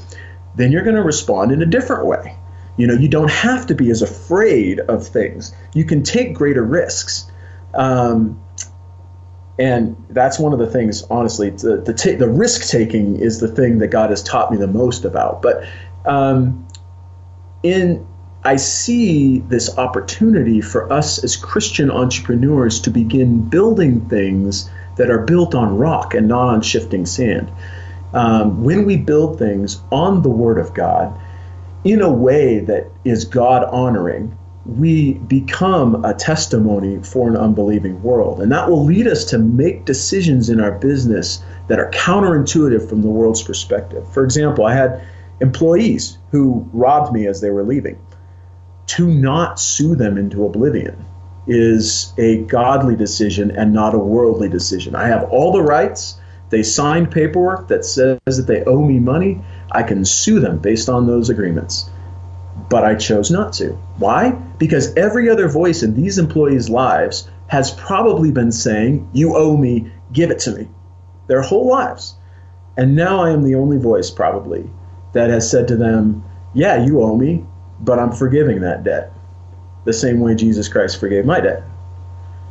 then 0.56 0.72
you're 0.72 0.84
going 0.84 0.96
to 0.96 1.04
respond 1.04 1.52
in 1.52 1.62
a 1.62 1.66
different 1.66 2.06
way. 2.06 2.36
You 2.78 2.88
know, 2.88 2.94
you 2.94 3.08
don't 3.08 3.32
have 3.32 3.68
to 3.68 3.76
be 3.76 3.90
as 3.90 4.02
afraid 4.02 4.80
of 4.82 5.08
things. 5.08 5.54
You 5.74 5.86
can 5.86 6.04
take 6.04 6.34
greater 6.34 6.64
risks. 6.64 7.32
Um, 7.74 8.40
and 9.60 9.96
that's 10.10 10.40
one 10.40 10.52
of 10.52 10.60
the 10.60 10.68
things, 10.68 11.04
honestly, 11.04 11.52
the, 11.52 11.78
the, 11.78 12.16
the 12.18 12.28
risk 12.28 12.70
taking 12.70 13.18
is 13.18 13.40
the 13.40 13.48
thing 13.48 13.78
that 13.78 13.88
God 13.88 14.10
has 14.10 14.24
taught 14.24 14.52
me 14.52 14.58
the 14.58 14.68
most 14.68 15.06
about. 15.06 15.42
But 15.42 15.64
um, 16.06 16.68
in 17.62 18.06
I 18.46 18.58
see 18.58 19.40
this 19.40 19.78
opportunity 19.78 20.60
for 20.60 20.92
us 20.92 21.24
as 21.24 21.38
Christian 21.38 21.90
entrepreneurs 21.90 22.82
to 22.82 22.90
begin 22.90 23.48
building 23.48 24.02
things 24.10 24.70
that 24.98 25.10
are 25.10 25.20
built 25.20 25.56
on 25.56 25.78
rock 25.78 26.14
and 26.14 26.28
not 26.28 26.50
on 26.50 26.62
shifting 26.62 27.06
sand. 27.06 27.50
Um, 28.14 28.64
when 28.64 28.86
we 28.86 28.98
build 28.98 29.40
things 29.40 29.82
on 29.92 30.22
the 30.22 30.30
Word 30.30 30.58
of 30.58 30.74
God 30.74 31.18
in 31.86 32.02
a 32.02 32.12
way 32.12 32.60
that 32.60 32.92
is 33.06 33.24
God 33.24 33.64
honoring, 33.64 34.38
we 34.66 35.14
become 35.14 36.04
a 36.04 36.14
testimony 36.14 37.02
for 37.02 37.30
an 37.30 37.38
unbelieving 37.38 38.04
world. 38.04 38.42
And 38.42 38.52
that 38.52 38.70
will 38.70 38.84
lead 38.84 39.08
us 39.08 39.26
to 39.26 39.38
make 39.38 39.86
decisions 39.86 40.50
in 40.50 40.60
our 40.60 40.72
business 40.72 41.42
that 41.68 41.80
are 41.80 41.90
counterintuitive 41.92 42.88
from 42.88 43.02
the 43.02 43.10
world's 43.10 43.42
perspective. 43.42 44.08
For 44.14 44.24
example, 44.24 44.66
I 44.66 44.76
had 44.76 45.02
employees 45.40 46.18
who 46.32 46.68
robbed 46.74 47.14
me 47.14 47.26
as 47.26 47.42
they 47.42 47.50
were 47.50 47.64
leaving. 47.64 47.98
To 48.88 49.08
not 49.08 49.60
sue 49.60 49.96
them 49.96 50.18
into 50.18 50.46
oblivion 50.46 51.06
is 51.48 52.14
a 52.18 52.38
godly 52.44 52.96
decision 52.96 53.52
and 53.52 53.74
not 53.74 53.96
a 53.96 54.00
worldly 54.00 54.50
decision. 54.50 54.96
I 54.96 55.08
have 55.08 55.24
all 55.24 55.52
the 55.52 55.62
rights. 55.62 56.20
They 56.50 56.64
signed 56.64 57.12
paperwork 57.12 57.68
that 57.70 57.86
says 57.86 58.20
that 58.26 58.46
they 58.48 58.64
owe 58.66 58.86
me 58.86 59.00
money. 59.00 59.42
I 59.72 59.84
can 59.84 60.06
sue 60.06 60.40
them 60.40 60.60
based 60.60 60.90
on 60.90 61.08
those 61.08 61.30
agreements 61.30 61.90
but 62.70 62.84
I 62.84 62.96
chose 62.96 63.32
not 63.32 63.54
to. 63.54 63.74
Why? 63.98 64.32
Because 64.32 64.96
every 64.96 65.30
other 65.30 65.48
voice 65.48 65.84
in 65.84 65.96
these 65.96 66.18
employees' 66.18 66.70
lives 66.70 67.30
has 67.48 67.72
probably 67.72 68.32
been 68.32 68.52
saying, 68.52 69.10
You 69.14 69.36
owe 69.36 69.58
me, 69.58 69.92
give 70.12 70.32
it 70.32 70.40
to 70.40 70.56
me, 70.56 70.68
their 71.28 71.42
whole 71.42 71.68
lives. 71.68 72.16
And 72.78 72.96
now 72.96 73.24
I 73.24 73.32
am 73.32 73.44
the 73.44 73.56
only 73.56 73.78
voice, 73.78 74.10
probably, 74.10 74.70
that 75.14 75.30
has 75.30 75.50
said 75.50 75.68
to 75.68 75.76
them, 75.76 76.24
Yeah, 76.54 76.84
you 76.84 77.02
owe 77.02 77.16
me, 77.16 77.46
but 77.84 78.00
I'm 78.00 78.12
forgiving 78.12 78.62
that 78.62 78.84
debt, 78.84 79.12
the 79.86 79.94
same 79.94 80.20
way 80.20 80.36
Jesus 80.36 80.68
Christ 80.68 81.00
forgave 81.00 81.26
my 81.26 81.40
debt. 81.40 81.64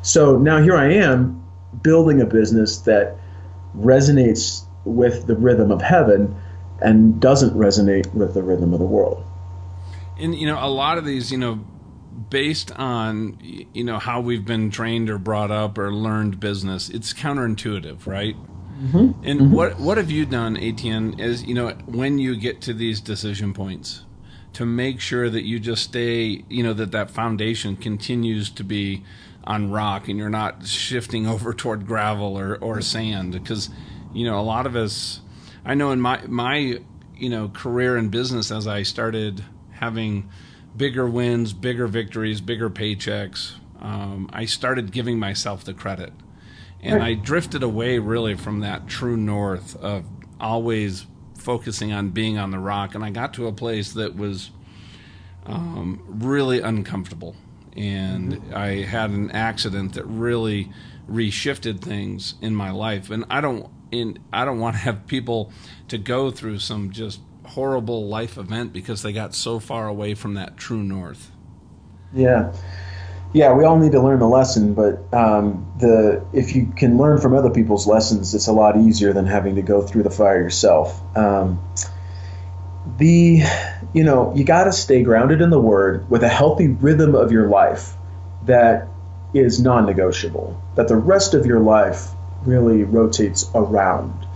So 0.02 0.38
now 0.38 0.60
here 0.60 0.76
I 0.76 0.92
am 0.94 1.42
building 1.82 2.20
a 2.20 2.26
business 2.26 2.78
that 2.80 3.16
resonates 3.76 4.64
with 4.84 5.26
the 5.26 5.36
rhythm 5.36 5.70
of 5.70 5.80
heaven 5.80 6.36
and 6.80 7.20
doesn't 7.20 7.54
resonate 7.54 8.12
with 8.12 8.34
the 8.34 8.42
rhythm 8.42 8.72
of 8.72 8.78
the 8.78 8.84
world 8.84 9.24
and 10.18 10.34
you 10.34 10.46
know 10.46 10.58
a 10.64 10.68
lot 10.68 10.98
of 10.98 11.04
these 11.04 11.30
you 11.30 11.38
know 11.38 11.60
based 12.30 12.70
on 12.72 13.38
you 13.40 13.84
know 13.84 13.98
how 13.98 14.20
we've 14.20 14.44
been 14.44 14.70
trained 14.70 15.10
or 15.10 15.18
brought 15.18 15.50
up 15.50 15.76
or 15.78 15.92
learned 15.92 16.38
business 16.40 16.88
it's 16.88 17.12
counterintuitive 17.12 18.06
right 18.06 18.36
mm-hmm. 18.36 18.96
and 19.24 19.40
mm-hmm. 19.40 19.50
what 19.50 19.78
what 19.78 19.98
have 19.98 20.10
you 20.10 20.24
done 20.24 20.56
Etienne 20.56 21.18
is 21.18 21.42
you 21.44 21.54
know 21.54 21.70
when 21.86 22.18
you 22.18 22.36
get 22.36 22.60
to 22.62 22.72
these 22.72 23.00
decision 23.00 23.52
points 23.52 24.04
to 24.54 24.66
make 24.66 25.00
sure 25.00 25.30
that 25.30 25.42
you 25.42 25.58
just 25.58 25.82
stay 25.82 26.44
you 26.48 26.62
know 26.62 26.72
that 26.72 26.92
that 26.92 27.10
foundation 27.10 27.76
continues 27.76 28.50
to 28.50 28.64
be 28.64 29.02
on 29.44 29.70
rock 29.70 30.08
and 30.08 30.18
you're 30.18 30.30
not 30.30 30.66
shifting 30.66 31.26
over 31.32 31.52
toward 31.52 31.86
gravel 31.86 32.38
or, 32.38 32.56
or 32.56 32.80
sand 32.80 33.32
because 33.32 33.70
you 34.12 34.24
know 34.24 34.38
a 34.38 34.42
lot 34.42 34.66
of 34.66 34.76
us 34.76 35.20
I 35.64 35.74
know 35.74 35.90
in 35.92 36.00
my 36.00 36.20
my 36.26 36.80
you 37.16 37.28
know 37.28 37.48
career 37.48 37.96
in 37.96 38.08
business 38.08 38.50
as 38.50 38.66
I 38.66 38.82
started 38.82 39.44
having 39.72 40.28
bigger 40.76 41.06
wins, 41.06 41.52
bigger 41.52 41.86
victories, 41.86 42.40
bigger 42.40 42.70
paychecks, 42.70 43.54
um, 43.80 44.28
I 44.32 44.44
started 44.44 44.92
giving 44.92 45.18
myself 45.18 45.64
the 45.64 45.74
credit. 45.74 46.12
And. 46.80 47.02
I 47.02 47.14
drifted 47.14 47.62
away 47.62 47.98
really 47.98 48.34
from 48.34 48.60
that 48.60 48.88
true 48.88 49.16
north 49.16 49.76
of 49.76 50.04
always 50.40 51.06
focusing 51.42 51.92
on 51.92 52.10
being 52.10 52.38
on 52.38 52.50
the 52.50 52.58
rock. 52.58 52.94
And 52.94 53.04
I 53.04 53.10
got 53.10 53.34
to 53.34 53.46
a 53.46 53.52
place 53.52 53.92
that 53.92 54.16
was 54.16 54.50
um, 55.46 56.02
really 56.06 56.60
uncomfortable. 56.60 57.36
And 57.76 58.34
mm-hmm. 58.34 58.54
I 58.54 58.82
had 58.82 59.10
an 59.10 59.30
accident 59.30 59.94
that 59.94 60.04
really 60.04 60.70
reshifted 61.10 61.80
things 61.80 62.34
in 62.40 62.54
my 62.54 62.70
life. 62.70 63.10
And 63.10 63.24
I 63.30 63.40
don't 63.40 63.70
in 63.90 64.18
I 64.32 64.44
don't 64.44 64.58
want 64.58 64.76
to 64.76 64.80
have 64.80 65.06
people 65.06 65.52
to 65.88 65.98
go 65.98 66.30
through 66.30 66.58
some 66.58 66.90
just 66.90 67.20
horrible 67.44 68.08
life 68.08 68.38
event 68.38 68.72
because 68.72 69.02
they 69.02 69.12
got 69.12 69.34
so 69.34 69.58
far 69.58 69.86
away 69.86 70.14
from 70.14 70.34
that 70.34 70.56
true 70.56 70.82
north. 70.82 71.30
Yeah. 72.12 72.52
Yeah, 73.32 73.54
we 73.54 73.64
all 73.64 73.78
need 73.78 73.92
to 73.92 74.00
learn 74.00 74.18
the 74.18 74.28
lesson, 74.28 74.74
but 74.74 75.02
um, 75.14 75.72
the 75.78 76.24
if 76.32 76.54
you 76.54 76.66
can 76.76 76.98
learn 76.98 77.18
from 77.20 77.34
other 77.34 77.50
people's 77.50 77.86
lessons, 77.86 78.34
it's 78.34 78.46
a 78.46 78.52
lot 78.52 78.76
easier 78.76 79.12
than 79.12 79.26
having 79.26 79.54
to 79.54 79.62
go 79.62 79.80
through 79.80 80.02
the 80.02 80.10
fire 80.10 80.40
yourself. 80.40 81.00
Um, 81.16 81.62
the, 82.98 83.42
you 83.94 84.04
know, 84.04 84.34
you 84.34 84.44
got 84.44 84.64
to 84.64 84.72
stay 84.72 85.02
grounded 85.02 85.40
in 85.40 85.50
the 85.50 85.60
Word 85.60 86.10
with 86.10 86.22
a 86.22 86.28
healthy 86.28 86.68
rhythm 86.68 87.14
of 87.14 87.32
your 87.32 87.48
life 87.48 87.94
that 88.44 88.88
is 89.32 89.60
non-negotiable. 89.60 90.60
That 90.74 90.88
the 90.88 90.96
rest 90.96 91.32
of 91.32 91.46
your 91.46 91.60
life 91.60 92.08
really 92.44 92.84
rotates 92.84 93.50
around. 93.54 94.26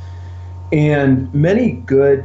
And 0.72 1.32
many 1.34 1.72
good 1.72 2.24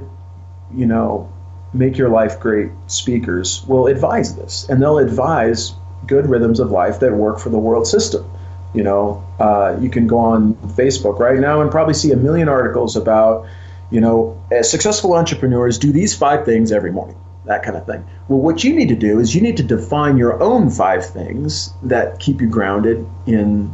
you 0.76 0.86
know, 0.86 1.32
make 1.74 1.98
your 1.98 2.10
life 2.10 2.40
great 2.40 2.72
speakers 2.88 3.64
will 3.68 3.88
advise 3.88 4.36
this, 4.36 4.68
and 4.70 4.82
they'll 4.82 4.98
advise 4.98 5.74
good 6.06 6.28
rhythms 6.28 6.60
of 6.60 6.72
life 6.72 7.00
that 7.00 7.14
work 7.14 7.40
for 7.40 7.50
the 7.50 7.60
world 7.60 7.88
system. 7.88 8.30
You 8.74 8.84
know, 8.84 9.24
uh, 9.40 9.78
you 9.82 9.90
can 9.90 10.08
go 10.08 10.18
on 10.18 10.54
Facebook 10.56 11.20
right 11.20 11.40
now 11.40 11.62
and 11.62 11.70
probably 11.70 11.94
see 11.94 12.12
a 12.12 12.16
million 12.16 12.48
articles 12.48 12.96
about, 12.96 13.46
you 13.90 14.00
know, 14.00 14.42
successful 14.62 15.14
entrepreneurs 15.14 15.78
do 15.78 15.92
these 15.92 16.16
five 16.16 16.46
things 16.46 16.72
every 16.72 16.92
morning, 16.92 17.18
that 17.46 17.64
kind 17.64 17.76
of 17.76 17.86
thing. 17.86 18.06
Well, 18.30 18.40
what 18.40 18.64
you 18.64 18.74
need 18.74 18.88
to 18.90 18.96
do 18.96 19.20
is 19.20 19.36
you 19.36 19.42
need 19.42 19.58
to 19.58 19.64
define 19.64 20.18
your 20.18 20.42
own 20.42 20.70
five 20.70 21.06
things 21.06 21.74
that 21.84 22.20
keep 22.20 22.40
you 22.40 22.48
grounded 22.48 23.06
in 23.26 23.74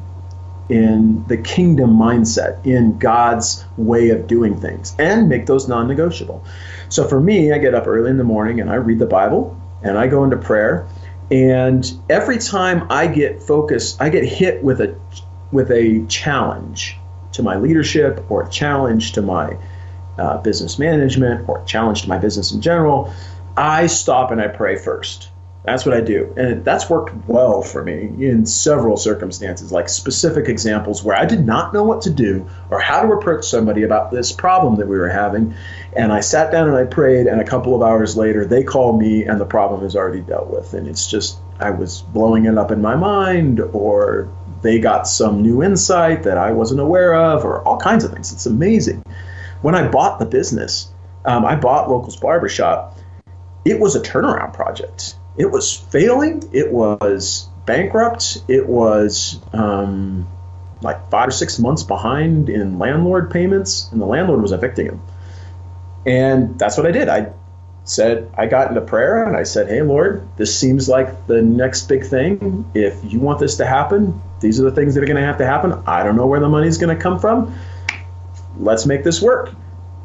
in 0.69 1.25
the 1.27 1.37
kingdom 1.37 1.91
mindset, 1.91 2.65
in 2.65 2.97
God's 2.97 3.63
way 3.77 4.09
of 4.09 4.27
doing 4.27 4.59
things, 4.59 4.93
and 4.99 5.29
make 5.29 5.45
those 5.45 5.67
non 5.67 5.87
negotiable. 5.87 6.43
So 6.89 7.07
for 7.07 7.19
me, 7.19 7.51
I 7.53 7.57
get 7.57 7.73
up 7.73 7.87
early 7.87 8.09
in 8.09 8.17
the 8.17 8.23
morning 8.23 8.59
and 8.59 8.69
I 8.69 8.75
read 8.75 8.99
the 8.99 9.05
Bible 9.05 9.57
and 9.83 9.97
I 9.97 10.07
go 10.07 10.23
into 10.23 10.37
prayer. 10.37 10.87
And 11.29 11.85
every 12.09 12.37
time 12.37 12.87
I 12.89 13.07
get 13.07 13.43
focused, 13.43 14.01
I 14.01 14.09
get 14.09 14.23
hit 14.23 14.63
with 14.63 14.81
a 14.81 14.97
with 15.51 15.71
a 15.71 16.05
challenge 16.07 16.97
to 17.33 17.43
my 17.43 17.55
leadership 17.57 18.25
or 18.29 18.43
a 18.43 18.49
challenge 18.49 19.13
to 19.13 19.21
my 19.21 19.57
uh, 20.17 20.37
business 20.37 20.79
management 20.79 21.47
or 21.47 21.61
a 21.61 21.65
challenge 21.65 22.03
to 22.03 22.09
my 22.09 22.17
business 22.17 22.51
in 22.51 22.61
general, 22.61 23.13
I 23.55 23.87
stop 23.87 24.31
and 24.31 24.41
I 24.41 24.47
pray 24.47 24.77
first. 24.77 25.29
That's 25.67 25.85
what 25.85 25.93
I 25.93 25.99
do. 25.99 26.33
And 26.37 26.63
that's 26.63 26.89
worked 26.89 27.13
well 27.27 27.61
for 27.61 27.83
me 27.83 28.03
in 28.25 28.45
several 28.45 28.95
circumstances, 28.95 29.69
like 29.69 29.89
specific 29.89 30.47
examples 30.47 31.03
where 31.03 31.17
I 31.17 31.25
did 31.25 31.45
not 31.45 31.73
know 31.73 31.83
what 31.83 32.03
to 32.03 32.09
do 32.09 32.47
or 32.69 32.79
how 32.79 33.01
to 33.01 33.11
approach 33.11 33.43
somebody 33.43 33.83
about 33.83 34.09
this 34.09 34.31
problem 34.31 34.77
that 34.77 34.87
we 34.87 34.97
were 34.97 35.09
having. 35.09 35.55
And 35.93 36.13
I 36.13 36.21
sat 36.21 36.53
down 36.53 36.69
and 36.69 36.77
I 36.77 36.85
prayed, 36.85 37.27
and 37.27 37.41
a 37.41 37.43
couple 37.43 37.75
of 37.75 37.81
hours 37.81 38.15
later, 38.15 38.45
they 38.45 38.63
call 38.63 38.97
me, 38.97 39.25
and 39.25 39.41
the 39.41 39.45
problem 39.45 39.85
is 39.85 39.93
already 39.93 40.21
dealt 40.21 40.49
with. 40.49 40.73
And 40.73 40.87
it's 40.87 41.05
just, 41.05 41.37
I 41.59 41.71
was 41.71 42.01
blowing 42.01 42.45
it 42.45 42.57
up 42.57 42.71
in 42.71 42.81
my 42.81 42.95
mind, 42.95 43.59
or 43.59 44.33
they 44.61 44.79
got 44.79 45.05
some 45.05 45.41
new 45.41 45.61
insight 45.61 46.23
that 46.23 46.37
I 46.37 46.53
wasn't 46.53 46.79
aware 46.79 47.13
of, 47.13 47.43
or 47.43 47.61
all 47.67 47.77
kinds 47.77 48.05
of 48.05 48.13
things. 48.13 48.31
It's 48.31 48.45
amazing. 48.45 49.03
When 49.63 49.75
I 49.75 49.85
bought 49.89 50.19
the 50.19 50.25
business, 50.25 50.89
um, 51.25 51.43
I 51.43 51.57
bought 51.57 51.89
Locals 51.89 52.15
Barbershop. 52.15 52.97
It 53.65 53.81
was 53.81 53.97
a 53.97 53.99
turnaround 53.99 54.53
project 54.53 55.15
it 55.37 55.51
was 55.51 55.75
failing. 55.75 56.43
It 56.51 56.71
was 56.71 57.47
bankrupt. 57.65 58.43
It 58.47 58.67
was 58.67 59.39
um, 59.53 60.27
like 60.81 61.09
five 61.09 61.27
or 61.27 61.31
six 61.31 61.59
months 61.59 61.83
behind 61.83 62.49
in 62.49 62.79
landlord 62.79 63.31
payments, 63.31 63.89
and 63.91 64.01
the 64.01 64.05
landlord 64.05 64.41
was 64.41 64.51
evicting 64.51 64.87
him. 64.87 65.01
And 66.05 66.57
that's 66.57 66.77
what 66.77 66.85
I 66.85 66.91
did. 66.91 67.09
I 67.09 67.31
said, 67.83 68.31
I 68.37 68.47
got 68.47 68.69
into 68.69 68.81
prayer 68.81 69.23
and 69.23 69.35
I 69.35 69.43
said, 69.43 69.67
Hey, 69.67 69.81
Lord, 69.81 70.27
this 70.37 70.57
seems 70.57 70.89
like 70.89 71.27
the 71.27 71.41
next 71.41 71.87
big 71.87 72.05
thing. 72.05 72.69
If 72.73 72.99
you 73.03 73.19
want 73.19 73.39
this 73.39 73.57
to 73.57 73.65
happen, 73.65 74.21
these 74.39 74.59
are 74.59 74.63
the 74.63 74.71
things 74.71 74.95
that 74.95 75.03
are 75.03 75.07
going 75.07 75.17
to 75.17 75.25
have 75.25 75.37
to 75.37 75.45
happen. 75.45 75.73
I 75.85 76.03
don't 76.03 76.15
know 76.15 76.27
where 76.27 76.39
the 76.39 76.49
money's 76.49 76.77
going 76.77 76.95
to 76.95 77.01
come 77.01 77.19
from. 77.19 77.57
Let's 78.57 78.85
make 78.85 79.03
this 79.03 79.21
work. 79.21 79.53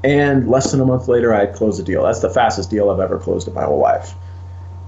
And 0.04 0.48
less 0.48 0.72
than 0.72 0.80
a 0.80 0.84
month 0.84 1.06
later, 1.08 1.32
I 1.32 1.46
closed 1.46 1.78
the 1.78 1.84
deal. 1.84 2.02
That's 2.04 2.20
the 2.20 2.30
fastest 2.30 2.70
deal 2.70 2.90
I've 2.90 3.00
ever 3.00 3.18
closed 3.18 3.46
in 3.46 3.54
my 3.54 3.64
whole 3.64 3.78
life. 3.78 4.14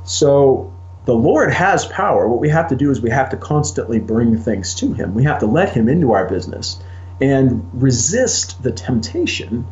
So 0.05 0.72
the 1.07 1.14
Lord 1.14 1.52
has 1.52 1.86
power. 1.86 2.28
What 2.28 2.40
we 2.40 2.48
have 2.50 2.68
to 2.68 2.76
do 2.76 2.90
is 2.90 3.00
we 3.00 3.11
have 3.11 3.30
to 3.30 3.36
constantly 3.36 3.98
bring 3.98 4.38
things 4.38 4.74
to 4.76 4.92
Him. 4.92 5.14
We 5.14 5.24
have 5.24 5.40
to 5.40 5.46
let 5.46 5.70
Him 5.70 5.88
into 5.88 6.12
our 6.12 6.28
business 6.28 6.80
and 7.20 7.68
resist 7.74 8.62
the 8.62 8.72
temptation, 8.72 9.66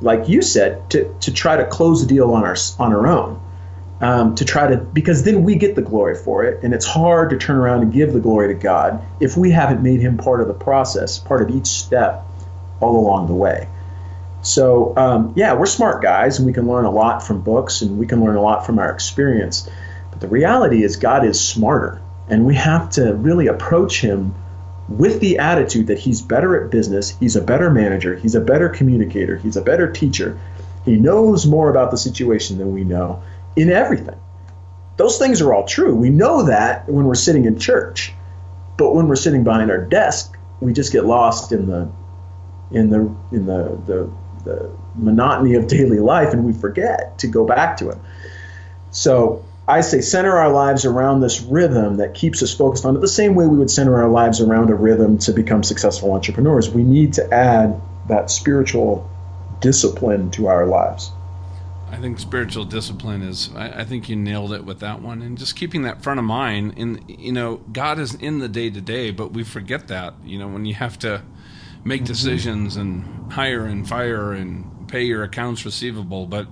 like 0.00 0.28
you 0.28 0.42
said, 0.42 0.90
to, 0.90 1.14
to 1.20 1.32
try 1.32 1.56
to 1.56 1.64
close 1.64 2.00
the 2.00 2.06
deal 2.06 2.32
on 2.32 2.44
our 2.44 2.56
on 2.78 2.92
our 2.92 3.06
own. 3.06 3.40
Um, 4.00 4.34
to 4.34 4.44
try 4.44 4.66
to 4.66 4.76
because 4.76 5.22
then 5.22 5.44
we 5.44 5.54
get 5.54 5.76
the 5.76 5.82
glory 5.82 6.16
for 6.16 6.44
it, 6.44 6.62
and 6.62 6.74
it's 6.74 6.84
hard 6.84 7.30
to 7.30 7.38
turn 7.38 7.56
around 7.56 7.82
and 7.82 7.92
give 7.92 8.12
the 8.12 8.20
glory 8.20 8.48
to 8.48 8.54
God 8.54 9.02
if 9.20 9.36
we 9.36 9.52
haven't 9.52 9.82
made 9.82 10.00
Him 10.00 10.18
part 10.18 10.40
of 10.40 10.48
the 10.48 10.54
process, 10.54 11.18
part 11.18 11.42
of 11.42 11.50
each 11.50 11.66
step 11.66 12.24
all 12.80 12.98
along 12.98 13.28
the 13.28 13.34
way. 13.34 13.68
So, 14.44 14.94
um, 14.96 15.32
yeah, 15.36 15.54
we're 15.54 15.66
smart 15.66 16.02
guys 16.02 16.38
and 16.38 16.46
we 16.46 16.52
can 16.52 16.68
learn 16.68 16.84
a 16.84 16.90
lot 16.90 17.22
from 17.22 17.40
books 17.40 17.80
and 17.80 17.98
we 17.98 18.06
can 18.06 18.22
learn 18.22 18.36
a 18.36 18.42
lot 18.42 18.66
from 18.66 18.78
our 18.78 18.90
experience. 18.90 19.68
But 20.10 20.20
the 20.20 20.28
reality 20.28 20.84
is, 20.84 20.96
God 20.96 21.24
is 21.24 21.40
smarter, 21.40 22.00
and 22.28 22.44
we 22.44 22.54
have 22.54 22.90
to 22.90 23.14
really 23.14 23.46
approach 23.46 24.00
Him 24.00 24.34
with 24.88 25.20
the 25.20 25.38
attitude 25.38 25.86
that 25.86 25.98
He's 25.98 26.20
better 26.20 26.62
at 26.62 26.70
business, 26.70 27.16
He's 27.18 27.36
a 27.36 27.40
better 27.40 27.70
manager, 27.70 28.16
He's 28.16 28.34
a 28.34 28.40
better 28.40 28.68
communicator, 28.68 29.38
He's 29.38 29.56
a 29.56 29.62
better 29.62 29.90
teacher. 29.90 30.38
He 30.84 30.96
knows 30.96 31.46
more 31.46 31.70
about 31.70 31.90
the 31.90 31.96
situation 31.96 32.58
than 32.58 32.74
we 32.74 32.84
know 32.84 33.22
in 33.56 33.70
everything. 33.70 34.20
Those 34.98 35.18
things 35.18 35.40
are 35.40 35.54
all 35.54 35.64
true. 35.64 35.94
We 35.94 36.10
know 36.10 36.44
that 36.44 36.86
when 36.88 37.06
we're 37.06 37.14
sitting 37.14 37.46
in 37.46 37.58
church. 37.58 38.12
But 38.76 38.94
when 38.94 39.08
we're 39.08 39.16
sitting 39.16 39.42
behind 39.42 39.70
our 39.70 39.80
desk, 39.80 40.36
we 40.60 40.72
just 40.72 40.92
get 40.92 41.04
lost 41.04 41.52
in 41.52 41.66
the 41.66 41.90
in 42.70 42.90
the 42.90 43.14
in 43.32 43.46
the 43.46 43.80
the, 43.86 44.10
the 44.44 44.70
monotony 44.94 45.54
of 45.54 45.66
daily 45.66 46.00
life 46.00 46.32
and 46.32 46.44
we 46.44 46.52
forget 46.52 47.18
to 47.18 47.26
go 47.26 47.44
back 47.44 47.76
to 47.78 47.90
it. 47.90 47.98
So 48.90 49.44
I 49.66 49.80
say 49.80 50.00
center 50.02 50.36
our 50.36 50.52
lives 50.52 50.84
around 50.84 51.20
this 51.20 51.40
rhythm 51.40 51.96
that 51.96 52.14
keeps 52.14 52.42
us 52.42 52.54
focused 52.54 52.84
on 52.84 52.96
it 52.96 53.00
the 53.00 53.08
same 53.08 53.34
way 53.34 53.46
we 53.46 53.56
would 53.56 53.70
center 53.70 53.96
our 53.96 54.08
lives 54.08 54.40
around 54.40 54.70
a 54.70 54.74
rhythm 54.74 55.18
to 55.18 55.32
become 55.32 55.62
successful 55.62 56.12
entrepreneurs. 56.12 56.70
We 56.70 56.82
need 56.82 57.14
to 57.14 57.32
add 57.32 57.80
that 58.08 58.30
spiritual 58.30 59.10
discipline 59.60 60.30
to 60.32 60.48
our 60.48 60.66
lives. 60.66 61.10
I 61.90 61.96
think 61.96 62.18
spiritual 62.18 62.64
discipline 62.64 63.22
is. 63.22 63.50
I, 63.54 63.80
I, 63.80 63.84
think 63.84 64.08
you 64.08 64.16
nailed 64.16 64.52
it 64.52 64.64
with 64.64 64.80
that 64.80 65.00
one, 65.00 65.22
and 65.22 65.38
just 65.38 65.54
keeping 65.54 65.82
that 65.82 66.02
front 66.02 66.18
of 66.18 66.24
mind. 66.24 66.74
And 66.76 67.04
you 67.08 67.30
know, 67.30 67.58
God 67.72 68.00
is 68.00 68.14
in 68.14 68.40
the 68.40 68.48
day 68.48 68.68
to 68.68 68.80
day, 68.80 69.12
but 69.12 69.32
we 69.32 69.44
forget 69.44 69.86
that. 69.88 70.14
You 70.24 70.38
know, 70.38 70.48
when 70.48 70.64
you 70.64 70.74
have 70.74 70.98
to 71.00 71.22
make 71.84 72.00
mm-hmm. 72.00 72.06
decisions 72.06 72.76
and 72.76 73.32
hire 73.32 73.66
and 73.66 73.88
fire 73.88 74.32
and 74.32 74.88
pay 74.88 75.02
your 75.02 75.22
accounts 75.22 75.64
receivable, 75.64 76.26
but 76.26 76.48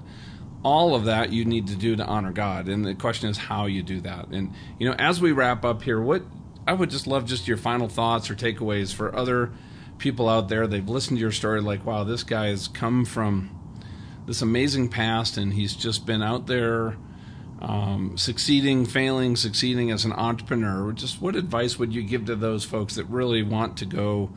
all 0.64 0.94
of 0.94 1.06
that 1.06 1.32
you 1.32 1.44
need 1.44 1.66
to 1.66 1.74
do 1.74 1.96
to 1.96 2.04
honor 2.04 2.32
God. 2.32 2.68
And 2.68 2.84
the 2.84 2.94
question 2.94 3.28
is 3.28 3.36
how 3.36 3.66
you 3.66 3.82
do 3.82 4.00
that. 4.02 4.28
And 4.28 4.52
you 4.78 4.88
know, 4.88 4.94
as 4.98 5.20
we 5.20 5.32
wrap 5.32 5.64
up 5.64 5.82
here, 5.82 6.00
what 6.00 6.22
I 6.66 6.72
would 6.72 6.90
just 6.90 7.06
love 7.06 7.26
just 7.26 7.48
your 7.48 7.56
final 7.56 7.88
thoughts 7.88 8.30
or 8.30 8.34
takeaways 8.34 8.94
for 8.94 9.14
other 9.14 9.52
people 9.98 10.28
out 10.28 10.48
there. 10.48 10.66
They've 10.66 10.88
listened 10.88 11.18
to 11.18 11.20
your 11.20 11.32
story, 11.32 11.60
like, 11.60 11.84
wow, 11.84 12.04
this 12.04 12.22
guy 12.22 12.48
has 12.48 12.68
come 12.68 13.04
from 13.04 13.50
this 14.26 14.42
amazing 14.42 14.88
past, 14.88 15.36
and 15.36 15.52
he's 15.54 15.74
just 15.74 16.06
been 16.06 16.22
out 16.22 16.46
there 16.46 16.96
um, 17.60 18.16
succeeding, 18.16 18.84
failing, 18.84 19.36
succeeding 19.36 19.90
as 19.90 20.04
an 20.04 20.12
entrepreneur. 20.12 20.92
Just 20.92 21.20
what 21.20 21.36
advice 21.36 21.78
would 21.78 21.94
you 21.94 22.02
give 22.02 22.26
to 22.26 22.36
those 22.36 22.64
folks 22.64 22.96
that 22.96 23.04
really 23.04 23.42
want 23.42 23.76
to 23.78 23.86
go, 23.86 24.30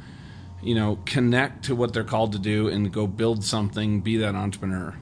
you 0.61 0.75
know, 0.75 0.99
connect 1.05 1.65
to 1.65 1.75
what 1.75 1.93
they're 1.93 2.03
called 2.03 2.31
to 2.33 2.39
do 2.39 2.67
and 2.67 2.91
go 2.91 3.07
build 3.07 3.43
something, 3.43 4.01
be 4.01 4.17
that 4.17 4.35
entrepreneur? 4.35 4.95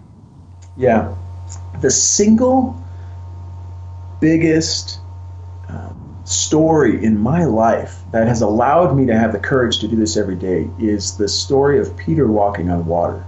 Yeah, 0.78 1.16
the 1.82 1.92
single 1.92 2.82
biggest 4.20 5.00
um, 5.70 6.22
story 6.26 7.04
in 7.04 7.20
my 7.20 7.46
life 7.46 8.00
that 8.12 8.28
has 8.28 8.42
allowed 8.42 8.96
me 8.96 9.06
to 9.06 9.18
have 9.18 9.34
the 9.34 9.40
courage 9.40 9.80
to 9.80 9.88
do 9.88 9.96
this 9.96 10.18
every 10.18 10.36
day 10.36 10.70
is 10.80 11.18
the 11.18 11.28
story 11.28 11.80
of 11.80 11.96
Peter 11.98 12.28
walking 12.28 12.70
on 12.70 12.86
water. 12.86 13.26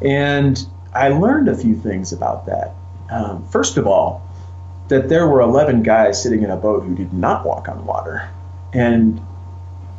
And 0.00 0.64
I 0.94 1.08
learned 1.08 1.48
a 1.48 1.56
few 1.56 1.74
things 1.74 2.12
about 2.12 2.46
that. 2.46 2.74
Um, 3.10 3.46
first 3.48 3.76
of 3.76 3.86
all, 3.86 4.22
that 4.88 5.08
there 5.08 5.26
were 5.26 5.40
11 5.40 5.82
guys 5.82 6.22
sitting 6.22 6.42
in 6.42 6.50
a 6.50 6.56
boat 6.56 6.84
who 6.84 6.94
did 6.94 7.12
not 7.12 7.44
walk 7.44 7.68
on 7.68 7.84
water. 7.84 8.28
And 8.72 9.20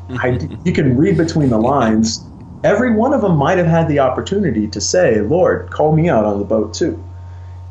I, 0.09 0.39
you 0.63 0.73
can 0.73 0.97
read 0.97 1.17
between 1.17 1.49
the 1.49 1.57
lines. 1.57 2.25
Every 2.63 2.93
one 2.93 3.13
of 3.13 3.21
them 3.21 3.37
might 3.37 3.57
have 3.57 3.67
had 3.67 3.87
the 3.87 3.99
opportunity 3.99 4.67
to 4.67 4.81
say, 4.81 5.21
Lord, 5.21 5.69
call 5.71 5.95
me 5.95 6.09
out 6.09 6.25
on 6.25 6.39
the 6.39 6.45
boat 6.45 6.73
too. 6.73 7.03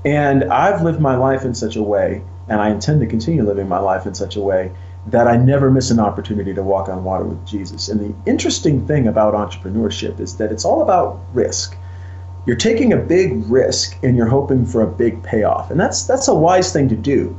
And 0.04 0.44
I've 0.44 0.82
lived 0.82 1.00
my 1.00 1.16
life 1.16 1.44
in 1.44 1.54
such 1.54 1.76
a 1.76 1.82
way, 1.82 2.22
and 2.48 2.60
I 2.60 2.70
intend 2.70 3.00
to 3.00 3.06
continue 3.06 3.42
living 3.42 3.68
my 3.68 3.78
life 3.78 4.06
in 4.06 4.14
such 4.14 4.36
a 4.36 4.40
way 4.40 4.72
that 5.06 5.26
I 5.26 5.36
never 5.36 5.70
miss 5.70 5.90
an 5.90 6.00
opportunity 6.00 6.54
to 6.54 6.62
walk 6.62 6.88
on 6.88 7.04
water 7.04 7.24
with 7.24 7.44
Jesus. 7.46 7.88
And 7.88 8.00
the 8.00 8.30
interesting 8.30 8.86
thing 8.86 9.06
about 9.06 9.34
entrepreneurship 9.34 10.20
is 10.20 10.36
that 10.36 10.50
it's 10.50 10.64
all 10.64 10.82
about 10.82 11.20
risk 11.32 11.76
you're 12.46 12.56
taking 12.56 12.92
a 12.92 12.96
big 12.96 13.44
risk 13.50 13.96
and 14.02 14.16
you're 14.16 14.26
hoping 14.26 14.66
for 14.66 14.82
a 14.82 14.86
big 14.86 15.22
payoff. 15.22 15.70
And 15.70 15.80
that's 15.80 16.06
that's 16.06 16.28
a 16.28 16.34
wise 16.34 16.72
thing 16.72 16.88
to 16.90 16.96
do. 16.96 17.38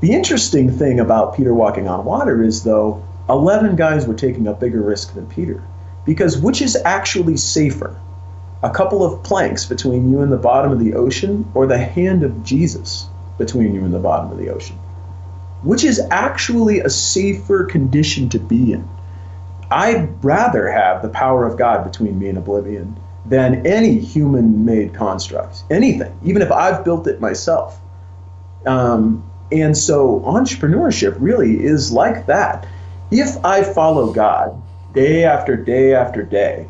The 0.00 0.12
interesting 0.12 0.70
thing 0.70 1.00
about 1.00 1.36
Peter 1.36 1.54
walking 1.54 1.88
on 1.88 2.04
water 2.04 2.42
is 2.42 2.64
though 2.64 3.02
11 3.32 3.76
guys 3.76 4.06
were 4.06 4.14
taking 4.14 4.46
a 4.46 4.52
bigger 4.52 4.82
risk 4.82 5.14
than 5.14 5.26
Peter. 5.26 5.64
Because 6.04 6.36
which 6.36 6.60
is 6.60 6.76
actually 6.84 7.36
safer? 7.36 7.98
A 8.62 8.70
couple 8.70 9.04
of 9.04 9.22
planks 9.22 9.64
between 9.64 10.10
you 10.10 10.20
and 10.20 10.30
the 10.30 10.36
bottom 10.36 10.70
of 10.70 10.78
the 10.78 10.94
ocean 10.94 11.50
or 11.54 11.66
the 11.66 11.78
hand 11.78 12.22
of 12.22 12.44
Jesus 12.44 13.08
between 13.38 13.74
you 13.74 13.84
and 13.84 13.94
the 13.94 13.98
bottom 13.98 14.30
of 14.30 14.38
the 14.38 14.50
ocean? 14.50 14.76
Which 15.62 15.82
is 15.82 16.00
actually 16.10 16.80
a 16.80 16.90
safer 16.90 17.64
condition 17.64 18.28
to 18.30 18.38
be 18.38 18.72
in? 18.72 18.88
I'd 19.70 20.22
rather 20.22 20.70
have 20.70 21.00
the 21.02 21.08
power 21.08 21.46
of 21.46 21.56
God 21.56 21.84
between 21.84 22.18
me 22.18 22.28
and 22.28 22.36
oblivion 22.36 22.98
than 23.24 23.66
any 23.66 23.98
human 23.98 24.64
made 24.66 24.92
construct, 24.92 25.62
anything, 25.70 26.18
even 26.22 26.42
if 26.42 26.52
I've 26.52 26.84
built 26.84 27.06
it 27.06 27.20
myself. 27.20 27.80
Um, 28.66 29.24
and 29.50 29.76
so 29.76 30.20
entrepreneurship 30.20 31.16
really 31.18 31.62
is 31.62 31.92
like 31.92 32.26
that. 32.26 32.66
If 33.12 33.44
I 33.44 33.62
follow 33.62 34.12
God 34.12 34.60
day 34.94 35.24
after 35.24 35.56
day 35.56 35.94
after 35.94 36.22
day, 36.22 36.66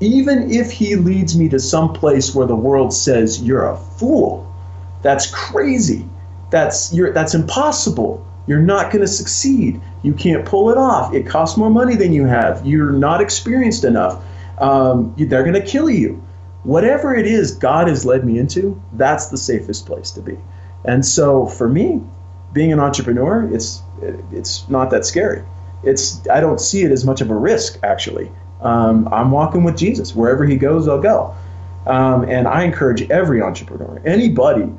even 0.00 0.50
if 0.50 0.70
he 0.70 0.96
leads 0.96 1.36
me 1.36 1.48
to 1.48 1.58
some 1.58 1.92
place 1.92 2.34
where 2.34 2.46
the 2.46 2.56
world 2.56 2.92
says 2.92 3.42
you're 3.42 3.70
a 3.70 3.76
fool, 3.76 4.52
that's 5.02 5.30
crazy, 5.30 6.08
that's 6.50 6.92
you're, 6.92 7.12
that's 7.12 7.34
impossible. 7.34 8.26
You're 8.46 8.60
not 8.60 8.90
going 8.90 9.02
to 9.02 9.08
succeed. 9.08 9.80
You 10.02 10.14
can't 10.14 10.44
pull 10.44 10.70
it 10.70 10.76
off. 10.76 11.14
It 11.14 11.26
costs 11.26 11.56
more 11.56 11.70
money 11.70 11.94
than 11.94 12.12
you 12.12 12.26
have. 12.26 12.66
You're 12.66 12.90
not 12.90 13.20
experienced 13.20 13.84
enough 13.84 14.22
um, 14.62 15.14
they're 15.18 15.42
going 15.42 15.60
to 15.60 15.66
kill 15.66 15.90
you. 15.90 16.22
Whatever 16.62 17.14
it 17.14 17.26
is 17.26 17.52
God 17.52 17.88
has 17.88 18.06
led 18.06 18.24
me 18.24 18.38
into, 18.38 18.80
that's 18.92 19.26
the 19.26 19.36
safest 19.36 19.84
place 19.86 20.12
to 20.12 20.20
be. 20.20 20.38
And 20.84 21.04
so 21.04 21.46
for 21.46 21.68
me, 21.68 22.00
being 22.52 22.72
an 22.72 22.78
entrepreneur, 22.78 23.48
it's 23.52 23.82
it's 24.30 24.68
not 24.68 24.90
that 24.90 25.04
scary. 25.04 25.42
It's 25.82 26.26
I 26.28 26.40
don't 26.40 26.60
see 26.60 26.82
it 26.82 26.90
as 26.92 27.04
much 27.04 27.20
of 27.20 27.30
a 27.30 27.34
risk 27.34 27.78
actually. 27.82 28.30
Um, 28.60 29.08
I'm 29.10 29.30
walking 29.30 29.64
with 29.64 29.76
Jesus 29.76 30.14
wherever 30.14 30.44
He 30.44 30.56
goes, 30.56 30.88
I'll 30.88 31.00
go. 31.00 31.34
Um, 31.86 32.24
and 32.24 32.46
I 32.46 32.62
encourage 32.62 33.10
every 33.10 33.42
entrepreneur, 33.42 34.00
anybody 34.04 34.72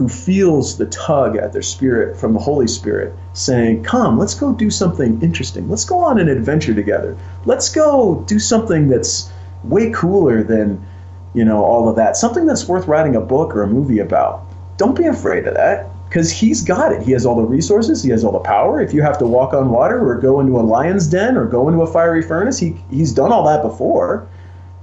who 0.00 0.08
feels 0.08 0.78
the 0.78 0.86
tug 0.86 1.36
at 1.36 1.52
their 1.52 1.62
spirit 1.62 2.16
from 2.16 2.32
the 2.32 2.38
Holy 2.38 2.66
Spirit 2.66 3.14
saying, 3.34 3.82
Come, 3.82 4.18
let's 4.18 4.34
go 4.34 4.52
do 4.52 4.70
something 4.70 5.20
interesting. 5.22 5.68
Let's 5.68 5.84
go 5.84 5.98
on 5.98 6.18
an 6.18 6.28
adventure 6.28 6.74
together. 6.74 7.18
Let's 7.44 7.68
go 7.68 8.24
do 8.26 8.38
something 8.38 8.88
that's 8.88 9.30
way 9.62 9.90
cooler 9.90 10.42
than, 10.42 10.86
you 11.34 11.44
know, 11.44 11.62
all 11.62 11.88
of 11.88 11.96
that. 11.96 12.16
Something 12.16 12.46
that's 12.46 12.66
worth 12.66 12.86
writing 12.86 13.14
a 13.14 13.20
book 13.20 13.54
or 13.54 13.62
a 13.62 13.66
movie 13.66 13.98
about. 13.98 14.46
Don't 14.78 14.96
be 14.96 15.04
afraid 15.04 15.46
of 15.46 15.54
that 15.54 15.90
because 16.10 16.28
he's 16.28 16.62
got 16.62 16.90
it. 16.90 17.02
He 17.02 17.12
has 17.12 17.24
all 17.24 17.36
the 17.36 17.46
resources, 17.46 18.02
he 18.02 18.10
has 18.10 18.24
all 18.24 18.32
the 18.32 18.40
power. 18.40 18.80
If 18.80 18.92
you 18.92 19.00
have 19.00 19.16
to 19.18 19.26
walk 19.26 19.54
on 19.54 19.70
water 19.70 20.04
or 20.04 20.18
go 20.18 20.40
into 20.40 20.58
a 20.58 20.60
lion's 20.60 21.06
den 21.06 21.36
or 21.36 21.46
go 21.46 21.68
into 21.68 21.82
a 21.82 21.86
fiery 21.86 22.20
furnace, 22.20 22.58
he, 22.58 22.74
he's 22.90 23.12
done 23.12 23.30
all 23.30 23.46
that 23.46 23.62
before. 23.62 24.28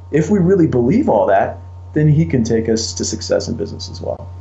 If 0.10 0.30
we 0.30 0.40
really 0.40 0.68
believe 0.68 1.10
all 1.10 1.28
that, 1.28 1.58
then 1.94 2.08
he 2.08 2.26
can 2.26 2.46
take 2.46 2.70
us 2.70 2.94
to 2.94 3.04
success 3.04 3.50
in 3.50 3.58
business 3.58 3.90
as 3.90 4.00
well. 4.00 4.32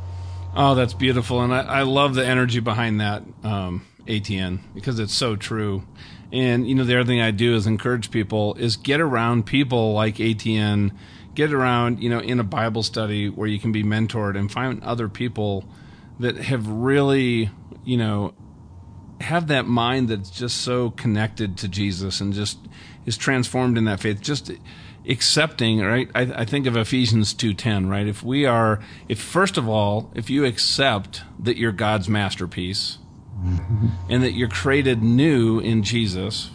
Oh, 0.55 0.75
that's 0.75 0.93
beautiful, 0.93 1.41
and 1.41 1.53
I, 1.53 1.59
I 1.59 1.81
love 1.81 2.15
the 2.15 2.25
energy 2.25 2.61
behind 2.61 3.01
that 3.01 3.21
um, 3.43 3.85
Etienne 4.07 4.63
because 4.73 4.97
it's 4.97 5.13
so 5.13 5.35
true. 5.35 5.83
And 6.31 6.69
you 6.69 6.73
know, 6.73 6.85
the 6.85 6.97
other 6.97 7.05
thing 7.05 7.19
I 7.19 7.31
do 7.31 7.53
is 7.55 7.67
encourage 7.67 8.11
people 8.11 8.55
is 8.55 8.77
get 8.77 9.01
around 9.01 9.45
people 9.45 9.91
like 9.91 10.21
Etienne, 10.21 10.97
get 11.35 11.51
around 11.51 12.01
you 12.01 12.09
know 12.09 12.19
in 12.19 12.39
a 12.39 12.45
Bible 12.45 12.81
study 12.81 13.27
where 13.27 13.47
you 13.47 13.59
can 13.59 13.73
be 13.73 13.83
mentored 13.83 14.37
and 14.37 14.49
find 14.49 14.81
other 14.83 15.09
people 15.09 15.65
that 16.19 16.37
have 16.37 16.67
really 16.67 17.49
you 17.83 17.97
know 17.97 18.33
have 19.21 19.47
that 19.47 19.65
mind 19.65 20.09
that's 20.09 20.29
just 20.29 20.57
so 20.57 20.91
connected 20.91 21.57
to 21.57 21.67
Jesus 21.67 22.21
and 22.21 22.33
just 22.33 22.59
is 23.05 23.17
transformed 23.17 23.77
in 23.77 23.85
that 23.85 23.99
faith. 23.99 24.21
Just 24.21 24.51
accepting 25.09 25.79
right 25.79 26.09
I, 26.13 26.21
I, 26.21 26.45
think 26.45 26.65
of 26.65 26.75
ephesians 26.75 27.33
2.10 27.33 27.89
right 27.89 28.05
if 28.05 28.23
we 28.23 28.45
are 28.45 28.83
if 29.07 29.21
first 29.21 29.57
of 29.57 29.67
all 29.69 30.11
if 30.15 30.29
you 30.29 30.43
accept 30.43 31.23
that 31.39 31.55
you're 31.55 31.71
god's 31.71 32.09
masterpiece 32.09 32.97
and 34.09 34.21
that 34.21 34.33
you're 34.33 34.49
created 34.49 35.01
new 35.01 35.59
in 35.59 35.83
jesus 35.83 36.49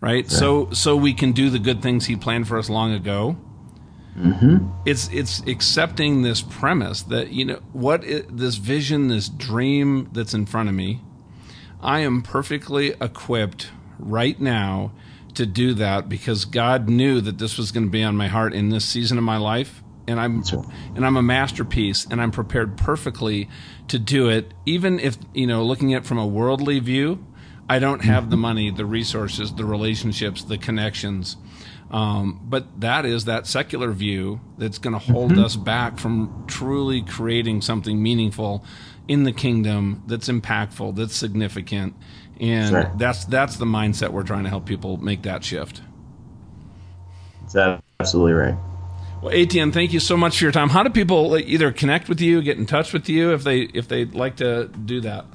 right? 0.00 0.30
so 0.30 0.70
so 0.70 0.96
we 0.96 1.12
can 1.12 1.32
do 1.32 1.50
the 1.50 1.58
good 1.58 1.82
things 1.82 2.06
he 2.06 2.16
planned 2.16 2.48
for 2.48 2.56
us 2.56 2.70
long 2.70 2.92
ago 2.92 3.36
mm-hmm. 4.16 4.66
it's 4.86 5.08
it's 5.12 5.40
accepting 5.46 6.22
this 6.22 6.42
premise 6.42 7.02
that 7.02 7.30
you 7.30 7.44
know 7.44 7.60
what 7.72 8.04
it, 8.04 8.36
this 8.36 8.56
vision 8.56 9.08
this 9.08 9.28
dream 9.28 10.08
that's 10.12 10.34
in 10.34 10.46
front 10.46 10.68
of 10.68 10.74
me 10.74 11.00
i 11.80 12.00
am 12.00 12.22
perfectly 12.22 12.94
equipped 13.00 13.70
right 13.98 14.40
now 14.40 14.92
to 15.34 15.46
do 15.46 15.74
that 15.74 16.08
because 16.08 16.44
God 16.44 16.88
knew 16.88 17.20
that 17.20 17.38
this 17.38 17.58
was 17.58 17.72
going 17.72 17.86
to 17.86 17.90
be 17.90 18.02
on 18.02 18.16
my 18.16 18.28
heart 18.28 18.54
in 18.54 18.70
this 18.70 18.84
season 18.84 19.18
of 19.18 19.24
my 19.24 19.36
life. 19.36 19.82
and 20.06 20.20
I'm 20.20 20.42
right. 20.42 20.66
and 20.94 21.04
I'm 21.04 21.16
a 21.16 21.22
masterpiece, 21.22 22.06
and 22.10 22.20
I'm 22.20 22.30
prepared 22.30 22.76
perfectly 22.76 23.48
to 23.88 23.98
do 23.98 24.28
it. 24.28 24.52
Even 24.66 25.00
if 25.00 25.16
you 25.32 25.46
know, 25.46 25.64
looking 25.64 25.94
at 25.94 26.02
it 26.02 26.06
from 26.06 26.18
a 26.18 26.26
worldly 26.26 26.78
view, 26.78 27.24
I 27.68 27.78
don't 27.78 28.04
have 28.04 28.30
the 28.30 28.36
money, 28.36 28.70
the 28.70 28.84
resources, 28.84 29.54
the 29.54 29.64
relationships, 29.64 30.44
the 30.44 30.58
connections. 30.58 31.36
Um, 31.90 32.40
but 32.44 32.80
that 32.80 33.04
is 33.04 33.26
that 33.26 33.46
secular 33.46 33.92
view 33.92 34.40
that's 34.58 34.78
going 34.78 34.94
to 34.94 34.98
hold 34.98 35.38
us 35.38 35.54
back 35.54 35.98
from 35.98 36.44
truly 36.48 37.02
creating 37.02 37.60
something 37.62 38.02
meaningful 38.02 38.64
in 39.06 39.24
the 39.24 39.32
kingdom 39.32 40.02
that's 40.06 40.28
impactful, 40.28 40.96
that's 40.96 41.14
significant, 41.14 41.94
and 42.40 42.74
Right. 42.74 42.98
that's 42.98 43.26
that's 43.26 43.56
the 43.56 43.66
mindset 43.66 44.10
we're 44.10 44.22
trying 44.22 44.44
to 44.44 44.48
help 44.48 44.64
people 44.66 44.96
make 44.96 45.22
that 45.22 45.44
shift. 45.44 45.82
That's 47.52 47.80
absolutely 48.00 48.32
right. 48.32 48.56
Well, 49.22 49.32
Etienne, 49.34 49.72
thank 49.72 49.92
you 49.92 50.00
so 50.00 50.16
much 50.16 50.38
for 50.38 50.44
your 50.44 50.52
time. 50.52 50.68
How 50.68 50.82
do 50.82 50.90
people 50.90 51.36
either 51.38 51.72
connect 51.72 52.08
with 52.08 52.20
you, 52.20 52.42
get 52.42 52.58
in 52.58 52.66
touch 52.66 52.92
with 52.92 53.08
you 53.08 53.32
if 53.32 53.44
they 53.44 53.60
if 53.60 53.88
they'd 53.88 54.14
like 54.14 54.36
to 54.36 54.68
do 54.68 55.00
that? 55.02 55.26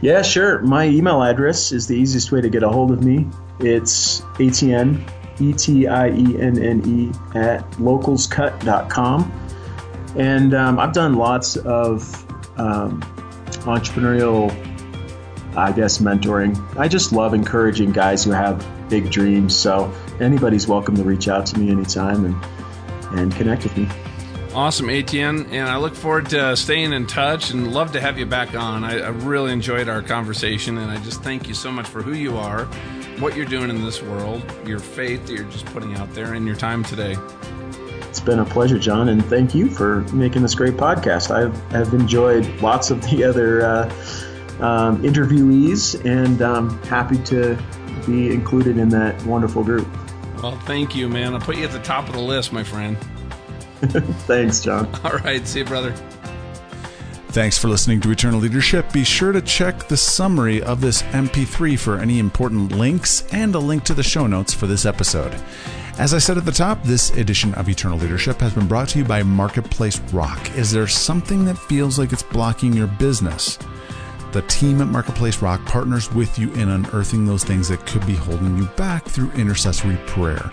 Yeah, 0.00 0.22
sure. 0.22 0.60
My 0.60 0.86
email 0.86 1.22
address 1.22 1.72
is 1.72 1.86
the 1.86 1.94
easiest 1.94 2.32
way 2.32 2.40
to 2.40 2.48
get 2.48 2.62
a 2.62 2.68
hold 2.68 2.90
of 2.90 3.04
me. 3.04 3.26
It's 3.62 4.22
Etienne, 4.40 5.04
E 5.40 5.52
T 5.52 5.86
I 5.86 6.08
E 6.10 6.40
N 6.40 6.58
N 6.58 6.82
E, 6.86 7.38
at 7.38 7.70
localscut.com. 7.72 9.40
And 10.16 10.54
um, 10.54 10.78
I've 10.78 10.92
done 10.92 11.14
lots 11.14 11.56
of 11.56 12.02
um, 12.58 13.00
entrepreneurial, 13.64 14.50
I 15.56 15.72
guess, 15.72 15.98
mentoring. 15.98 16.58
I 16.76 16.88
just 16.88 17.12
love 17.12 17.34
encouraging 17.34 17.92
guys 17.92 18.24
who 18.24 18.32
have 18.32 18.66
big 18.88 19.10
dreams. 19.10 19.56
So 19.56 19.92
anybody's 20.20 20.66
welcome 20.66 20.96
to 20.96 21.04
reach 21.04 21.28
out 21.28 21.46
to 21.46 21.58
me 21.58 21.70
anytime 21.70 22.24
and, 22.24 23.18
and 23.18 23.34
connect 23.34 23.62
with 23.62 23.76
me. 23.76 23.88
Awesome, 24.54 24.90
Etienne, 24.90 25.46
and 25.46 25.66
I 25.66 25.78
look 25.78 25.94
forward 25.94 26.28
to 26.30 26.54
staying 26.58 26.92
in 26.92 27.06
touch 27.06 27.52
and 27.52 27.72
love 27.72 27.92
to 27.92 28.00
have 28.02 28.18
you 28.18 28.26
back 28.26 28.54
on. 28.54 28.84
I, 28.84 28.98
I 28.98 29.08
really 29.08 29.50
enjoyed 29.50 29.88
our 29.88 30.02
conversation, 30.02 30.76
and 30.76 30.90
I 30.90 30.98
just 30.98 31.22
thank 31.22 31.48
you 31.48 31.54
so 31.54 31.72
much 31.72 31.86
for 31.86 32.02
who 32.02 32.12
you 32.12 32.36
are, 32.36 32.68
what 33.22 33.36
you're 33.36 33.46
doing 33.46 33.70
in 33.70 33.84
this 33.84 34.02
world, 34.02 34.42
your 34.66 34.80
faith 34.80 35.24
that 35.26 35.34
you're 35.34 35.44
just 35.44 35.64
putting 35.66 35.94
out 35.94 36.12
there, 36.12 36.34
and 36.34 36.44
your 36.44 36.56
time 36.56 36.82
today. 36.82 37.16
It's 38.08 38.20
been 38.20 38.40
a 38.40 38.44
pleasure, 38.44 38.80
John, 38.80 39.08
and 39.08 39.24
thank 39.24 39.54
you 39.54 39.70
for 39.70 40.00
making 40.12 40.42
this 40.42 40.56
great 40.56 40.74
podcast. 40.74 41.30
I've, 41.30 41.56
have 41.70 41.94
enjoyed 41.94 42.44
lots 42.60 42.90
of 42.90 43.00
the 43.02 43.22
other 43.22 43.64
uh, 43.64 43.84
um, 44.60 45.02
interviewees, 45.02 46.04
and 46.04 46.42
I'm 46.42 46.82
happy 46.82 47.22
to 47.24 47.56
be 48.06 48.32
included 48.32 48.76
in 48.76 48.88
that 48.88 49.24
wonderful 49.24 49.62
group. 49.62 49.86
Well, 50.42 50.58
thank 50.60 50.96
you, 50.96 51.08
man. 51.08 51.32
I'll 51.32 51.40
put 51.40 51.56
you 51.56 51.64
at 51.64 51.70
the 51.70 51.78
top 51.78 52.08
of 52.08 52.14
the 52.14 52.20
list, 52.20 52.52
my 52.52 52.64
friend. 52.64 52.96
Thanks, 54.26 54.60
John. 54.60 54.92
All 55.04 55.12
right, 55.18 55.46
see 55.46 55.60
you, 55.60 55.64
brother. 55.64 55.94
Thanks 57.32 57.56
for 57.56 57.68
listening 57.68 57.98
to 58.02 58.10
Eternal 58.10 58.40
Leadership. 58.40 58.92
Be 58.92 59.04
sure 59.04 59.32
to 59.32 59.40
check 59.40 59.88
the 59.88 59.96
summary 59.96 60.62
of 60.62 60.82
this 60.82 61.00
MP3 61.00 61.78
for 61.78 61.96
any 61.96 62.18
important 62.18 62.72
links 62.72 63.24
and 63.32 63.54
a 63.54 63.58
link 63.58 63.84
to 63.84 63.94
the 63.94 64.02
show 64.02 64.26
notes 64.26 64.52
for 64.52 64.66
this 64.66 64.84
episode. 64.84 65.34
As 65.98 66.12
I 66.12 66.18
said 66.18 66.36
at 66.36 66.44
the 66.44 66.52
top, 66.52 66.82
this 66.82 67.08
edition 67.12 67.54
of 67.54 67.70
Eternal 67.70 67.96
Leadership 67.96 68.38
has 68.42 68.52
been 68.52 68.68
brought 68.68 68.90
to 68.90 68.98
you 68.98 69.06
by 69.06 69.22
Marketplace 69.22 69.98
Rock. 70.12 70.54
Is 70.58 70.72
there 70.72 70.86
something 70.86 71.46
that 71.46 71.56
feels 71.56 71.98
like 71.98 72.12
it's 72.12 72.22
blocking 72.22 72.74
your 72.74 72.86
business? 72.86 73.58
The 74.32 74.42
team 74.42 74.80
at 74.80 74.88
Marketplace 74.88 75.42
Rock 75.42 75.62
partners 75.66 76.10
with 76.12 76.38
you 76.38 76.50
in 76.54 76.70
unearthing 76.70 77.26
those 77.26 77.44
things 77.44 77.68
that 77.68 77.86
could 77.86 78.06
be 78.06 78.14
holding 78.14 78.56
you 78.56 78.64
back 78.76 79.04
through 79.04 79.30
intercessory 79.32 79.98
prayer. 80.06 80.50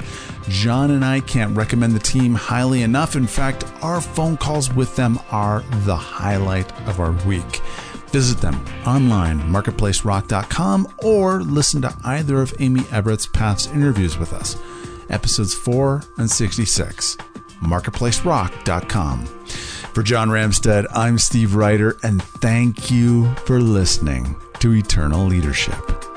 John 0.50 0.92
and 0.92 1.06
I 1.06 1.22
can't 1.22 1.56
recommend 1.56 1.94
the 1.94 2.00
team 2.00 2.36
highly 2.36 2.82
enough. 2.84 3.16
In 3.16 3.26
fact, 3.26 3.64
our 3.82 4.02
phone 4.02 4.36
calls 4.36 4.74
with 4.74 4.98
them 4.98 5.18
are 5.32 5.64
the 5.86 5.96
highlight 5.96 6.70
of 6.90 7.00
our 7.00 7.14
week. 7.26 7.62
Visit 8.08 8.40
them 8.40 8.66
online, 8.86 9.40
marketplacerock.com, 9.40 10.96
or 11.04 11.42
listen 11.42 11.82
to 11.84 11.96
either 12.04 12.42
of 12.42 12.54
Amy 12.60 12.82
Everett's 12.92 13.28
past 13.28 13.72
interviews 13.74 14.18
with 14.18 14.34
us, 14.34 14.58
episodes 15.10 15.54
4 15.54 16.04
and 16.18 16.30
66, 16.30 17.16
marketplacerock.com. 17.62 19.26
For 20.00 20.04
John 20.04 20.30
Ramstead, 20.30 20.86
I'm 20.96 21.18
Steve 21.18 21.56
Ryder, 21.56 21.98
and 22.04 22.24
thank 22.24 22.90
you 22.90 23.36
for 23.46 23.60
listening 23.60 24.34
to 24.60 24.74
Eternal 24.74 25.26
Leadership. 25.26 26.09